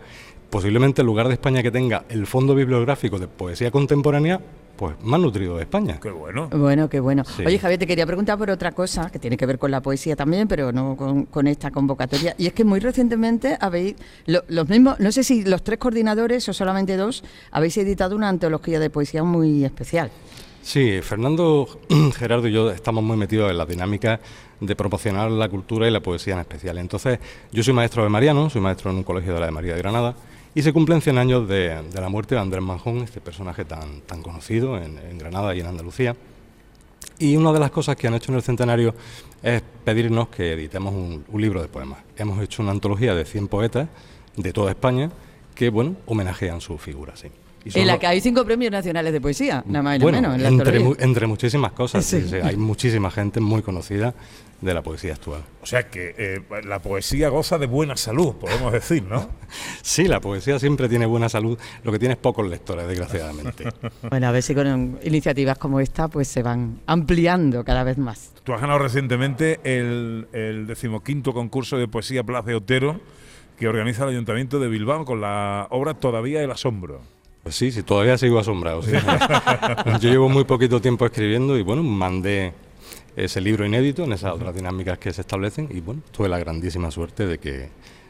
posiblemente 0.51 1.01
el 1.01 1.07
lugar 1.07 1.29
de 1.29 1.33
España 1.33 1.63
que 1.63 1.71
tenga 1.71 2.05
el 2.11 2.27
fondo 2.27 2.55
bibliográfico 2.55 3.19
de 3.19 3.29
poesía 3.29 3.71
contemporánea 3.71 4.43
pues 4.79 4.95
más 5.03 5.19
nutrido 5.21 5.57
de 5.57 5.63
España. 5.63 5.99
Qué 6.01 6.11
bueno. 6.11 6.49
Bueno, 6.49 6.89
qué 6.89 7.01
bueno. 7.01 7.25
Sí. 7.25 7.45
Oye, 7.45 7.59
Javier, 7.59 7.81
te 7.81 7.87
quería 7.87 8.07
preguntar 8.07 8.39
por 8.39 8.49
otra 8.49 8.71
cosa 8.73 9.11
que 9.11 9.19
tiene 9.19 9.37
que 9.37 9.45
ver 9.45 9.59
con 9.59 9.71
la 9.73 9.83
poesía 9.83 10.15
también, 10.15 10.47
pero 10.47 10.71
no 10.73 10.97
con, 10.97 11.25
con 11.27 11.47
esta 11.49 11.71
convocatoria. 11.73 12.35
Y 12.39 12.47
es 12.47 12.53
que 12.53 12.65
muy 12.65 12.79
recientemente 12.81 13.59
habéis, 13.61 13.97
lo- 14.27 14.45
los 14.49 14.69
mismos, 14.69 15.01
no 15.01 15.11
sé 15.13 15.25
si 15.25 15.45
los 15.45 15.63
tres 15.65 15.79
coordinadores 15.81 16.49
o 16.49 16.53
solamente 16.53 16.97
dos, 16.97 17.25
habéis 17.51 17.77
editado 17.77 18.15
una 18.15 18.29
antología 18.29 18.79
de 18.79 18.89
poesía 18.89 19.25
muy 19.25 19.65
especial. 19.65 20.11
Sí, 20.63 21.01
Fernando, 21.03 21.67
Gerardo 22.17 22.47
y 22.47 22.53
yo 22.53 22.71
estamos 22.71 23.03
muy 23.03 23.17
metidos 23.17 23.51
en 23.51 23.59
la 23.59 23.67
dinámica 23.67 24.21
de 24.61 24.77
promocionar 24.77 25.31
la 25.31 25.49
cultura 25.49 25.89
y 25.89 25.91
la 25.91 26.01
poesía 26.01 26.35
en 26.35 26.41
especial. 26.41 26.79
Entonces, 26.79 27.19
yo 27.51 27.63
soy 27.63 27.73
maestro 27.75 28.03
de 28.05 28.09
Mariano, 28.11 28.49
soy 28.49 28.61
maestro 28.61 28.91
en 28.91 28.99
un 28.99 29.03
colegio 29.03 29.35
de 29.35 29.41
la 29.41 29.47
de 29.47 29.53
María 29.53 29.73
de 29.75 29.79
Granada, 29.79 30.15
y 30.59 30.63
se 30.63 30.73
cumplen 30.73 31.01
100 31.01 31.19
años 31.19 31.49
de, 31.49 31.83
de 31.89 32.01
la 32.01 32.09
muerte 32.09 32.35
de 32.35 32.41
Andrés 32.41 32.61
Manjón, 32.65 32.99
este 32.99 33.21
personaje 33.21 33.65
tan, 33.65 34.01
tan 34.01 34.23
conocido 34.23 34.77
en, 34.77 34.99
en 34.99 35.17
Granada 35.17 35.55
y 35.55 35.61
en 35.61 35.67
Andalucía. 35.67 36.17
Y 37.17 37.37
una 37.37 37.53
de 37.53 37.61
las 37.61 37.71
cosas 37.71 37.95
que 37.95 38.09
han 38.09 38.15
hecho 38.15 38.33
en 38.33 38.39
el 38.39 38.43
centenario 38.43 38.93
es 39.41 39.63
pedirnos 39.85 40.31
que 40.31 40.55
editemos 40.55 40.93
un, 40.93 41.25
un 41.29 41.41
libro 41.41 41.63
de 41.63 41.69
poemas. 41.69 42.01
Hemos 42.17 42.43
hecho 42.43 42.61
una 42.65 42.73
antología 42.73 43.15
de 43.15 43.25
100 43.25 43.47
poetas 43.47 43.87
de 44.37 44.53
toda 44.53 44.71
España 44.73 45.13
que, 45.55 45.71
bueno, 45.71 45.95
homenajean 46.07 46.61
su 46.61 46.77
figura, 46.77 47.15
sí. 47.15 47.29
Y 47.65 47.79
En 47.79 47.87
la 47.87 47.97
que 48.01 48.09
hay 48.09 48.21
cinco 48.21 48.45
premios 48.45 48.73
nacionales 48.73 49.13
de 49.13 49.21
poesía, 49.21 49.63
nada 49.65 49.85
más 49.85 49.97
y 49.97 49.99
nada 50.01 50.11
bueno, 50.11 50.21
menos. 50.31 50.35
En 50.37 50.43
la 50.43 51.05
entre, 51.05 51.27
muchísimas 51.29 51.71
cosas, 51.71 52.05
sí, 52.05 52.21
Sí. 52.23 52.31
sí, 52.31 52.37
hay 52.43 52.57
muchísima 52.57 53.13
gente 53.13 53.39
muy 53.39 53.63
conocida 53.63 54.13
de 54.61 54.75
la 54.75 54.83
poesía 54.83 55.15
actual. 55.15 55.43
O 55.63 55.67
sea 55.67 55.89
que 55.89 56.15
eh, 56.19 56.41
la 56.65 56.81
poesía 56.81 57.29
goza 57.29 57.59
de 57.59 57.67
buena 57.67 57.97
salud, 57.97 58.35
podemos 58.35 58.73
decir, 58.73 59.03
¿no? 59.05 59.29
Sí, 59.83 60.07
la 60.07 60.21
poesía 60.21 60.59
siempre 60.59 60.89
tiene 60.89 61.07
buena 61.07 61.29
salud, 61.29 61.59
lo 61.83 61.93
que 61.93 61.99
tiene 61.99 62.15
es 62.15 62.21
pocos 62.21 62.47
lectores, 62.49 62.87
desgraciadamente. 62.87 63.65
Bueno, 64.11 64.29
a 64.29 64.33
ver 64.33 64.43
si 64.43 64.55
con 64.55 64.99
iniciativas 65.03 65.59
como 65.59 65.81
esta 65.81 66.09
pues 66.09 66.29
se 66.29 66.43
van 66.43 66.81
ampliando 66.87 67.65
cada 67.65 67.85
vez 67.85 67.99
más. 67.99 68.33
Tú 68.45 68.53
has 68.53 68.61
ganado 68.61 68.79
recientemente 68.79 69.61
el, 69.65 70.29
el 70.33 70.67
decimoquinto 70.67 71.33
concurso 71.33 71.77
de 71.77 71.89
poesía 71.89 72.25
Plaza 72.25 72.49
de 72.49 72.55
Otero 72.55 73.01
que 73.59 73.69
organiza 73.69 74.05
el 74.05 74.11
Ayuntamiento 74.11 74.59
de 74.61 74.69
Bilbao 74.69 75.05
con 75.05 75.21
la 75.21 75.67
obra 75.71 75.95
Todavía 75.95 76.43
el 76.43 76.51
Asombro. 76.51 77.01
Pues 77.43 77.55
sí, 77.55 77.71
sí, 77.71 77.83
todavía 77.83 78.19
sigo 78.19 78.39
asombrado. 78.39 78.83
sí. 78.83 78.93
Yo 80.01 80.11
llevo 80.11 80.29
muy 80.29 80.45
poquito 80.45 80.81
tiempo 80.81 81.07
escribiendo 81.07 81.57
y 81.57 81.63
bueno, 81.63 81.83
mandé 81.83 82.53
ese 83.25 83.41
libro 83.41 83.65
inédito 83.67 84.05
en 84.05 84.13
esas 84.13 84.33
otras 84.33 84.55
dinámicas 84.55 84.99
que 84.99 85.13
se 85.13 85.21
establecen 85.23 85.69
y 85.71 85.81
bueno, 85.81 86.03
tuve 86.13 86.29
la 86.29 86.39
grandísima 86.39 86.91
suerte 86.91 87.27
de 87.27 87.39
que 87.39 87.69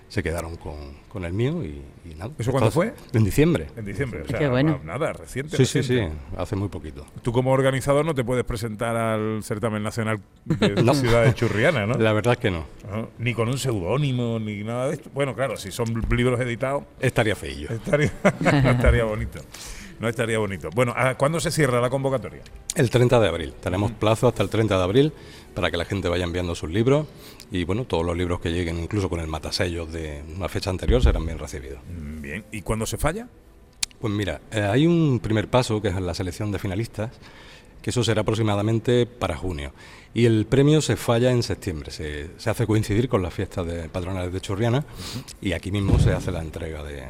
se 0.09 0.23
quedaron 0.23 0.57
con, 0.57 0.75
con 1.11 1.27
el 1.27 1.35
mío 1.35 1.63
y, 1.63 1.83
y 2.11 2.15
nada. 2.15 2.31
¿Eso 2.39 2.51
cuándo 2.51 2.71
fue? 2.71 2.95
En 3.13 3.25
diciembre. 3.25 3.67
En 3.77 3.85
diciembre, 3.85 4.23
o 4.23 4.27
sea, 4.27 4.39
Qué 4.39 4.49
bueno. 4.49 4.81
nada, 4.83 5.13
reciente. 5.13 5.55
Sí, 5.59 5.67
sí, 5.67 5.83
sí, 5.83 6.01
hace 6.39 6.57
muy 6.57 6.69
poquito. 6.71 7.05
Tú 7.21 7.31
como 7.31 7.53
organizador 7.53 8.07
no 8.07 8.15
te 8.15 8.25
puedes 8.25 8.45
presentar 8.45 8.97
al 8.97 9.43
certamen 9.43 9.83
nacional 9.83 10.19
de 10.47 10.83
No. 10.83 10.95
Ciudad 10.95 11.25
de 11.25 11.35
Churriana, 11.35 11.85
¿no? 11.87 11.93
La 11.99 12.15
verdad 12.15 12.33
es 12.35 12.39
que 12.41 12.51
no. 12.51 12.65
No, 12.91 13.11
Ni 13.19 13.35
con 13.35 13.49
un 13.49 13.59
seudónimo, 13.59 14.39
ni 14.39 14.65
nada 14.65 14.89
de 14.89 14.95
esto. 14.95 15.11
Bueno, 15.13 15.35
claro, 15.35 15.59
si 15.59 15.71
son 15.71 15.89
libros 16.11 16.41
editados, 16.41 16.85
Estaría 17.01 17.37
feillo. 17.37 17.69
estaría, 17.69 18.11
estaría 18.71 19.05
bonito. 19.05 19.41
No 20.01 20.09
estaría 20.09 20.39
bonito. 20.39 20.71
Bueno, 20.75 20.93
¿a 20.97 21.17
¿cuándo 21.17 21.41
se 21.41 21.51
cierra 21.51 21.81
la 21.81 21.91
convocatoria? 21.91 22.43
El 22.75 22.89
30 22.89 23.19
de 23.19 23.29
abril. 23.29 23.55
Tenemos 23.61 23.91
plazo 23.93 24.29
hasta 24.29 24.43
el 24.43 24.49
30 24.49 24.77
de 24.77 24.83
abril 24.83 25.13
para 25.55 25.71
que 25.71 25.77
la 25.77 25.85
gente 25.85 26.09
vaya 26.09 26.25
enviando 26.25 26.55
sus 26.55 26.71
libros 26.71 27.07
y 27.51 27.65
bueno, 27.65 27.85
todos 27.85 28.05
los 28.05 28.17
libros 28.17 28.41
que 28.41 28.51
lleguen, 28.51 28.79
incluso 28.79 29.09
con 29.09 29.21
el 29.21 29.27
matasellos 29.27 29.93
de 29.93 30.23
una 30.37 30.49
fecha 30.49 30.71
anterior, 30.71 31.03
serán 31.03 31.27
bien 31.27 31.39
recibidos. 31.39 31.81
Mm, 31.89 32.23
Bien. 32.23 32.45
¿Y 32.53 32.63
cuándo 32.63 32.87
se 32.87 32.97
falla? 32.97 33.27
Pues 34.01 34.13
mira, 34.13 34.41
eh, 34.53 34.61
hay 34.61 34.87
un 34.87 35.19
primer 35.21 35.49
paso 35.49 35.83
que 35.83 35.89
es 35.89 35.97
la 35.97 36.15
selección 36.15 36.53
de 36.53 36.61
finalistas, 36.61 37.11
que 37.83 37.91
eso 37.91 38.05
será 38.05 38.21
aproximadamente 38.21 39.07
para 39.07 39.37
junio. 39.37 39.73
Y 40.15 40.27
el 40.27 40.47
premio 40.47 40.81
se 40.81 40.97
falla 40.97 41.33
en 41.33 41.43
septiembre, 41.43 41.91
se, 41.91 42.31
se 42.39 42.51
hace 42.51 42.67
coincidir 42.67 43.09
con 43.09 43.23
las 43.23 43.35
fiestas 43.35 43.67
de 43.67 43.89
patronales 43.89 44.33
de 44.33 44.41
Churriana 44.41 44.85
y 45.41 45.53
aquí 45.53 45.73
mismo 45.73 45.99
se 45.99 46.13
hace 46.13 46.31
la 46.31 46.41
entrega 46.41 46.83
de, 46.85 47.05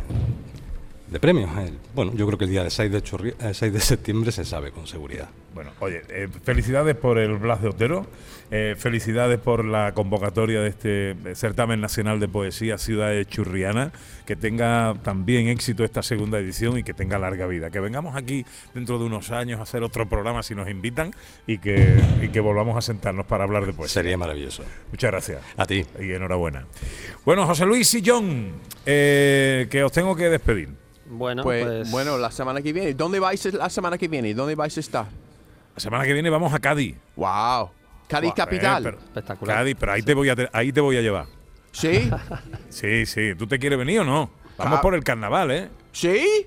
de 1.11 1.21
premios. 1.21 1.51
Bueno, 1.95 2.13
yo 2.15 2.27
creo 2.27 2.39
que 2.39 2.45
el 2.45 2.51
día 2.51 2.63
de 2.65 2.71
6 2.71 2.91
de, 2.93 3.03
Churri- 3.03 3.35
eh, 3.41 3.55
6 3.55 3.73
de 3.73 3.81
septiembre 3.81 4.31
se 4.33 4.45
sabe 4.45 4.71
con 4.73 4.87
seguridad. 4.87 5.29
Bueno, 5.55 5.71
oye, 5.81 6.03
eh, 6.11 6.29
felicidades 6.45 6.95
por 6.95 7.19
el 7.19 7.37
Blas 7.39 7.63
de 7.63 7.69
Otero, 7.69 8.07
eh, 8.51 8.75
felicidades 8.79 9.39
por 9.41 9.65
la 9.65 9.93
convocatoria 9.93 10.61
de 10.61 10.69
este 10.69 11.17
certamen 11.35 11.81
nacional 11.81 12.21
de 12.21 12.29
poesía 12.29 12.79
Ciudad 12.79 13.09
de 13.11 13.25
Churriana, 13.27 13.91
que 14.27 14.37
tenga 14.37 14.95
también 15.03 15.49
éxito 15.49 15.83
esta 15.85 16.03
segunda 16.03 16.39
edición 16.39 16.79
y 16.79 16.83
que 16.85 16.95
tenga 16.95 17.19
larga 17.19 17.47
vida. 17.47 17.71
Que 17.71 17.81
vengamos 17.81 18.15
aquí 18.15 18.45
dentro 18.75 18.99
de 18.99 19.07
unos 19.07 19.31
años 19.31 19.59
a 19.61 19.63
hacer 19.65 19.83
otro 19.83 20.09
programa 20.09 20.43
si 20.43 20.55
nos 20.55 20.69
invitan 20.71 21.11
y 21.47 21.59
que, 21.59 21.99
y 22.23 22.29
que 22.29 22.41
volvamos 22.41 22.77
a 22.77 22.83
sentarnos 22.83 23.27
para 23.27 23.45
hablar 23.45 23.65
de 23.67 23.73
poesía. 23.73 23.95
Sería 24.03 24.17
maravilloso. 24.19 24.63
Muchas 24.91 25.11
gracias. 25.11 25.43
A 25.57 25.65
ti. 25.67 25.85
Y 26.01 26.13
enhorabuena. 26.13 26.67
Bueno, 27.25 27.47
José 27.47 27.65
Luis 27.67 27.93
y 27.95 28.03
John, 28.05 28.53
eh, 28.87 29.67
que 29.71 29.83
os 29.83 29.91
tengo 29.93 30.15
que 30.15 30.29
despedir. 30.29 30.69
Bueno, 31.09 31.43
pues, 31.43 31.65
pues, 31.65 31.91
bueno, 31.91 32.19
la 32.19 32.31
semana 32.31 32.61
que 32.63 32.73
viene. 32.73 32.95
¿Dónde 32.95 33.19
vais 33.21 33.45
la 33.55 33.71
semana 33.71 33.97
que 33.99 34.09
viene? 34.09 34.35
¿Dónde 34.35 34.55
vais 34.55 34.77
a 34.77 34.81
estar? 34.81 35.07
La 35.75 35.81
semana 35.81 36.05
que 36.05 36.13
viene 36.13 36.29
vamos 36.31 36.53
a 36.53 36.59
Cádiz. 36.59 36.97
Wow. 37.17 37.71
Cádiz 38.09 38.33
capital. 38.35 38.83
eh, 38.83 38.85
pero- 38.85 38.99
espectacular. 38.99 39.57
Cádiz, 39.59 39.77
pero 39.79 39.93
ahí 39.93 40.03
te 40.03 40.15
voy 40.15 40.29
a 40.31 40.37
ahí 40.53 40.73
te 40.73 40.81
voy 40.81 40.97
a 40.97 41.01
llevar. 41.03 41.27
¿Sí? 41.73 42.11
Sí, 42.71 43.07
sí. 43.07 43.35
¿Tú 43.37 43.47
te 43.47 43.59
quieres 43.59 43.79
venir 43.79 44.01
o 44.01 44.05
no? 44.05 44.31
Vamos 44.57 44.77
Ca- 44.77 44.83
por 44.83 44.95
el 44.95 45.05
carnaval, 45.05 45.51
¿eh? 45.51 45.69
¿Sí? 45.93 46.47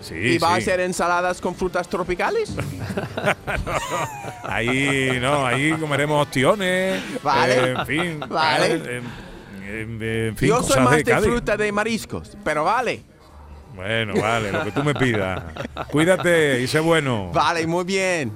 Sí, 0.00 0.14
¿Y 0.14 0.38
va 0.38 0.54
a 0.54 0.60
ser 0.60 0.78
ensaladas 0.80 1.40
con 1.40 1.54
frutas 1.56 1.88
tropicales? 1.88 2.54
Ahí, 4.44 5.18
no, 5.20 5.44
ahí 5.46 5.72
comeremos 5.72 6.26
ostiones. 6.26 7.02
Vale. 7.22 7.54
eh, 7.54 7.74
en 7.78 7.86
fin. 7.86 8.20
Vale. 8.28 8.74
eh, 8.74 9.02
en, 9.66 10.02
en- 10.02 10.02
en 10.28 10.36
fin, 10.36 10.48
Yo 10.48 10.62
soy 10.62 10.80
más 10.82 11.02
de 11.04 11.16
fruta 11.20 11.56
de 11.56 11.72
mariscos, 11.72 12.36
pero 12.44 12.64
vale. 12.64 13.02
Bueno, 13.78 14.12
vale, 14.20 14.50
lo 14.50 14.64
que 14.64 14.72
tú 14.72 14.82
me 14.82 14.92
pidas. 14.92 15.40
Cuídate 15.92 16.60
y 16.60 16.66
sé 16.66 16.80
bueno. 16.80 17.30
Vale, 17.32 17.64
muy 17.64 17.84
bien. 17.84 18.32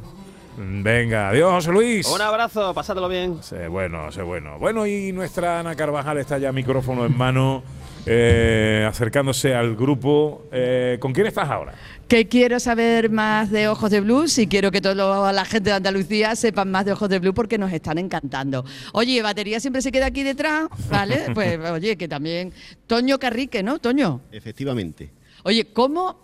Venga, 0.57 1.31
adiós, 1.31 1.53
José 1.53 1.73
Luis. 1.73 2.07
un 2.07 2.21
abrazo, 2.21 2.73
pasádelo 2.73 3.09
bien. 3.09 3.43
Sé 3.43 3.67
bueno, 3.67 4.13
sé 4.13 4.23
bueno. 4.23 4.57
Bueno, 4.61 4.87
y 4.87 5.11
nuestra 5.11 5.59
Ana 5.59 5.75
Carvajal 5.75 6.19
está 6.19 6.39
ya 6.39 6.53
micrófono 6.53 7.05
en 7.05 7.17
mano, 7.19 7.65
eh, 8.07 8.87
acercándose 8.89 9.53
al 9.53 9.75
grupo. 9.75 10.45
Eh, 10.53 10.99
¿Con 11.01 11.13
quién 11.13 11.27
estás 11.27 11.49
ahora? 11.49 11.75
Que 12.07 12.29
quiero 12.29 12.61
saber 12.61 13.11
más 13.11 13.51
de 13.51 13.67
Ojos 13.67 13.91
de 13.91 14.01
Blues 14.01 14.39
y 14.39 14.47
quiero 14.47 14.71
que 14.71 14.81
toda 14.81 15.33
la 15.33 15.45
gente 15.45 15.71
de 15.71 15.77
Andalucía 15.77 16.37
sepan 16.37 16.71
más 16.71 16.85
de 16.85 16.93
Ojos 16.93 17.09
de 17.09 17.19
Blues 17.19 17.35
porque 17.35 17.59
nos 17.59 17.73
están 17.73 17.99
encantando. 17.99 18.65
Oye, 18.93 19.21
batería 19.23 19.59
siempre 19.59 19.83
se 19.83 19.91
queda 19.91 20.07
aquí 20.07 20.23
detrás, 20.23 20.69
¿vale? 20.89 21.23
Pues 21.35 21.59
oye, 21.69 21.97
que 21.97 22.07
también. 22.07 22.53
Toño 22.87 23.19
Carrique, 23.19 23.65
¿no? 23.65 23.81
Toño. 23.81 24.21
Efectivamente. 24.31 25.11
Oye, 25.45 25.73
¿cómo? 25.73 26.21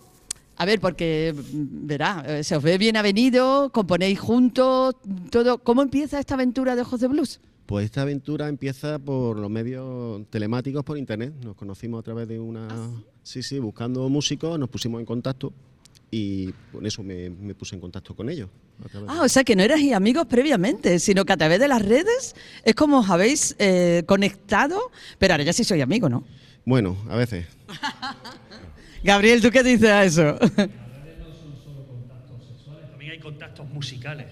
A 0.57 0.65
ver, 0.65 0.81
porque 0.81 1.35
mm, 1.35 1.87
verá, 1.87 2.25
eh, 2.27 2.45
se 2.45 2.57
os 2.57 2.63
ve 2.63 2.79
bien 2.79 2.97
avenido, 2.97 3.71
componéis 3.71 4.19
juntos, 4.19 4.97
todo. 5.31 5.59
¿Cómo 5.59 5.83
empieza 5.83 6.19
esta 6.19 6.35
aventura 6.35 6.75
de 6.75 6.83
Ojos 6.83 7.01
de 7.01 7.09
Blues? 7.09 7.41
Pues 7.67 7.85
esta 7.85 8.03
aventura 8.03 8.49
empieza 8.49 8.99
por 8.99 9.39
los 9.39 9.51
medios 9.51 10.23
telemáticos 10.31 10.85
por 10.85 10.97
internet. 10.97 11.35
Nos 11.45 11.55
conocimos 11.55 12.01
a 12.01 12.03
través 12.03 12.27
de 12.27 12.41
una. 12.41 12.67
Sí, 13.23 13.43
sí, 13.43 13.59
buscando 13.59 14.09
músicos, 14.09 14.59
nos 14.59 14.69
pusimos 14.71 15.01
en 15.01 15.07
contacto 15.07 15.53
y 16.11 16.53
con 16.73 16.87
eso 16.87 17.03
me, 17.03 17.29
me 17.31 17.55
puse 17.55 17.75
en 17.75 17.81
contacto 17.81 18.17
con 18.17 18.31
ellos. 18.31 18.49
Ah, 19.09 19.23
o 19.23 19.29
sea 19.29 19.45
que 19.45 19.57
no 19.57 19.63
erais 19.63 19.93
amigos 19.93 20.27
previamente, 20.27 20.99
sino 20.99 21.25
que 21.25 21.33
a 21.33 21.37
través 21.37 21.59
de 21.59 21.69
las 21.69 21.85
redes 21.85 22.35
es 22.65 22.75
como 22.75 23.01
os 23.01 23.11
habéis 23.11 23.55
eh, 23.59 24.03
conectado, 24.07 24.91
pero 25.19 25.35
ahora 25.35 25.45
ya 25.45 25.53
sí 25.53 25.65
soy 25.65 25.81
amigo, 25.81 26.09
¿no? 26.09 26.25
Bueno, 26.65 26.97
a 27.09 27.17
veces. 27.17 27.47
Gabriel, 29.03 29.41
¿tú 29.41 29.51
qué 29.51 29.63
dices 29.63 29.89
a 29.89 30.05
eso? 30.05 30.37
También 32.91 33.13
hay 33.13 33.19
contactos 33.19 33.69
musicales. 33.71 34.27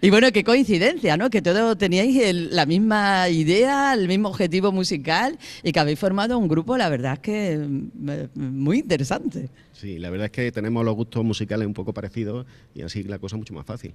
Y 0.00 0.08
bueno, 0.10 0.32
qué 0.32 0.42
coincidencia, 0.44 1.16
¿no? 1.16 1.28
Que 1.30 1.42
todos 1.42 1.76
teníais 1.76 2.16
el- 2.16 2.56
la 2.56 2.64
misma 2.66 3.28
idea, 3.28 3.92
el 3.92 4.08
mismo 4.08 4.28
objetivo 4.30 4.72
musical 4.72 5.38
y 5.62 5.72
que 5.72 5.78
habéis 5.78 5.98
formado 5.98 6.38
un 6.38 6.48
grupo, 6.48 6.76
la 6.78 6.88
verdad 6.88 7.12
es 7.14 7.18
que 7.20 7.58
mm, 7.58 8.28
muy 8.34 8.78
interesante. 8.78 9.50
Sí, 9.74 9.98
la 9.98 10.08
verdad 10.10 10.26
es 10.26 10.32
que 10.32 10.50
tenemos 10.50 10.84
los 10.84 10.94
gustos 10.94 11.22
musicales 11.24 11.66
un 11.66 11.74
poco 11.74 11.92
parecidos 11.92 12.46
y 12.74 12.80
así 12.82 13.02
la 13.02 13.18
cosa 13.18 13.36
es 13.36 13.40
mucho 13.40 13.52
más 13.54 13.66
fácil. 13.66 13.92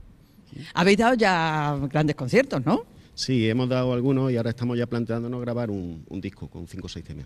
Habéis 0.76 0.98
dado 1.00 1.16
ya 1.16 1.76
grandes 1.92 2.16
conciertos, 2.16 2.64
¿no? 2.66 2.84
Sí, 3.20 3.50
hemos 3.50 3.68
dado 3.68 3.92
algunos 3.92 4.32
y 4.32 4.38
ahora 4.38 4.52
estamos 4.52 4.78
ya 4.78 4.88
planteándonos 4.88 5.42
grabar 5.42 5.70
un, 5.70 6.06
un 6.08 6.22
disco 6.22 6.50
con 6.50 6.70
cinco 6.70 6.86
o 6.86 6.90
seis 6.90 7.04
temas. 7.04 7.26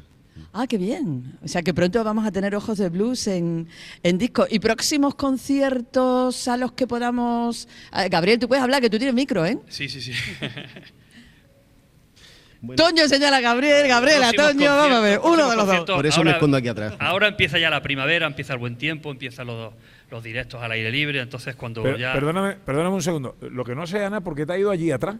Ah, 0.51 0.65
qué 0.65 0.79
bien. 0.79 1.37
O 1.43 1.47
sea 1.47 1.61
que 1.61 1.71
pronto 1.71 2.03
vamos 2.03 2.25
a 2.25 2.31
tener 2.31 2.55
Ojos 2.55 2.79
de 2.79 2.89
Blues 2.89 3.27
en, 3.27 3.67
en 4.01 4.17
disco. 4.17 4.47
¿Y 4.49 4.57
próximos 4.57 5.13
conciertos 5.13 6.47
a 6.47 6.57
los 6.57 6.71
que 6.71 6.87
podamos... 6.87 7.67
Ah, 7.91 8.07
Gabriel, 8.07 8.39
tú 8.39 8.47
puedes 8.47 8.63
hablar, 8.63 8.81
que 8.81 8.89
tú 8.89 8.97
tienes 8.97 9.13
micro, 9.13 9.45
¿eh? 9.45 9.59
Sí, 9.67 9.87
sí, 9.87 10.01
sí. 10.01 10.13
Toño 12.75 13.07
señala 13.07 13.37
a 13.37 13.41
Gabriel, 13.41 13.87
Gabriela, 13.87 14.33
Toño, 14.33 14.75
vamos 14.75 14.97
a 14.97 15.01
ver, 15.01 15.19
uno 15.23 15.47
de 15.47 15.55
los 15.55 15.67
dos. 15.67 15.85
Por 15.85 16.07
eso 16.07 16.23
me 16.23 16.31
escondo 16.31 16.57
aquí 16.57 16.69
atrás. 16.69 16.95
Ahora 16.97 17.27
empieza 17.27 17.59
ya 17.59 17.69
la 17.69 17.83
primavera, 17.83 18.25
empieza 18.25 18.53
el 18.53 18.59
buen 18.59 18.77
tiempo, 18.77 19.11
empiezan 19.11 19.45
los, 19.45 19.73
los 20.09 20.23
directos 20.23 20.59
al 20.59 20.71
aire 20.71 20.89
libre, 20.89 21.21
entonces 21.21 21.55
cuando 21.55 21.95
ya... 21.97 22.13
perdóname, 22.13 22.55
perdóname 22.55 22.95
un 22.95 23.03
segundo. 23.03 23.35
Lo 23.41 23.63
que 23.63 23.75
no 23.75 23.85
sé, 23.85 24.03
Ana, 24.03 24.21
¿por 24.21 24.33
qué 24.33 24.47
te 24.47 24.53
ha 24.53 24.57
ido 24.57 24.71
allí 24.71 24.89
atrás? 24.89 25.17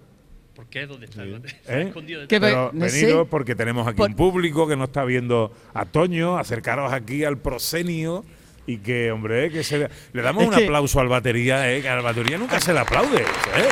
¿Por 0.55 0.67
qué? 0.67 0.85
¿Dónde 0.85 1.05
está? 1.07 1.25
¿Dónde? 1.25 1.49
¿Eh? 1.67 1.85
Escondido 1.87 2.21
detrás. 2.21 2.39
Pero 2.41 2.71
no 2.73 2.85
venido 2.85 3.23
sé. 3.23 3.29
porque 3.29 3.55
tenemos 3.55 3.87
aquí 3.87 3.97
Por- 3.97 4.09
un 4.09 4.15
público 4.15 4.67
que 4.67 4.75
no 4.75 4.83
está 4.85 5.03
viendo 5.03 5.51
a 5.73 5.85
Toño, 5.85 6.37
acercaros 6.37 6.93
aquí 6.93 7.23
al 7.23 7.37
prosenio 7.39 8.23
y 8.67 8.77
que, 8.77 9.11
hombre, 9.11 9.49
que 9.49 9.63
se 9.63 9.77
le, 9.79 9.89
le 10.13 10.21
damos 10.21 10.43
Es 10.43 10.49
un 10.49 10.55
que- 10.55 10.63
aplauso 10.65 10.99
al 10.99 11.07
batería, 11.07 11.71
¿eh? 11.73 11.81
que 11.81 11.89
al 11.89 12.01
batería 12.03 12.37
nunca 12.37 12.59
se 12.59 12.71
le 12.71 12.79
aplaude, 12.79 13.21
¿eh? 13.21 13.69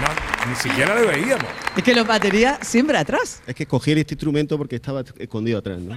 No, 0.00 0.48
ni 0.50 0.54
siquiera 0.56 0.94
le 0.94 1.06
veíamos. 1.06 1.46
Es 1.76 1.82
que 1.82 1.94
los 1.94 2.06
baterías 2.06 2.58
siempre 2.66 2.96
atrás. 2.96 3.42
Es 3.46 3.54
que 3.54 3.66
cogí 3.66 3.90
este 3.92 4.14
instrumento 4.14 4.56
porque 4.56 4.76
estaba 4.76 5.02
escondido 5.18 5.58
atrás, 5.58 5.80
¿no? 5.80 5.96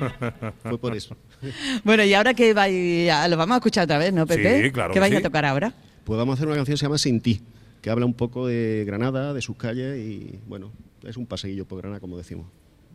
Fue 0.63 0.77
por 0.79 0.95
eso. 0.95 1.15
Bueno, 1.83 2.03
y 2.03 2.13
ahora 2.13 2.33
que 2.33 2.53
vais 2.53 3.09
a- 3.11 3.27
lo 3.27 3.37
vamos 3.37 3.55
a 3.55 3.57
escuchar 3.57 3.83
otra 3.83 3.97
vez, 3.99 4.11
¿no, 4.13 4.25
Pepe? 4.25 4.63
Sí, 4.63 4.71
claro 4.71 4.93
¿Qué 4.93 4.99
vais 4.99 5.13
a 5.15 5.21
tocar 5.21 5.45
ahora? 5.45 5.73
Pues 6.03 6.17
vamos 6.17 6.33
a 6.33 6.35
hacer 6.35 6.47
una 6.47 6.55
canción 6.55 6.73
que 6.73 6.79
se 6.79 6.85
llama 6.85 6.97
Sin 6.97 7.21
ti, 7.21 7.41
que 7.83 7.89
habla 7.89 8.05
un 8.05 8.13
poco 8.13 8.47
de 8.47 8.83
Granada, 8.87 9.33
de 9.33 9.41
sus 9.41 9.57
calles 9.57 9.97
y, 9.99 10.39
bueno, 10.47 10.71
es 11.05 11.17
un 11.17 11.25
paseillo 11.27 11.65
por 11.65 11.79
Granada, 11.79 11.99
como 11.99 12.17
decimos. 12.17 12.47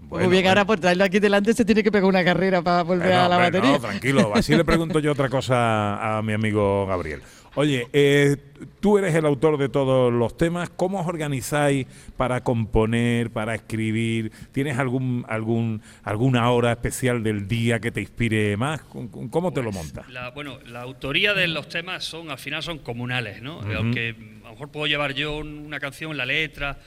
Muy 0.09 0.27
bien, 0.29 0.47
ahora 0.47 0.65
por 0.65 0.81
traerlo 0.81 1.05
aquí 1.05 1.19
delante 1.19 1.53
se 1.53 1.65
tiene 1.65 1.83
que 1.83 1.93
pegar 1.93 2.09
una 2.09 2.25
carrera 2.25 2.63
para 2.63 2.83
volver 2.85 3.09
Bueno, 3.09 3.23
a 3.23 3.29
la 3.29 3.37
hombre, 3.37 3.51
batería. 3.51 3.77
no, 3.79 3.81
tranquilo, 3.81 4.33
así 4.35 4.57
le 4.57 4.65
pregunto 4.65 4.99
yo 5.01 5.13
otra 5.13 5.29
cosa 5.29 6.17
a 6.17 6.23
mi 6.23 6.33
amigo 6.33 6.87
Gabriel. 6.87 7.21
Oye, 7.55 7.89
eh, 7.93 8.37
tú 8.81 8.99
eres 8.99 9.15
el 9.15 9.25
autor 9.27 9.59
de 9.59 9.69
todos 9.69 10.13
los 10.13 10.37
temas. 10.37 10.71
¿Cómo 10.71 11.01
os 11.01 11.07
organizáis 11.07 11.87
para 12.17 12.43
componer, 12.45 13.31
para 13.31 13.55
escribir? 13.55 14.31
¿Tienes 14.53 14.79
algún, 14.79 15.25
algún, 15.29 15.83
alguna 16.05 16.51
hora 16.51 16.73
especial 16.73 17.23
del 17.23 17.49
día 17.49 17.81
que 17.81 17.91
te 17.91 18.01
inspire 18.01 18.57
más? 18.57 18.83
¿Cómo- 18.83 19.31
¿Cómo 19.31 19.53
te 19.53 19.63
lo 19.63 19.73
montas? 19.73 20.09
La, 20.11 20.31
bueno, 20.31 20.59
la 20.67 20.83
autoría 20.83 21.35
de 21.35 21.49
los 21.49 21.69
temas 21.69 22.05
son 22.05 22.31
al 22.31 22.39
final 22.39 22.63
son 22.63 22.79
comunales, 22.79 23.43
¿no? 23.43 23.61
Aunque 23.77 24.15
a 24.43 24.45
lo 24.47 24.51
mejor 24.53 24.71
puedo 24.71 24.87
llevar 24.87 25.15
yo 25.15 25.39
una 25.39 25.81
canción, 25.81 26.17
la 26.17 26.27
letra 26.27 26.79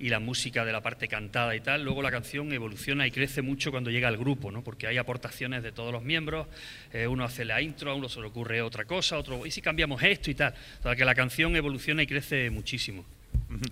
y 0.00 0.08
la 0.08 0.18
música 0.18 0.64
de 0.64 0.72
la 0.72 0.80
parte 0.80 1.06
cantada 1.06 1.54
y 1.54 1.60
tal, 1.60 1.84
luego 1.84 2.02
la 2.02 2.10
canción 2.10 2.50
evoluciona 2.52 3.06
y 3.06 3.10
crece 3.10 3.42
mucho 3.42 3.70
cuando 3.70 3.90
llega 3.90 4.08
al 4.08 4.16
grupo, 4.16 4.50
¿no? 4.50 4.64
Porque 4.64 4.86
hay 4.86 4.96
aportaciones 4.96 5.62
de 5.62 5.72
todos 5.72 5.92
los 5.92 6.02
miembros, 6.02 6.48
eh, 6.92 7.06
uno 7.06 7.22
hace 7.22 7.44
la 7.44 7.60
intro, 7.60 7.90
a 7.90 7.94
uno 7.94 8.08
se 8.08 8.20
le 8.20 8.26
ocurre 8.26 8.62
otra 8.62 8.86
cosa, 8.86 9.18
otro, 9.18 9.44
¿y 9.46 9.50
si 9.50 9.60
cambiamos 9.60 10.02
esto 10.02 10.30
y 10.30 10.34
tal? 10.34 10.54
O 10.80 10.82
sea, 10.82 10.96
que 10.96 11.04
la 11.04 11.14
canción 11.14 11.54
evoluciona 11.54 12.02
y 12.02 12.06
crece 12.06 12.50
muchísimo. 12.50 13.04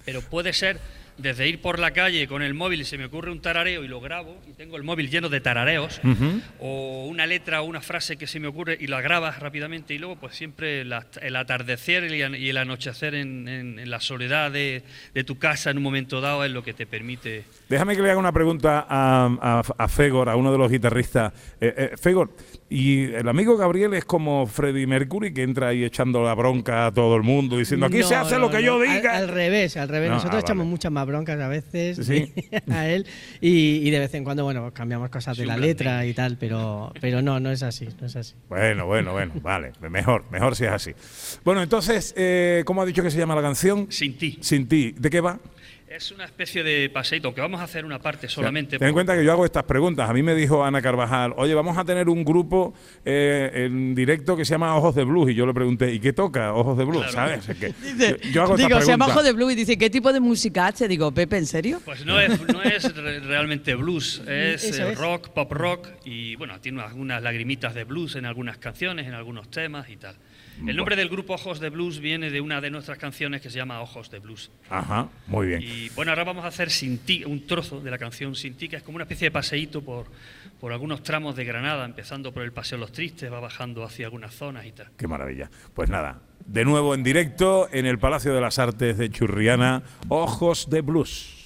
Pero 0.05 0.22
puede 0.22 0.53
ser 0.53 0.79
desde 1.18 1.48
ir 1.48 1.60
por 1.60 1.78
la 1.78 1.90
calle 1.90 2.26
con 2.28 2.42
el 2.42 2.54
móvil 2.54 2.80
y 2.80 2.84
se 2.84 2.96
me 2.96 3.04
ocurre 3.06 3.30
un 3.30 3.40
tarareo 3.40 3.84
y 3.84 3.88
lo 3.88 4.00
grabo 4.00 4.36
y 4.48 4.52
tengo 4.52 4.76
el 4.76 4.84
móvil 4.84 5.10
lleno 5.10 5.28
de 5.28 5.40
tarareos 5.40 6.00
Ujú. 6.04 6.40
o 6.60 7.06
una 7.06 7.26
letra 7.26 7.60
o 7.60 7.64
una 7.64 7.80
frase 7.80 8.16
que 8.16 8.26
se 8.26 8.38
me 8.40 8.46
ocurre 8.48 8.76
y 8.80 8.86
la 8.86 9.00
grabas 9.00 9.38
rápidamente 9.40 9.94
y 9.94 9.98
luego 9.98 10.16
pues 10.16 10.36
siempre 10.36 10.84
la- 10.84 11.06
el 11.20 11.36
atardecer 11.36 12.04
y 12.12 12.22
el- 12.22 12.56
anochecer 12.56 13.14
en, 13.14 13.48
en- 13.48 13.78
en 13.78 13.90
la 13.90 14.00
soledad 14.00 14.50
de, 14.52 14.82
de 15.14 15.24
tu 15.24 15.38
casa 15.38 15.70
en 15.70 15.76
un 15.78 15.82
momento 15.82 16.20
dado 16.20 16.44
es 16.44 16.50
lo 16.52 16.62
que 16.62 16.72
te 16.72 16.86
permite 16.86 17.44
Déjame 17.68 17.96
que 17.96 18.02
le 18.02 18.10
haga 18.10 18.18
una 18.20 18.32
pregunta 18.32 18.86
a, 18.88 19.26
a- 19.40 19.62
a 19.76 19.88
Fegor, 19.88 20.28
a 20.28 20.36
uno 20.36 20.50
de 20.52 20.58
los 20.58 20.70
guitarristas. 20.70 21.32
Eh, 21.60 21.74
eh, 21.76 21.96
Fegor, 22.00 22.30
y 22.70 23.04
el 23.12 23.28
amigo 23.28 23.56
Gabriel 23.56 23.92
es 23.94 24.04
como 24.04 24.46
Freddie 24.46 24.86
Mercury 24.86 25.34
que 25.34 25.42
entra 25.42 25.68
ahí 25.68 25.84
echando 25.84 26.22
la 26.24 26.34
bronca 26.34 26.86
a 26.86 26.92
todo 26.92 27.16
el 27.16 27.22
mundo, 27.22 27.56
diciendo 27.58 27.86
aquí 27.86 28.02
se 28.02 28.14
No, 28.14 28.20
hace 28.20 28.34
no, 28.36 28.40
lo 28.42 28.50
que 28.50 28.56
no. 28.58 28.60
yo 28.62 28.74
Al- 28.80 28.82
diga. 28.96 29.16
Al, 29.16 29.28
revés, 29.28 29.76
al 29.76 29.88
revés. 29.88 30.08
No, 30.08 30.14
Nosotros 30.16 30.36
ah, 30.36 30.44
echamos 30.46 30.62
vale. 30.64 30.70
muchas 30.70 30.92
más 30.92 31.06
broncas 31.09 31.40
a 31.40 31.48
veces 31.48 31.98
Sí. 32.06 32.32
a 32.70 32.86
él 32.88 33.04
y, 33.40 33.76
y 33.78 33.90
de 33.90 33.98
vez 33.98 34.14
en 34.14 34.22
cuando, 34.22 34.44
bueno, 34.44 34.72
cambiamos 34.72 35.11
cosas 35.11 35.36
de 35.36 35.42
Sí, 35.42 35.48
la 35.48 35.56
letra 35.56 36.06
y 36.06 36.14
tal, 36.14 36.36
pero, 36.38 36.92
pero 37.00 37.20
no, 37.22 37.40
no 37.40 37.50
es 37.50 37.62
así, 37.64 37.88
no 38.00 38.06
es 38.06 38.14
así. 38.14 38.34
Bueno, 38.48 38.86
bueno, 38.86 39.12
bueno, 39.12 39.32
vale, 39.42 39.72
mejor, 39.90 40.24
mejor 40.30 40.54
si 40.54 40.64
es 40.64 40.70
así. 40.70 40.92
Bueno, 41.44 41.62
entonces, 41.62 42.14
eh, 42.16 42.62
¿cómo 42.64 42.82
ha 42.82 42.86
dicho 42.86 43.02
que 43.02 43.11
se 43.11 43.18
llama 43.18 43.34
la 43.34 43.42
canción? 43.42 43.86
Sin 43.90 44.16
ti. 44.16 44.38
Sin 44.40 44.68
ti. 44.68 44.94
¿De 44.96 45.11
qué 45.11 45.20
va? 45.20 45.40
Es 45.91 46.12
una 46.12 46.26
especie 46.26 46.62
de 46.62 46.91
paseito, 46.91 47.34
que 47.34 47.41
vamos 47.41 47.62
a 47.62 47.64
hacer 47.64 47.84
una 47.86 47.99
parte 47.99 48.28
solamente. 48.28 48.78
Ten 48.78 48.89
en 48.89 48.93
cuenta 48.95 49.16
que 49.16 49.24
yo 49.24 49.32
hago 49.32 49.47
estas 49.47 49.62
preguntas. 49.64 50.11
A 50.11 50.12
mí 50.12 50.22
me 50.22 50.34
dijo 50.34 50.62
Ana 50.62 50.82
Carvajal, 50.82 51.32
oye, 51.36 51.55
vamos 51.55 51.78
a 51.78 51.84
tener 51.84 52.11
un 52.11 52.24
grupo 52.24 52.74
eh, 53.07 53.51
en 53.55 53.95
directo 53.95 54.36
que 54.36 54.45
se 54.45 54.51
llama 54.51 54.76
Ojos 54.76 54.95
de 54.95 55.05
Blues. 55.05 55.30
Y 55.30 55.34
yo 55.34 55.47
le 55.47 55.55
pregunté, 55.55 55.91
¿y 55.93 55.99
qué 55.99 56.12
toca 56.12 56.53
Ojos 56.53 56.76
de 56.76 56.84
Blues? 56.84 57.11
¿Sabes? 57.11 57.49
Es 57.49 57.57
que 57.57 57.68
Dice, 57.82 58.18
yo, 58.32 58.43
hago 58.43 58.57
digo, 58.57 58.68
estas 58.68 58.84
se 58.84 58.91
llama 58.91 59.07
preguntas. 59.07 59.16
Ojo 59.16 59.22
de 59.22 59.32
Blue 59.32 59.51
y 59.51 59.55
dice, 59.55 59.78
¿qué 59.78 59.89
tipo 59.89 60.12
de 60.12 60.20
música 60.20 60.66
hace? 60.66 60.89
Digo, 60.89 61.11
Pepe, 61.11 61.39
¿en 61.39 61.47
serio? 61.47 61.80
Pues 61.84 62.05
no 62.05 62.20
es, 62.20 62.39
no 62.47 62.62
es 62.62 62.95
re- 62.95 63.20
realmente 63.20 63.74
blues, 63.74 64.20
es 64.28 64.78
eh, 64.78 64.93
es. 64.93 64.99
rock, 64.99 65.30
pop 65.30 65.51
rock 65.53 65.89
y 66.05 66.36
bueno, 66.36 66.61
tiene 66.61 66.82
algunas 66.82 67.22
lagrimitas 67.22 67.74
de 67.74 67.84
blues 67.84 68.14
en 68.16 68.26
algunas 68.26 68.59
canciones, 68.59 69.07
en 69.07 69.14
algunos 69.14 69.51
temas 69.51 69.89
y 69.89 69.97
tal. 69.97 70.16
El 70.66 70.76
nombre 70.76 70.96
del 70.96 71.09
grupo 71.09 71.34
Ojos 71.34 71.61
de 71.61 71.70
Blues 71.70 72.00
viene 72.00 72.30
de 72.30 72.40
una 72.40 72.61
de 72.61 72.70
nuestras 72.70 72.98
canciones 72.98 73.40
que 73.40 73.48
se 73.48 73.56
llama 73.56 73.80
Ojos 73.80 74.11
de 74.11 74.18
Blues. 74.18 74.50
Ajá, 74.68 75.09
muy 75.26 75.46
bien. 75.46 75.62
Y 75.62 75.88
bueno, 75.90 76.11
ahora 76.11 76.24
vamos 76.24 76.44
a 76.44 76.48
hacer 76.48 76.70
Sin 76.70 76.98
ti, 76.98 77.24
un 77.24 77.46
trozo 77.46 77.80
de 77.80 77.90
la 77.90 77.98
canción 77.98 78.34
Sin 78.34 78.54
ti, 78.54 78.68
que 78.68 78.76
es 78.76 78.82
como 78.82 78.96
una 78.96 79.04
especie 79.04 79.26
de 79.26 79.30
paseíto 79.30 79.82
por, 79.82 80.06
por 80.61 80.72
algunos 80.72 81.02
tramos 81.02 81.36
de 81.36 81.44
Granada, 81.44 81.84
empezando 81.84 82.32
por 82.32 82.42
el 82.42 82.52
Paseo 82.52 82.78
Los 82.78 82.92
Tristes, 82.92 83.32
va 83.32 83.40
bajando 83.40 83.84
hacia 83.84 84.06
algunas 84.06 84.34
zonas 84.34 84.66
y 84.66 84.72
tal. 84.72 84.88
Qué 84.96 85.06
maravilla. 85.06 85.50
Pues 85.74 85.88
nada, 85.88 86.20
de 86.46 86.64
nuevo 86.64 86.94
en 86.94 87.04
directo 87.04 87.68
en 87.72 87.86
el 87.86 87.98
Palacio 87.98 88.34
de 88.34 88.40
las 88.40 88.59
Artes 88.59 88.98
de 88.98 89.11
Churriana, 89.11 89.82
Ojos 90.09 90.68
de 90.70 90.80
Blues. 90.80 91.38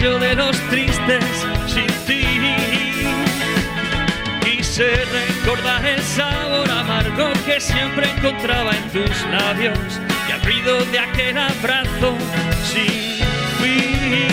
Paseo 0.00 0.18
de 0.18 0.34
los 0.34 0.56
tristes 0.70 1.24
sin 1.66 1.86
ti. 2.06 2.24
Quise 4.42 4.88
recordar 5.04 5.84
el 5.84 6.02
sabor 6.02 6.70
amargo 6.70 7.30
que 7.44 7.60
siempre 7.60 8.08
encontraba 8.10 8.70
en 8.74 8.90
tus 8.90 9.26
labios 9.26 9.78
y 10.26 10.44
ruido 10.46 10.82
de 10.86 10.98
aquel 11.00 11.36
abrazo 11.36 12.16
sin 12.64 13.26
fin. 13.60 14.28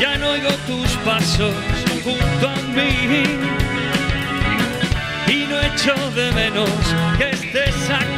Ya 0.00 0.16
no 0.18 0.28
oigo 0.30 0.50
tus 0.68 0.90
pasos 0.98 1.54
junto 2.04 2.48
a 2.48 2.54
mí 2.76 3.24
y 5.26 5.46
no 5.48 5.60
echo 5.60 5.94
de 6.12 6.30
menos 6.32 6.70
que 7.18 7.30
estés 7.30 7.90
aquí. 7.90 8.17